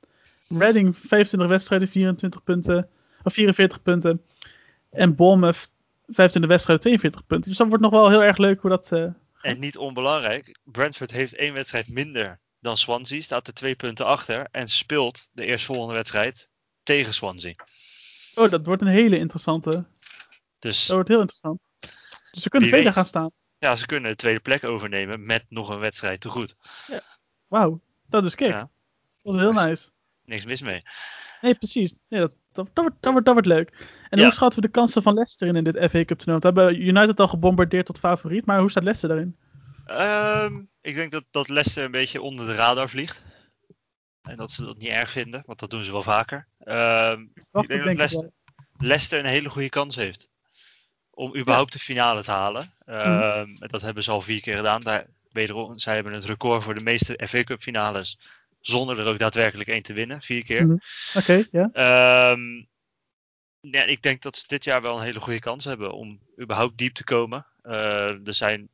Reading 0.48 0.96
25 0.98 1.48
wedstrijden, 1.48 1.88
24 1.88 2.42
punten, 2.44 2.88
of 3.24 3.32
44 3.32 3.82
punten. 3.82 4.22
En 4.90 5.14
Bournemouth 5.14 5.70
25 6.06 6.50
wedstrijden, 6.50 6.84
42 6.84 7.26
punten. 7.26 7.48
Dus 7.48 7.58
dat 7.58 7.68
wordt 7.68 7.82
nog 7.82 7.92
wel 7.92 8.08
heel 8.08 8.22
erg 8.22 8.36
leuk 8.36 8.60
hoe 8.60 8.70
dat... 8.70 8.92
eh, 8.92 9.06
en 9.40 9.58
niet 9.58 9.76
onbelangrijk, 9.76 10.56
Brentford 10.64 11.10
heeft 11.10 11.34
één 11.34 11.54
wedstrijd 11.54 11.88
minder 11.88 12.40
dan 12.60 12.76
Swansea, 12.76 13.20
staat 13.20 13.46
er 13.46 13.54
twee 13.54 13.74
punten 13.74 14.06
achter 14.06 14.48
en 14.50 14.68
speelt 14.68 15.28
de 15.32 15.44
eerstvolgende 15.44 15.94
wedstrijd 15.94 16.48
tegen 16.82 17.14
Swansea. 17.14 17.54
Oh, 18.34 18.50
dat 18.50 18.66
wordt 18.66 18.82
een 18.82 18.88
hele 18.88 19.18
interessante. 19.18 19.84
Dus 20.58 20.86
Dat 20.86 20.94
wordt 20.94 21.08
heel 21.08 21.20
interessant. 21.20 21.60
Dus 22.30 22.42
ze 22.42 22.48
kunnen 22.48 22.68
tweede 22.68 22.86
weet. 22.86 22.96
gaan 22.96 23.06
staan. 23.06 23.30
ja, 23.58 23.76
ze 23.76 23.86
kunnen 23.86 24.10
de 24.10 24.16
tweede 24.16 24.40
plek 24.40 24.64
overnemen 24.64 25.26
met 25.26 25.44
nog 25.48 25.68
een 25.68 25.78
wedstrijd 25.78 26.20
te 26.20 26.28
goed. 26.28 26.56
Wauw, 27.46 27.80
dat 28.08 28.24
is 28.24 28.34
kick. 28.34 28.48
Ja, 28.48 28.70
Dat 29.22 29.34
is 29.34 29.40
heel 29.40 29.52
nice. 29.52 29.88
niks 30.24 30.44
mis 30.44 30.60
mee. 30.62 30.82
Nee, 31.42 31.54
precies. 31.54 31.94
Nee, 32.08 32.20
dat, 32.20 32.36
dat, 32.52 32.66
dat, 32.72 32.84
wordt, 32.84 32.96
dat, 33.00 33.10
wordt, 33.12 33.26
dat 33.26 33.34
wordt 33.34 33.48
leuk. 33.48 33.88
En 34.10 34.18
Ja. 34.18 34.24
hoe 34.24 34.32
schatten 34.32 34.60
we 34.60 34.66
de 34.66 34.72
kansen 34.72 35.02
van 35.02 35.14
Leicester 35.14 35.48
in, 35.48 35.56
in 35.56 35.64
dit 35.64 35.76
FA 35.90 36.04
Cup 36.04 36.18
toernooi? 36.18 36.38
We 36.38 36.46
hebben 36.46 36.80
United 36.82 37.20
al 37.20 37.28
gebombardeerd 37.28 37.86
tot 37.86 37.98
favoriet, 37.98 38.46
maar 38.46 38.58
hoe 38.60 38.70
staat 38.70 38.82
Leicester 38.82 39.08
daarin? 39.08 39.36
Ehm, 39.86 40.62
ik 40.80 40.94
denk 40.94 41.12
dat, 41.12 41.24
dat 41.30 41.48
Leicester 41.48 41.84
een 41.84 41.90
beetje 41.90 42.22
onder 42.22 42.46
de 42.46 42.54
radar 42.54 42.88
vliegt. 42.88 43.22
En 44.22 44.36
dat 44.36 44.50
ze 44.50 44.64
dat 44.64 44.78
niet 44.78 44.88
erg 44.88 45.10
vinden, 45.10 45.42
want 45.46 45.58
dat 45.58 45.70
doen 45.70 45.84
ze 45.84 45.92
wel 45.92 46.02
vaker. 46.02 46.46
Ehm, 46.58 47.20
ik 47.52 47.68
denk 47.68 47.84
dat 47.84 47.94
Leicester. 47.94 48.30
Leicester 48.78 49.18
een 49.18 49.24
hele 49.24 49.48
goede 49.50 49.68
kans 49.68 49.96
heeft. 49.96 50.30
Om 51.10 51.36
überhaupt 51.36 51.72
de 51.72 51.78
finale 51.78 52.22
te 52.22 52.30
halen. 52.30 52.72
Ehm, 52.84 53.48
en 53.58 53.68
Dat 53.68 53.80
hebben 53.80 54.02
ze 54.02 54.10
al 54.10 54.20
vier 54.20 54.40
keer 54.40 54.56
gedaan. 54.56 54.80
Daar, 54.80 55.06
wederom, 55.30 55.78
zij 55.78 55.94
hebben 55.94 56.12
het 56.12 56.24
record 56.24 56.64
voor 56.64 56.74
de 56.74 56.80
meeste 56.80 57.20
FA 57.26 57.42
Cup 57.44 57.62
finales. 57.62 58.18
Zonder 58.62 58.98
er 58.98 59.06
ook 59.06 59.18
daadwerkelijk 59.18 59.68
één 59.68 59.82
te 59.82 59.92
winnen. 59.92 60.22
Vier 60.22 60.44
keer. 60.44 60.66
Mhm. 60.66 60.76
Oké, 61.14 61.46
ja. 61.50 61.70
Ehm, 61.72 62.62
ja, 63.60 63.82
ik 63.82 64.02
denk 64.02 64.22
dat 64.22 64.36
ze 64.36 64.44
dit 64.46 64.64
jaar 64.64 64.82
wel 64.82 64.96
een 64.96 65.04
hele 65.04 65.20
goede 65.20 65.38
kans 65.38 65.64
hebben 65.64 65.92
om 65.92 66.20
überhaupt 66.40 66.78
diep 66.78 66.94
te 66.94 67.04
komen. 67.04 67.46
Eh, 67.62 68.26
er 68.26 68.34
zijn 68.34 68.60
een 68.60 68.70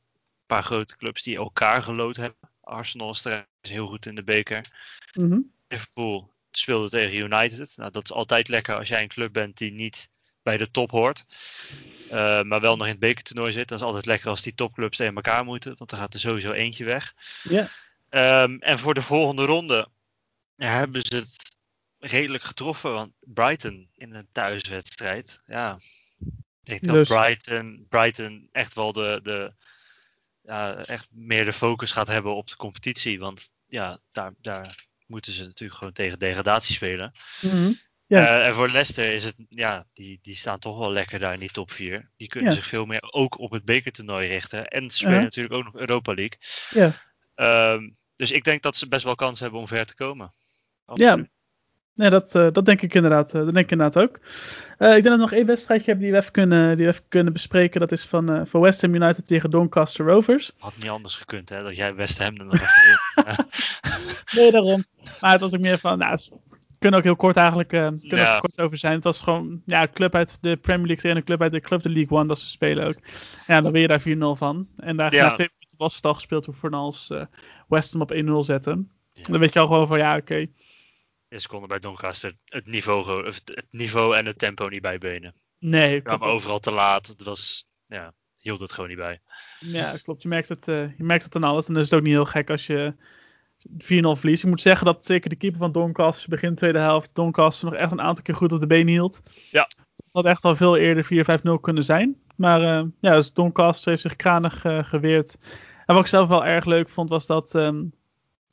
paar 0.46 0.62
grote 0.62 0.96
clubs 0.96 1.22
die 1.22 1.36
elkaar 1.36 1.82
gelood 1.82 2.16
hebben. 2.16 2.38
Arsenal 2.60 3.10
is 3.10 3.24
heel 3.60 3.86
goed 3.86 4.06
in 4.06 4.14
de 4.14 4.24
beker. 4.24 4.72
Mhm. 5.12 5.40
Liverpool 5.68 6.32
speelde 6.50 6.88
tegen 6.88 7.18
United. 7.18 7.76
Nou, 7.76 7.90
dat 7.90 8.04
is 8.04 8.12
altijd 8.12 8.48
lekker 8.48 8.76
als 8.76 8.88
jij 8.88 9.02
een 9.02 9.08
club 9.08 9.32
bent 9.32 9.56
die 9.58 9.72
niet 9.72 10.08
bij 10.42 10.56
de 10.56 10.70
top 10.70 10.90
hoort. 10.90 11.24
eh, 12.10 12.42
maar 12.42 12.60
wel 12.60 12.76
nog 12.76 12.86
in 12.86 12.92
het 12.92 13.00
bekertoernooi 13.00 13.52
zit. 13.52 13.68
Dat 13.68 13.78
is 13.78 13.84
altijd 13.84 14.06
lekker 14.06 14.28
als 14.28 14.42
die 14.42 14.54
topclubs 14.54 14.96
tegen 14.96 15.14
elkaar 15.14 15.44
moeten. 15.44 15.74
Want 15.76 15.90
dan 15.90 15.98
gaat 15.98 16.14
er 16.14 16.20
sowieso 16.20 16.52
eentje 16.52 16.84
weg. 16.84 17.14
Ja. 17.42 17.68
Ehm, 18.08 18.56
en 18.60 18.78
voor 18.78 18.94
de 18.94 19.02
volgende 19.02 19.44
ronde 19.44 19.88
hebben 20.56 21.02
ze 21.02 21.16
het 21.16 21.56
redelijk 21.98 22.44
getroffen. 22.44 22.92
Want 22.92 23.12
Brighton 23.20 23.88
in 23.94 24.14
een 24.14 24.28
thuiswedstrijd. 24.32 25.40
Ja, 25.44 25.78
ik 26.64 26.64
denk 26.64 26.82
dat 26.82 26.94
Dus. 26.94 27.08
Brighton, 27.08 27.86
Brighton 27.88 28.48
echt 28.52 28.74
wel 28.74 28.92
de, 28.92 29.20
de, 29.22 29.52
ja, 30.42 30.76
echt 30.76 31.06
meer 31.10 31.44
de 31.44 31.52
focus 31.52 31.92
gaat 31.92 32.08
hebben 32.08 32.34
op 32.34 32.48
de 32.48 32.56
competitie. 32.56 33.18
Want 33.18 33.50
ja, 33.66 33.98
daar, 34.12 34.32
daar 34.40 34.86
moeten 35.06 35.32
ze 35.32 35.44
natuurlijk 35.44 35.78
gewoon 35.78 35.92
tegen 35.92 36.18
degradatie 36.18 36.74
spelen. 36.74 37.12
Mhm. 37.40 37.72
Ja. 38.06 38.26
Eh, 38.26 38.46
en 38.46 38.54
voor 38.54 38.70
Leicester 38.70 39.12
is 39.12 39.24
het, 39.24 39.34
ja, 39.48 39.86
die, 39.92 40.18
die 40.22 40.36
staan 40.36 40.58
toch 40.58 40.78
wel 40.78 40.92
lekker 40.92 41.18
daar 41.18 41.32
in 41.32 41.38
die 41.38 41.50
top 41.50 41.70
4. 41.70 42.10
Die 42.16 42.28
kunnen 42.28 42.50
Ja. 42.50 42.56
zich 42.56 42.66
veel 42.66 42.86
meer 42.86 43.02
ook 43.12 43.38
op 43.38 43.50
het 43.50 43.64
bekertoernooi 43.64 44.28
richten. 44.28 44.68
En 44.68 44.90
ze 44.90 44.96
spelen 44.96 45.22
natuurlijk 45.22 45.54
ook 45.54 45.64
nog 45.64 45.74
Europa 45.74 46.14
League. 46.14 46.38
Ja. 46.70 47.06
Ehm, 47.38 47.88
dus 48.16 48.30
ik 48.32 48.44
denk 48.44 48.62
dat 48.62 48.76
ze 48.76 48.88
best 48.88 49.04
wel 49.04 49.14
kans 49.14 49.40
hebben 49.40 49.60
om 49.60 49.68
ver 49.68 49.86
te 49.86 49.94
komen. 49.94 50.32
Ja. 50.94 51.26
Nee, 51.94 52.10
dat, 52.10 52.34
eh, 52.34 52.46
dat 52.52 52.64
denk 52.66 52.82
ik 52.82 52.94
inderdaad, 52.94 53.34
eh, 53.34 53.40
dat 53.44 53.52
denk 53.54 53.64
ik 53.64 53.70
inderdaad 53.70 54.02
ook. 54.02 54.18
Eh, 54.78 54.88
ik 54.88 55.02
denk 55.02 55.04
dat 55.04 55.12
we 55.12 55.20
nog 55.20 55.32
één 55.32 55.46
wedstrijdje 55.46 55.86
hebben 55.86 56.04
die 56.04 56.12
we 56.14 56.20
even 56.20 56.32
kunnen, 56.32 56.76
die 56.76 56.86
we 56.86 56.92
even 56.92 57.04
kunnen 57.08 57.32
bespreken. 57.32 57.80
Dat 57.80 57.92
is 57.92 58.04
van 58.04 58.46
voor 58.46 58.60
West 58.60 58.80
Ham 58.80 58.94
United 58.94 59.26
tegen 59.26 59.50
Doncaster 59.50 60.06
Rovers. 60.06 60.52
Had 60.58 60.72
niet 60.78 60.88
anders 60.90 61.14
gekund, 61.14 61.48
hè? 61.48 61.62
Dat 61.62 61.76
jij 61.76 61.94
West 61.94 62.18
Ham 62.18 62.36
er 62.36 62.44
nog 62.44 62.54
even 62.54 62.88
in. 62.88 63.34
Nee, 64.40 64.50
daarom. 64.50 64.84
Maar 65.20 65.32
het 65.32 65.40
was 65.40 65.54
ook 65.54 65.60
meer 65.60 65.78
van, 65.78 65.98
nou, 65.98 66.18
kunnen 66.78 66.98
ook 66.98 67.04
heel 67.04 67.16
kort 67.16 67.36
eigenlijk 67.36 67.68
kunnen 67.68 68.00
Ja. 68.00 68.38
kort 68.38 68.60
over 68.60 68.78
zijn. 68.78 68.94
Het 68.94 69.04
was 69.04 69.20
gewoon 69.20 69.62
ja, 69.66 69.82
een 69.82 69.92
club 69.92 70.14
uit 70.14 70.38
de 70.40 70.56
Premier 70.56 70.86
League 70.86 71.02
tegen 71.02 71.16
een 71.16 71.24
club 71.24 71.42
uit 71.42 71.52
de 71.52 71.60
Club 71.60 71.82
de 71.82 71.90
League 71.90 72.18
One 72.18 72.28
dat 72.28 72.38
ze 72.38 72.48
spelen 72.48 72.86
ook. 72.86 72.96
Ja, 73.46 73.60
dan 73.60 73.72
ben 73.72 73.80
je 73.80 73.88
daar 73.88 74.00
4-0 74.00 74.36
van. 74.36 74.68
En 74.76 74.96
daar 74.96 75.14
Ja. 75.14 75.22
minuten 75.24 75.50
was 75.78 75.94
het 75.94 76.04
al 76.04 76.14
gespeeld 76.14 76.46
hoe 76.46 76.54
Fornals 76.54 77.10
eh 77.10 77.24
West 77.68 77.92
Ham 77.92 78.02
op 78.02 78.12
1-0 78.12 78.16
zetten. 78.38 78.90
Ja. 79.12 79.22
Dan 79.22 79.40
weet 79.40 79.52
je 79.52 79.58
al 79.58 79.66
gewoon 79.66 79.86
van, 79.86 79.98
ja, 79.98 80.16
oké. 80.16 80.46
ze 81.28 81.48
konden 81.48 81.68
bij 81.68 81.78
Doncaster 81.78 82.32
het 82.44 82.66
niveau, 82.66 83.24
het 83.24 83.64
niveau 83.70 84.16
en 84.16 84.26
het 84.26 84.38
tempo 84.38 84.68
niet 84.68 84.82
bijbenen. 84.82 85.34
Nee, 85.58 85.94
Ze 85.94 86.02
kwamen 86.02 86.20
klopt. 86.20 86.34
overal 86.34 86.58
te 86.58 86.70
laat. 86.70 87.06
Het 87.06 87.22
was, 87.22 87.68
ja, 87.86 88.14
hield 88.36 88.60
het 88.60 88.72
gewoon 88.72 88.88
niet 88.88 88.98
bij. 88.98 89.20
Ja, 89.58 89.94
klopt. 90.02 90.22
Je 90.22 90.28
merkt, 90.28 90.48
het, 90.48 90.68
eh, 90.68 90.96
je 90.96 91.04
merkt 91.04 91.24
het 91.24 91.34
aan 91.34 91.44
alles. 91.44 91.66
En 91.66 91.72
dan 91.72 91.82
is 91.82 91.90
het 91.90 91.98
ook 91.98 92.04
niet 92.04 92.14
heel 92.14 92.24
gek 92.24 92.50
als 92.50 92.66
je 92.66 92.94
4-0 93.78 94.16
verliest. 94.16 94.42
Ik 94.42 94.48
moet 94.48 94.60
zeggen 94.60 94.86
dat 94.86 95.04
zeker 95.04 95.30
de 95.30 95.36
keeper 95.36 95.58
van 95.58 95.72
Doncaster 95.72 96.28
begin 96.28 96.54
tweede 96.54 96.78
helft 96.78 97.10
Doncaster 97.12 97.70
nog 97.70 97.74
echt 97.78 97.92
een 97.92 98.00
aantal 98.00 98.22
keer 98.22 98.34
goed 98.34 98.52
op 98.52 98.60
de 98.60 98.66
benen 98.66 98.92
hield. 98.92 99.22
Ja. 99.50 99.68
Dat 99.96 100.06
had 100.12 100.24
echt 100.24 100.44
al 100.44 100.56
veel 100.56 100.76
eerder 100.76 101.04
4-5-0 101.04 101.60
kunnen 101.60 101.84
zijn. 101.84 102.16
Maar 102.36 102.60
uh, 102.62 102.88
ja, 103.00 103.14
dus 103.14 103.32
Doncaster 103.32 103.90
heeft 103.90 104.02
zich 104.02 104.16
kranig 104.16 104.64
uh, 104.64 104.84
geweerd. 104.84 105.36
En 105.88 105.94
wat 105.94 106.04
ik 106.04 106.10
zelf 106.10 106.28
wel 106.28 106.46
erg 106.46 106.64
leuk 106.64 106.88
vond, 106.88 107.08
was 107.08 107.26
dat 107.26 107.54
um, 107.54 107.92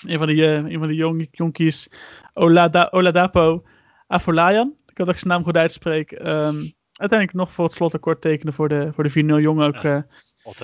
een 0.08 0.18
van 0.18 0.28
die, 0.28 0.46
een 0.46 0.80
van 0.80 0.88
die 0.88 0.98
jong, 0.98 1.28
jonkies, 1.32 1.92
Olada, 2.34 2.88
Oladapo 2.92 3.64
Afolayan, 4.08 4.74
ik 4.88 4.98
had 4.98 5.10
ook 5.10 5.18
zijn 5.18 5.34
naam 5.34 5.44
goed 5.44 5.58
uitspreek, 5.58 6.12
um, 6.12 6.74
uiteindelijk 6.94 7.34
nog 7.34 7.52
voor 7.52 7.66
het 7.66 7.74
slotakkoord 7.74 8.22
tekenen 8.22 8.54
voor 8.54 8.70
de, 8.70 8.92
voor 8.94 9.04
de 9.04 9.24
4-0 9.24 9.26
jongen. 9.26 9.68
Ook 9.68 9.82
ja, 9.82 10.06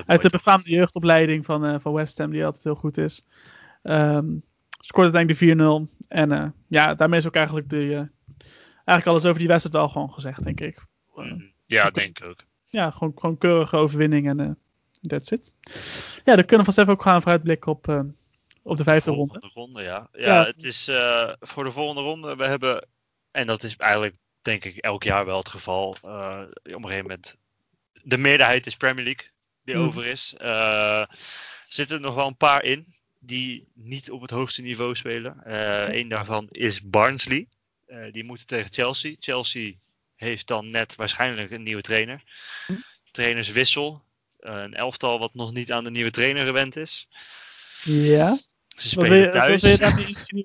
uit 0.05 0.21
de 0.21 0.29
befaamde 0.29 0.71
jeugdopleiding 0.71 1.45
van, 1.45 1.81
van 1.81 1.93
West 1.93 2.17
Ham, 2.17 2.31
die 2.31 2.45
altijd 2.45 2.63
heel 2.63 2.75
goed 2.75 2.97
is. 2.97 3.25
Um, 3.83 4.43
scoorde 4.69 5.17
uiteindelijk 5.17 5.59
de 5.59 5.95
4-0. 5.97 6.07
En 6.07 6.55
ja, 6.67 6.95
daarmee 6.95 7.19
is 7.19 7.27
ook 7.27 7.35
eigenlijk 7.35 7.69
de 7.69 8.09
eigenlijk 8.85 9.07
alles 9.07 9.25
over 9.25 9.39
die 9.39 9.47
wedstrijd 9.47 9.75
wel 9.75 9.89
gewoon 9.89 10.13
gezegd, 10.13 10.43
denk 10.43 10.59
ik. 10.59 10.85
Ja, 11.65 11.89
denk 11.89 12.19
ik 12.19 12.25
ook. 12.25 12.43
Ja, 12.65 12.91
gewoon, 12.91 13.11
gewoon 13.15 13.37
keurige 13.37 13.77
overwinning 13.77 14.27
en 14.27 14.39
uh, 14.39 14.49
that's 15.07 15.31
it. 15.31 15.53
Ja, 16.25 16.35
dan 16.35 16.45
kunnen 16.45 16.65
we 16.65 16.73
vanzelf 16.73 16.87
ook 16.87 17.01
gaan 17.01 17.21
vooruitblikken 17.21 17.71
op, 17.71 17.87
uh, 17.87 17.99
op 18.61 18.77
de 18.77 18.83
vijfde 18.83 19.11
de 19.11 19.15
ronde. 19.17 19.49
ronde 19.53 19.81
ja. 19.81 20.07
ja. 20.11 20.25
Ja, 20.25 20.45
het 20.45 20.63
is 20.63 20.89
uh, 20.89 21.33
voor 21.39 21.63
de 21.63 21.71
volgende 21.71 22.01
ronde, 22.01 22.35
we 22.35 22.45
hebben, 22.45 22.87
en 23.31 23.47
dat 23.47 23.63
is 23.63 23.75
eigenlijk 23.77 24.15
denk 24.41 24.65
ik 24.65 24.77
elk 24.77 25.03
jaar 25.03 25.25
wel 25.25 25.37
het 25.37 25.49
geval, 25.49 25.87
op 25.89 26.03
een 26.03 26.81
gegeven 26.81 27.01
moment, 27.01 27.37
de 28.03 28.17
meerderheid 28.17 28.65
is 28.65 28.77
Premier 28.77 29.03
League 29.03 29.29
die 29.63 29.75
mm. 29.75 29.81
over 29.81 30.05
is. 30.05 30.27
zitten 31.67 31.95
er 31.95 32.01
nog 32.01 32.15
wel 32.15 32.27
een 32.27 32.37
paar 32.37 32.63
in 32.63 32.93
die 33.19 33.67
niet 33.73 34.11
op 34.11 34.21
het 34.21 34.31
hoogste 34.31 34.61
niveau 34.61 34.95
spelen. 34.95 35.41
Eén 35.97 36.07
daarvan 36.07 36.47
is 36.51 36.81
Barnsley. 36.81 37.47
Uh, 37.91 38.11
die 38.11 38.23
moeten 38.23 38.47
tegen 38.47 38.71
Chelsea. 38.71 39.15
Chelsea 39.19 39.73
heeft 40.15 40.47
dan 40.47 40.69
net 40.69 40.95
waarschijnlijk 40.95 41.51
een 41.51 41.63
nieuwe 41.63 41.81
trainer. 41.81 42.23
Hm. 42.67 42.73
Trainerswissel. 43.11 44.03
Uh, 44.41 44.61
een 44.61 44.73
elftal 44.73 45.19
wat 45.19 45.33
nog 45.33 45.51
niet 45.53 45.71
aan 45.71 45.83
de 45.83 45.91
nieuwe 45.91 46.11
trainer 46.11 46.45
gewend 46.45 46.75
is. 46.75 47.07
Ja. 47.83 48.37
Ze 48.75 48.89
spelen 48.89 49.17
je, 49.17 49.29
thuis. 49.29 49.63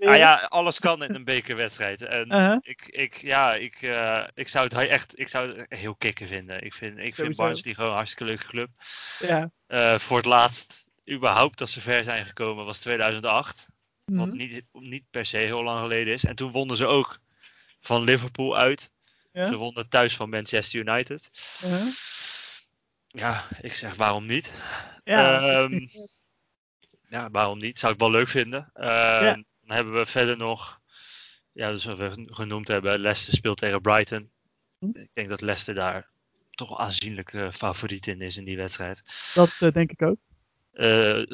ah 0.01 0.17
ja, 0.17 0.47
alles 0.49 0.79
kan 0.79 1.03
in 1.03 1.15
een 1.15 1.25
bekerwedstrijd. 1.25 2.03
En 2.03 2.27
uh 2.27 2.47
-huh. 2.47 2.57
ik, 2.61 2.87
ik, 2.87 3.15
ja, 3.15 3.55
ik, 3.55 3.83
uh, 3.83 4.25
ik 4.35 4.49
zou 4.49 4.65
het 4.65 4.89
echt 4.89 5.19
ik 5.19 5.29
zou 5.29 5.59
het 5.59 5.79
heel 5.79 5.95
kicken 5.95 6.29
vinden. 6.29 6.65
Ik 6.65 6.75
vind, 6.75 6.99
ik 6.99 7.15
vind 7.15 7.37
Barnsley 7.37 7.75
gewoon 7.75 7.91
een 7.91 7.97
hartstikke 7.97 8.25
leuke 8.25 8.47
club. 8.47 8.69
Ja. 9.19 9.51
Uh, 9.69 9.99
voor 9.99 10.17
het 10.17 10.27
laatst 10.27 10.87
überhaupt 11.11 11.59
dat 11.59 11.71
ze 11.71 11.81
ver 11.81 12.05
zijn 12.05 12.27
gekomen 12.27 12.65
was 12.65 12.79
2008. 12.79 13.67
Mm 14.05 14.19
-hmm. 14.19 14.27
Wat 14.27 14.37
niet, 14.37 14.65
niet 14.73 15.05
per 15.11 15.27
se 15.27 15.37
heel 15.37 15.63
lang 15.63 15.81
geleden 15.81 16.15
is. 16.15 16.25
En 16.25 16.35
toen 16.35 16.53
wonnen 16.53 16.77
ze 16.77 16.87
ook 16.87 17.21
van 17.81 18.03
Liverpool 18.03 18.57
uit. 18.57 18.91
Ja. 19.33 19.49
Ze 19.49 19.57
wonnen 19.57 19.89
thuis 19.89 20.17
van 20.17 20.31
Manchester 20.31 20.81
United. 20.81 21.31
Uh 21.65 21.71
-huh. 21.71 21.87
Ja, 23.07 23.45
ik 23.61 23.73
zeg 23.73 23.95
waarom 23.95 24.27
niet? 24.27 24.53
Ja. 25.05 25.59
Um, 25.61 25.91
ja, 27.09 27.31
waarom 27.31 27.59
niet? 27.59 27.79
Zou 27.79 27.93
ik 27.93 27.99
wel 27.99 28.11
leuk 28.11 28.29
vinden. 28.29 28.71
Uh, 28.75 28.85
ja. 28.87 29.33
Dan 29.63 29.77
hebben 29.77 29.95
we 29.95 30.07
verder 30.07 30.37
nog, 30.37 30.81
ja, 31.53 31.71
dus 31.71 31.85
wat 31.85 31.99
we 31.99 32.27
genoemd 32.27 32.69
hebben, 32.69 32.99
Leicester 32.99 33.35
speelt 33.35 33.59
tegen 33.59 33.81
Brighton. 33.81 34.31
Hm. 34.79 34.87
Ik 34.93 35.09
denk 35.13 35.29
dat 35.29 35.41
Leicester 35.41 35.75
daar 35.75 36.09
toch 36.51 36.79
aanzienlijk 36.79 37.33
uh, 37.33 37.51
favoriet 37.51 38.07
in 38.07 38.21
is 38.21 38.37
in 38.37 38.45
die 38.45 38.57
wedstrijd. 38.57 39.03
Dat 39.35 39.51
uh, 39.61 39.73
denk 39.73 39.91
ik 39.91 40.03
ook. 40.03 40.19
Uh, 40.73 40.83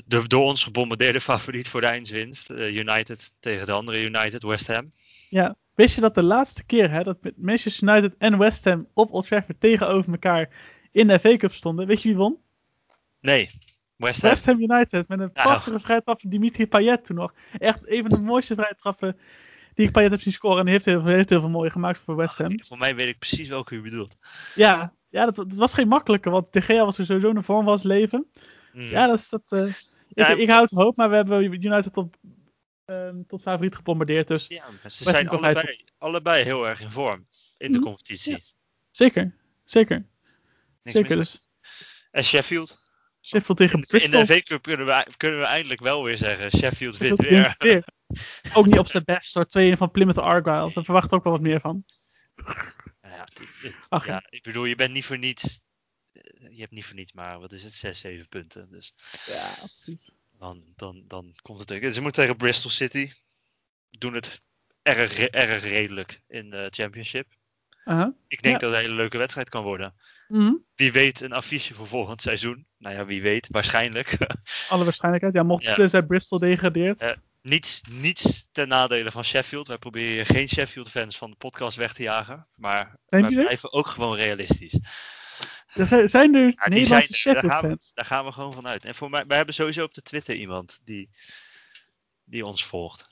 de 0.06 0.24
door 0.26 0.44
ons 0.44 0.64
gebombardeerde 0.64 1.20
favoriet 1.30 1.68
voor 1.68 1.80
de 1.80 1.87
eindswinst. 1.87 2.50
United 2.50 3.32
tegen 3.40 3.66
de 3.66 3.72
andere 3.72 4.02
United, 4.02 4.42
West 4.42 4.66
Ham. 4.66 4.92
Ja, 5.28 5.56
Wist 5.74 5.94
je 5.94 6.00
dat 6.00 6.14
de 6.14 6.22
laatste 6.22 6.64
keer 6.64 6.90
hè, 6.90 7.02
dat 7.02 7.18
Manchester 7.37 7.88
United 7.88 8.14
en 8.18 8.38
West 8.38 8.64
Ham 8.64 8.88
op 8.94 9.12
Old 9.12 9.26
Trafford 9.26 9.61
tegenover 9.61 10.12
elkaar 10.12 10.48
in 10.92 11.07
de 11.07 11.18
FA 11.18 11.37
Cup 11.37 11.52
stonden? 11.52 11.87
Weet 11.87 12.02
je 12.02 12.09
wie 12.09 12.16
won? 12.16 12.38
Nee, 13.20 13.50
West 13.96 14.20
Ham. 14.20 14.31
West 14.31 14.46
Ham 14.46 14.61
United 14.61 15.09
met 15.09 15.20
een 15.20 15.33
prachtige 15.33 15.76
ja. 15.76 15.81
vrije 15.81 16.02
trap 16.02 16.20
van 16.20 16.31
Dimitri 16.31 16.66
Payet 16.66 17.05
toen 17.05 17.16
nog. 17.16 17.35
Echt 17.59 17.81
een 17.85 18.00
van 18.00 18.18
de 18.18 18.24
mooiste 18.24 18.55
vrije 18.55 18.76
trappen 18.78 19.18
die 19.74 19.87
ik 19.87 19.92
Payet 19.92 20.11
heb 20.11 20.20
zien 20.20 20.33
scoren. 20.33 20.59
En 20.59 20.64
die 20.64 20.72
heeft 20.72 20.85
heel, 20.85 21.05
heeft 21.05 21.31
heel 21.31 21.40
veel 21.40 21.48
mooie 21.48 21.70
gemaakt 21.70 22.00
voor 22.00 22.16
West 22.16 22.38
Ham. 22.38 22.64
Voor 22.64 22.78
mij 22.78 22.94
weet 22.94 23.09
ik 23.09 23.18
precies 23.18 23.48
welke 23.48 23.74
u 23.74 23.83
bedoelt. 23.83 24.16
Ja, 24.55 24.94
ja 25.09 25.24
dat, 25.24 25.37
dat 25.37 25.55
was 25.55 25.74
geen 25.74 25.88
makkelijke, 25.88 26.31
want 26.31 26.52
De 26.52 26.61
Gea 26.61 26.85
was 26.85 26.98
er 26.98 27.07
sowieso 27.07 27.28
in 27.28 27.35
de 27.35 27.42
vorm 27.42 27.64
was 27.64 27.83
leven. 27.83 28.26
Mm. 28.72 28.83
Ja, 28.83 29.07
dat 29.07 29.18
is 29.18 29.28
dat... 29.28 29.52
Uh, 29.52 29.72
ja, 30.09 30.28
ik, 30.28 30.38
ik 30.38 30.50
houd 30.50 30.70
hoop, 30.70 30.96
maar 30.96 31.11
we 31.11 31.16
hebben 31.16 31.64
United 31.64 31.96
op 31.96 32.16
um, 32.87 33.26
tot 33.26 33.42
favoriet 33.42 33.76
gebombardeerd. 33.76 34.28
Dus 34.28 34.46
ja, 34.46 34.64
ze 34.88 35.05
zijn 35.05 35.28
allebei, 35.28 35.85
allebei 35.98 36.44
heel 36.44 36.68
erg 36.68 36.81
in 36.81 36.90
vorm 36.90 37.26
in 37.57 37.72
de 37.72 37.78
mhm. 37.78 37.87
competitie. 37.87 38.33
Ja. 38.33 38.38
Zeker, 38.90 39.35
zeker. 39.64 40.07
Niks 40.83 40.99
zeker 40.99 41.16
dus. 41.16 41.47
En 42.11 42.25
Sheffield? 42.25 42.81
Sheffield 43.21 43.59
tegen 43.59 43.79
in, 43.79 43.85
Bristol. 43.87 44.21
In 44.21 44.27
de 44.27 44.33
V-Cup 44.33 44.62
kunnen 44.62 44.87
we, 44.87 45.07
kunnen 45.16 45.40
we 45.40 45.47
eindelijk 45.47 45.81
wel 45.81 46.05
weer 46.05 46.16
zeggen, 46.16 46.51
Sheffield, 46.51 46.97
wint 46.97 47.21
weer. 47.21 47.55
weer. 47.59 47.85
ook 48.53 48.66
niet 48.66 48.79
op 48.79 48.88
zijn 48.88 49.05
best, 49.05 49.31
soort 49.31 49.51
tweeën 49.51 49.77
van 49.77 49.90
Plymouth 49.90 50.18
Argyle. 50.18 50.73
Daar 50.73 50.85
verwacht 50.85 51.12
ook 51.12 51.25
wel 51.25 51.33
wat 51.33 51.42
meer 51.42 51.61
van. 51.61 51.85
Ja, 53.03 53.29
dit, 53.35 53.49
dit, 53.62 53.77
Ach, 53.88 54.07
ja, 54.07 54.23
ik 54.29 54.42
bedoel, 54.42 54.64
je 54.64 54.75
bent 54.75 54.92
niet 54.92 55.05
voor 55.05 55.18
niets. 55.18 55.61
Je 56.51 56.61
hebt 56.61 56.73
niet 56.73 56.85
voor 56.85 56.95
niets, 56.95 57.12
maar 57.12 57.40
wat 57.40 57.53
is 57.53 57.62
het? 57.62 57.73
6, 57.73 58.01
7 58.01 58.29
punten. 58.29 58.71
Dus. 58.71 58.95
Ja, 59.27 59.55
precies 59.55 60.12
dan, 60.42 60.62
dan, 60.77 61.05
dan 61.07 61.35
komt 61.42 61.59
het 61.59 61.68
tegen. 61.68 61.95
Ze 61.95 62.01
moeten 62.01 62.23
tegen 62.23 62.37
Bristol 62.37 62.71
City. 62.71 63.12
Doen 63.90 64.14
het 64.14 64.42
erg, 64.83 65.18
erg 65.18 65.62
redelijk 65.62 66.23
in 66.27 66.51
de 66.51 66.68
championship. 66.71 67.27
Uh 67.85 67.97
-huh. 67.97 68.09
Ik 68.29 68.42
denk 68.42 68.61
dat 68.61 68.71
het 68.71 68.79
een 68.79 68.85
hele 68.85 68.97
leuke 68.97 69.18
wedstrijd 69.18 69.49
kan 69.49 69.62
worden. 69.62 69.95
Mm 70.29 70.40
-hmm. 70.40 70.64
Wie 70.75 70.92
weet 70.92 71.21
een 71.21 71.33
affiche 71.33 71.75
voor 71.75 71.87
volgend 71.87 72.23
seizoen. 72.23 72.66
Nou 72.79 72.95
ja, 72.95 73.05
wie 73.05 73.23
weet, 73.23 73.49
waarschijnlijk. 73.51 74.16
Alle 74.68 74.85
waarschijnlijkheid. 74.85 75.35
Ja, 75.35 75.42
mocht 75.42 75.62
ja. 75.62 75.75
het 75.75 76.07
Bristol 76.07 76.38
degradeert. 76.38 77.03
Uh, 77.03 77.11
niets, 77.42 77.83
niets 77.90 78.49
ten 78.53 78.68
nadele 78.68 79.11
van 79.11 79.25
Sheffield. 79.25 79.66
Wij 79.66 79.79
proberen 79.79 80.27
geen 80.27 80.49
Sheffield-fans 80.49 81.16
van 81.18 81.31
de 81.31 81.37
podcast 81.37 81.77
weg 81.77 81.92
te 81.92 82.03
jagen. 82.03 82.47
Maar 82.55 82.99
wij 83.07 83.27
blijven 83.27 83.73
ook 83.73 83.87
gewoon 83.87 84.16
realistisch. 84.16 84.79
Er 85.75 86.09
zijn 86.09 86.35
er 86.35 86.53
ja, 86.57 86.68
Nederlandse 86.68 87.14
Sheffield 87.14 87.90
daar 87.95 88.05
gaan 88.05 88.25
we 88.25 88.33
gewoon 88.33 88.55
vanuit. 88.55 88.85
En 88.85 88.95
voor 88.95 89.11
mij, 89.11 89.27
wij 89.27 89.37
hebben 89.37 89.55
sowieso 89.55 89.85
op 89.85 89.95
de 89.95 90.03
Twitter 90.03 90.35
iemand 90.35 90.81
die, 90.85 91.11
die 92.25 92.47
ons 92.47 92.64
volgt. 92.64 93.09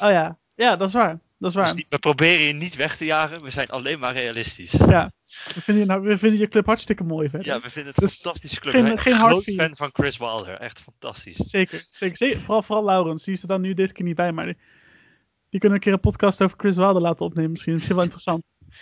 Oh 0.00 0.10
ja, 0.10 0.38
ja, 0.54 0.76
dat 0.76 0.88
is 0.88 0.94
waar. 0.94 1.20
Dat 1.38 1.50
is 1.50 1.56
waar. 1.56 1.64
Dus 1.64 1.74
die, 1.74 1.86
we 1.88 1.98
proberen 1.98 2.46
je 2.46 2.52
niet 2.52 2.76
weg 2.76 2.96
te 2.96 3.04
jagen, 3.04 3.42
we 3.42 3.50
zijn 3.50 3.68
alleen 3.68 3.98
maar 3.98 4.12
realistisch. 4.12 4.72
Ja, 4.72 5.12
we 5.54 5.60
vinden, 5.60 5.84
je, 5.84 5.88
nou, 5.88 6.02
we 6.02 6.18
vinden 6.18 6.40
je 6.40 6.48
club 6.48 6.66
hartstikke 6.66 7.04
mooi 7.04 7.28
verder. 7.28 7.48
Ja, 7.48 7.60
we 7.60 7.70
vinden 7.70 7.92
het 7.92 8.02
een 8.02 8.08
dus 8.08 8.20
fantastische 8.20 8.60
club. 8.60 8.74
Geen, 8.74 8.98
geen 8.98 9.14
groot 9.14 9.44
fan 9.44 9.76
van 9.76 9.90
Chris 9.92 10.16
Wilder, 10.16 10.54
echt 10.54 10.80
fantastisch. 10.80 11.36
Zeker, 11.36 11.82
zeker. 11.84 12.16
zeker. 12.16 12.38
Vooral, 12.38 12.62
vooral 12.62 12.84
Laurens, 12.84 13.24
die 13.24 13.34
is 13.34 13.42
er 13.42 13.48
dan 13.48 13.60
nu 13.60 13.74
dit 13.74 13.92
keer 13.92 14.04
niet 14.04 14.16
bij, 14.16 14.32
maar 14.32 14.44
die, 14.44 14.56
die 15.50 15.60
kunnen 15.60 15.78
een 15.78 15.84
keer 15.84 15.92
een 15.92 16.00
podcast 16.00 16.42
over 16.42 16.58
Chris 16.58 16.76
Wilder 16.76 17.02
laten 17.02 17.26
opnemen. 17.26 17.50
Misschien 17.50 17.74
is 17.74 17.80
het 17.80 17.92
wel 17.92 18.02
interessant. 18.02 18.42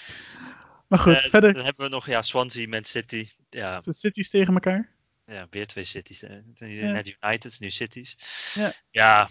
Maar 0.88 0.99
goed, 0.99 1.12
uh, 1.12 1.21
verder. 1.21 1.55
Dan 1.55 1.64
hebben 1.64 1.85
we 1.85 1.90
nog 1.90 2.07
ja, 2.07 2.23
Swansea, 2.23 2.69
Man 2.69 2.85
City. 2.85 3.29
Ja. 3.51 3.81
De 3.81 3.92
cities 3.92 4.31
tegen 4.31 4.55
elkaar. 4.55 4.90
Ja, 5.25 5.47
weer 5.51 5.66
twee 5.66 5.85
cities. 5.85 6.21
Net 6.59 7.16
United, 7.23 7.61
nu 7.61 7.71
cities. 7.71 8.16
Ja, 8.55 8.73
ja, 8.90 9.29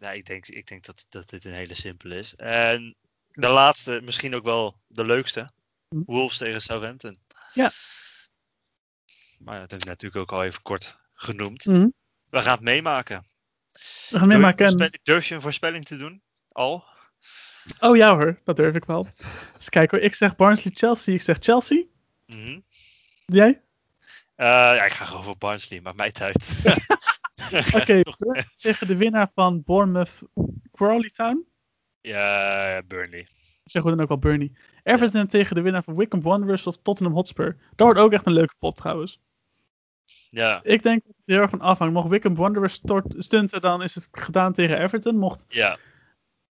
ja 0.00 0.10
ik, 0.10 0.26
denk, 0.26 0.46
ik 0.46 0.66
denk 0.66 0.84
dat, 0.84 1.06
dat 1.08 1.28
dit 1.28 1.44
een 1.44 1.52
hele 1.52 1.74
simpele 1.74 2.16
is. 2.16 2.34
En 2.36 2.96
de 3.30 3.48
laatste, 3.48 4.00
misschien 4.02 4.34
ook 4.34 4.44
wel 4.44 4.80
de 4.86 5.04
leukste. 5.04 5.50
Hm. 5.88 6.02
Wolves 6.06 6.38
tegen 6.38 6.60
Southampton. 6.60 7.18
Ja. 7.52 7.70
Maar 9.38 9.60
dat 9.60 9.70
heb 9.70 9.80
ik 9.80 9.86
natuurlijk 9.86 10.22
ook 10.22 10.38
al 10.38 10.44
even 10.44 10.62
kort 10.62 10.98
genoemd. 11.12 11.62
Hm. 11.62 11.88
We 12.28 12.42
gaan 12.42 12.54
het 12.54 12.60
meemaken. 12.60 13.24
We 14.08 14.18
gaan 14.18 14.28
meemaken. 14.28 14.98
Durf 15.02 15.26
je 15.26 15.34
een 15.34 15.40
voorspelling 15.40 15.84
te 15.84 15.96
doen? 15.96 16.22
Al? 16.48 16.84
Oh 17.80 17.96
ja 17.96 18.14
hoor, 18.14 18.40
dat 18.44 18.56
durf 18.56 18.74
ik 18.74 18.84
wel. 18.84 19.06
Dus 19.54 19.68
kijk 19.68 19.90
hoor, 19.90 20.00
ik 20.00 20.14
zeg 20.14 20.36
Barnsley-Chelsea, 20.36 21.14
ik 21.14 21.22
zeg 21.22 21.36
Chelsea. 21.40 21.84
Mm 22.26 22.42
-hmm. 22.42 22.62
Jij? 23.26 23.48
Uh, 23.48 24.46
ja, 24.46 24.84
ik 24.84 24.92
ga 24.92 25.04
gewoon 25.04 25.24
voor 25.24 25.38
Barnsley, 25.38 25.80
maar 25.80 25.94
mij 25.94 26.12
uit. 26.14 26.48
Oké, 27.74 27.76
okay, 27.76 28.04
tegen 28.58 28.86
de 28.86 28.96
winnaar 28.96 29.30
van 29.34 29.62
Bournemouth 29.62 30.22
Crawley 30.72 31.10
Town? 31.10 31.46
Ja, 32.00 32.82
Burnley. 32.86 33.28
Ik 33.64 33.70
zeg 33.76 33.82
hoe 33.82 33.90
dan 33.90 34.00
ook 34.00 34.10
al 34.10 34.18
Burnley. 34.18 34.52
Everton 34.82 35.20
ja. 35.20 35.26
tegen 35.26 35.54
de 35.54 35.62
winnaar 35.62 35.82
van 35.82 35.96
Wickham 35.96 36.22
Wanderers 36.22 36.66
of 36.66 36.76
Tottenham 36.82 37.14
Hotspur. 37.14 37.56
Dat 37.76 37.86
wordt 37.86 38.00
ook 38.00 38.12
echt 38.12 38.26
een 38.26 38.32
leuke 38.32 38.54
pot 38.58 38.76
trouwens. 38.76 39.20
Ja. 40.28 40.60
Ik 40.62 40.82
denk 40.82 41.02
dat 41.06 41.14
het 41.16 41.26
heel 41.26 41.40
erg 41.40 41.50
van 41.50 41.60
afhangt. 41.60 41.94
Mocht 41.94 42.08
Wickham 42.08 42.34
Wanderers 42.34 42.80
stunten, 43.16 43.60
dan 43.60 43.82
is 43.82 43.94
het 43.94 44.08
gedaan 44.10 44.52
tegen 44.52 44.80
Everton. 44.80 45.16
Mocht 45.16 45.44
ja. 45.48 45.78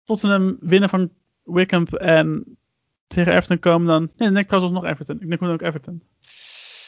Tottenham 0.03 0.57
winnen 0.59 0.89
van 0.89 1.13
Wickham 1.43 1.85
en 1.85 2.57
tegen 3.07 3.33
Everton 3.33 3.59
komen 3.59 3.87
dan... 3.87 4.01
Nee, 4.01 4.11
dan 4.17 4.27
denk 4.27 4.37
ik 4.37 4.47
trouwens 4.47 4.73
nog 4.73 4.85
Everton. 4.85 5.21
Ik 5.21 5.29
denk 5.29 5.41
ook 5.41 5.61
Everton. 5.61 6.03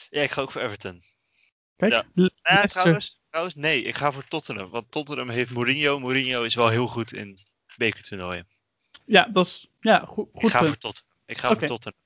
Ja, 0.10 0.22
ik 0.22 0.32
ga 0.32 0.42
ook 0.42 0.52
voor 0.52 0.62
Everton. 0.62 1.04
Kijk, 1.76 1.92
ja. 1.92 2.30
Ja 2.56 2.66
trouwens, 2.66 3.22
trouwens, 3.30 3.56
nee, 3.56 3.84
ik 3.84 3.96
ga 3.96 4.12
voor 4.12 4.28
Tottenham. 4.28 4.70
Want 4.70 4.92
Tottenham 4.92 5.30
heeft 5.30 5.52
Mourinho. 5.52 6.00
Mourinho 6.00 6.44
is 6.44 6.56
wel 6.56 6.68
heel 6.68 6.88
goed 6.88 7.14
in 7.14 7.40
bekertoernooien. 7.78 8.48
Ja, 9.06 9.28
dat 9.32 9.46
is 9.46 9.70
ja, 9.80 10.00
goed. 10.00 10.30
goed 10.34 10.44
ik 10.44 10.50
ga 10.50 10.66
voor 10.66 10.78
Tottenham. 10.78 11.14
Ik 11.26 11.38
ga 11.38 11.50
okay. 11.50 11.60
voor 11.60 11.68
Tottenham. 11.68 12.02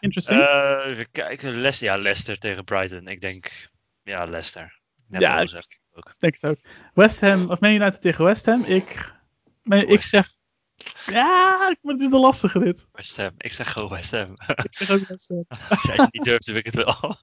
Interesting. 0.00 0.40
Uh, 0.40 0.82
even 0.86 1.10
kijken. 1.10 1.50
Leicester, 1.50 1.86
ja, 1.86 1.96
Leicester 1.96 2.38
tegen 2.38 2.64
Brighton. 2.64 3.08
Ik 3.08 3.20
denk, 3.20 3.70
ja, 4.02 4.24
Leicester. 4.24 4.80
Net 5.08 5.20
ja, 5.20 5.40
ik 5.40 5.64
ook. 5.94 6.14
denk 6.18 6.34
het 6.40 6.50
ook. 6.50 6.58
West 6.94 7.20
Ham, 7.20 7.50
of 7.50 7.60
Man 7.60 7.70
United 7.70 8.00
tegen 8.00 8.24
West 8.24 8.46
Ham. 8.46 8.64
Ik, 8.64 9.12
ik 9.64 10.02
zeg, 10.02 10.34
ja, 11.06 11.68
ik 11.70 11.78
het 11.82 12.00
is 12.00 12.08
de 12.08 12.18
lastige 12.18 12.58
dit. 12.58 12.86
West 12.92 13.16
Ham. 13.16 13.34
Ik 13.38 13.52
zeg 13.52 13.72
gewoon 13.72 13.88
West 13.88 14.10
Ham. 14.10 14.34
ik 14.62 14.74
zeg 14.74 14.90
ook 14.90 15.06
West 15.06 15.28
Ham. 15.28 15.44
Als 15.68 15.82
jij 15.82 15.94
het 15.96 16.12
niet 16.12 16.24
durft, 16.24 16.46
heb 16.46 16.56
ik 16.56 16.64
het 16.64 16.74
wel. 16.74 17.16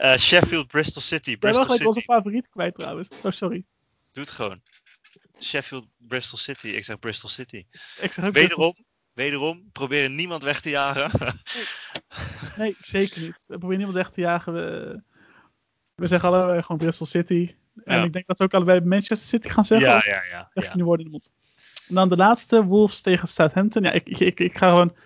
Uh, 0.00 0.16
Sheffield, 0.16 0.66
Bristol 0.66 1.02
City. 1.02 1.36
Bristol 1.36 1.62
City. 1.62 1.74
Ik 1.74 1.82
was 1.82 1.96
een 1.96 2.02
favoriet 2.02 2.48
kwijt 2.48 2.74
trouwens. 2.74 3.08
Oh, 3.22 3.30
sorry. 3.32 3.64
Doe 4.12 4.24
het 4.24 4.32
gewoon. 4.32 4.62
Sheffield, 5.40 5.86
Bristol 5.96 6.38
City. 6.38 6.68
Ik 6.68 6.84
zeg 6.84 6.98
Bristol 6.98 7.28
City. 7.28 7.66
Ik 8.00 8.12
zeg 8.12 8.24
ook 8.24 8.32
wederom, 8.32 8.74
wederom, 9.12 9.68
proberen 9.72 10.14
niemand 10.14 10.42
weg 10.42 10.60
te 10.60 10.70
jagen. 10.70 11.10
nee. 11.20 11.36
nee, 12.56 12.76
zeker 12.80 13.20
niet. 13.20 13.44
We 13.46 13.58
proberen 13.58 13.76
niemand 13.76 13.96
weg 13.96 14.10
te 14.10 14.20
jagen. 14.20 14.52
We, 14.52 15.00
we 15.94 16.06
zeggen 16.06 16.28
allebei 16.28 16.62
gewoon 16.62 16.78
Bristol 16.78 17.06
City. 17.06 17.54
En 17.84 17.96
Ja. 17.96 18.04
ik 18.04 18.12
denk 18.12 18.26
dat 18.26 18.38
we 18.38 18.44
ook 18.44 18.54
allebei 18.54 18.80
Manchester 18.80 19.28
City 19.28 19.48
gaan 19.48 19.64
zeggen. 19.64 19.88
Ja, 19.88 20.02
ja, 20.06 20.22
ja. 20.30 20.50
Echt 20.52 20.66
ja. 20.66 20.76
nu 20.76 20.84
woorden 20.84 21.06
in 21.06 21.12
de 21.12 21.18
mond. 21.18 21.30
En 21.88 21.94
dan 21.94 22.08
de 22.08 22.16
laatste, 22.16 22.64
Wolves 22.64 23.00
tegen 23.00 23.28
Southampton. 23.28 23.82
Ja, 23.82 23.92
ik, 23.92 24.08
ik, 24.08 24.40
ik, 24.40 24.58
ga 24.58 24.68
gewoon... 24.68 24.96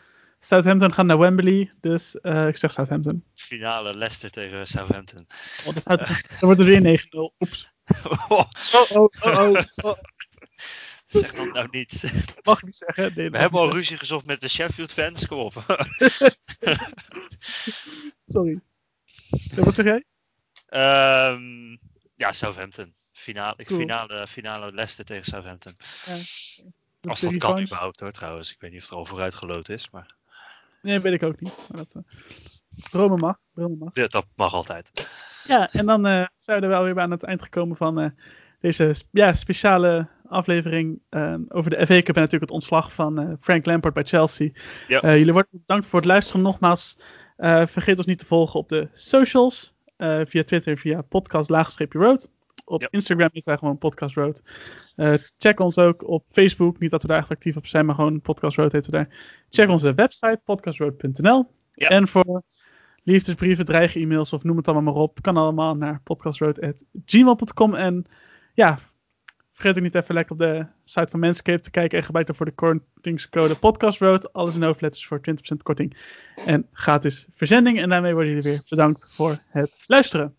Southampton 0.41 0.95
gaat 0.95 1.07
naar 1.07 1.19
Wembley, 1.19 1.73
dus 1.81 2.21
eh, 2.21 2.47
ik 2.47 2.57
zeg 2.57 2.73
Southampton. 2.73 3.25
Finale 3.35 3.95
Leicester 3.95 4.31
tegen 4.31 4.67
Southampton. 4.67 5.27
Oh, 5.67 5.75
dat, 5.75 5.85
dan 5.85 6.07
wordt 6.41 6.61
het 6.61 6.69
weer 6.69 7.01
9-0. 7.01 7.37
Oeps. 7.39 7.71
Oh, 8.29 8.45
Oh, 8.73 8.91
oh, 8.91 9.09
oh, 9.21 9.63
oh, 9.83 9.99
zeg 11.07 11.35
dat 11.35 11.53
nou 11.53 11.69
niet. 11.71 12.13
Mag 12.43 12.59
ik 12.59 12.65
niet 12.65 12.77
zeggen. 12.77 13.13
Nee, 13.15 13.31
We 13.31 13.39
hebben 13.39 13.61
al 13.61 13.73
ruzie 13.73 13.97
gezocht 13.97 14.27
met 14.27 14.41
de 14.41 14.49
Sheffield 14.49 14.93
fans. 14.93 15.27
Kom 15.27 15.39
op. 15.39 15.55
Sorry. 18.25 18.61
Wat 19.55 19.75
zeg 19.75 19.85
jij? 19.85 20.05
Ehm, 20.67 21.77
ja, 22.15 22.33
Southampton. 22.33 22.95
Finale, 23.23 23.65
Cool. 23.65 23.81
finale, 23.81 24.27
finale 24.27 24.73
Leicester 24.73 25.05
tegen 25.05 25.25
Southampton. 25.25 25.77
Ja. 26.07 27.11
Als 27.11 27.21
dat 27.21 27.37
kan 27.37 27.61
überhaupt 27.61 28.01
hoor 28.01 28.11
trouwens. 28.11 28.53
Ik 28.53 28.61
weet 28.61 28.71
niet 28.71 28.79
of 28.79 28.85
het 28.85 28.93
er 28.93 28.99
al 28.99 29.33
vooruit 29.35 29.69
is. 29.69 29.91
Maar 29.91 30.15
Nee, 30.83 31.01
weet 31.01 31.13
ik 31.13 31.23
ook 31.23 31.41
niet. 31.41 31.65
Maar 31.69 31.79
dat, 31.79 31.95
eh, 31.95 32.03
dromen 32.91 33.19
mag. 33.19 33.37
Dromen 33.55 33.79
mag. 33.79 33.93
dit, 33.93 34.11
dat 34.11 34.27
mag 34.37 34.55
altijd. 34.55 34.91
Ja, 35.45 35.73
en 35.73 35.87
dan 35.87 36.07
eh, 36.07 36.27
zijn 36.39 36.59
we 36.59 36.65
er 36.65 36.73
wel 36.73 36.83
weer 36.83 36.95
bij 36.95 37.03
aan 37.03 37.11
het 37.11 37.23
eind 37.23 37.43
gekomen 37.43 37.77
van 37.77 38.01
eh, 38.01 38.11
deze 38.61 38.95
ja, 39.11 39.33
speciale 39.33 40.09
aflevering 40.29 41.01
over 41.49 41.71
de 41.71 41.87
FA 41.87 42.03
Cup 42.03 42.17
en 42.17 42.21
natuurlijk 42.21 42.41
het 42.43 42.51
ontslag 42.51 42.93
van 42.93 43.37
Frank 43.41 43.67
Lampard 43.67 43.95
bij 43.95 44.05
Chelsea. 44.05 44.51
Ja. 44.89 45.01
Jullie 45.17 45.33
worden 45.33 45.51
bedankt 45.53 45.87
voor 45.87 45.99
het 45.99 46.09
luisteren 46.09 46.43
nogmaals. 46.43 46.99
Vergeet 47.65 47.97
ons 47.97 48.07
niet 48.07 48.19
te 48.19 48.27
volgen 48.27 48.61
op 48.61 48.69
de 48.69 48.89
socials. 48.93 49.75
via 49.97 50.45
Twitter, 50.45 50.79
via 50.79 51.03
podcast 51.03 51.51
laagstreepje 51.51 51.99
road. 51.99 52.31
Op 52.65 52.81
Ja. 52.81 52.89
Instagram 52.91 53.29
is 53.33 53.45
wij 53.45 53.57
gewoon 53.57 53.79
podcast 53.79 54.15
road. 54.15 54.43
Eh, 54.97 55.15
check 55.39 55.61
ons 55.61 55.79
ook 55.79 56.09
op 56.09 56.25
Facebook. 56.31 56.79
Niet 56.79 56.91
dat 56.91 57.03
we 57.03 57.09
daar 57.09 57.19
echt 57.19 57.31
actief 57.31 57.57
op 57.57 57.67
zijn, 57.67 57.87
maar 57.87 57.95
gewoon 57.95 58.21
podcast 58.21 58.57
road 58.57 58.73
heten 58.73 58.91
we 58.91 58.97
daar. 58.97 59.09
Check 59.51 59.69
onze 59.69 59.95
website 59.95 60.41
podcastroad.nl. 60.45 61.51
Ja. 61.73 61.89
En 61.89 62.09
voor 62.09 62.43
liefdesbrieven, 63.03 63.65
dreigen 63.65 64.01
e-mails 64.01 64.33
of 64.33 64.43
noem 64.43 64.57
het 64.57 64.69
allemaal 64.69 64.93
maar 64.95 65.03
op. 65.03 65.23
Kan 65.23 65.37
allemaal 65.37 65.77
naar 65.77 66.01
podcastroad.gmail.com. 66.05 67.75
En 67.75 68.05
ja, 68.55 68.79
vergeet 69.53 69.77
ook 69.77 69.83
niet 69.83 69.95
even 69.95 70.15
lekker 70.15 70.33
op 70.33 70.39
de 70.39 70.67
site 70.85 71.11
van 71.11 71.21
Manscaped 71.21 71.63
te 71.63 71.71
kijken 71.71 71.99
en 71.99 72.05
gebruik 72.05 72.27
daarvoor 72.27 72.47
de 72.47 72.53
kortingscode 72.53 73.55
podcastroad. 73.55 74.33
Alles 74.33 74.55
in 74.55 74.63
hoofdletters 74.63 75.07
voor 75.07 75.21
20% 75.21 75.63
korting 75.63 75.97
en 76.47 76.67
gratis 76.73 77.27
verzending. 77.35 77.81
En 77.81 77.89
daarmee 77.89 78.13
worden 78.13 78.33
jullie 78.33 78.51
weer 78.51 78.65
bedankt 78.69 79.15
voor 79.15 79.39
het 79.51 79.85
luisteren. 79.87 80.37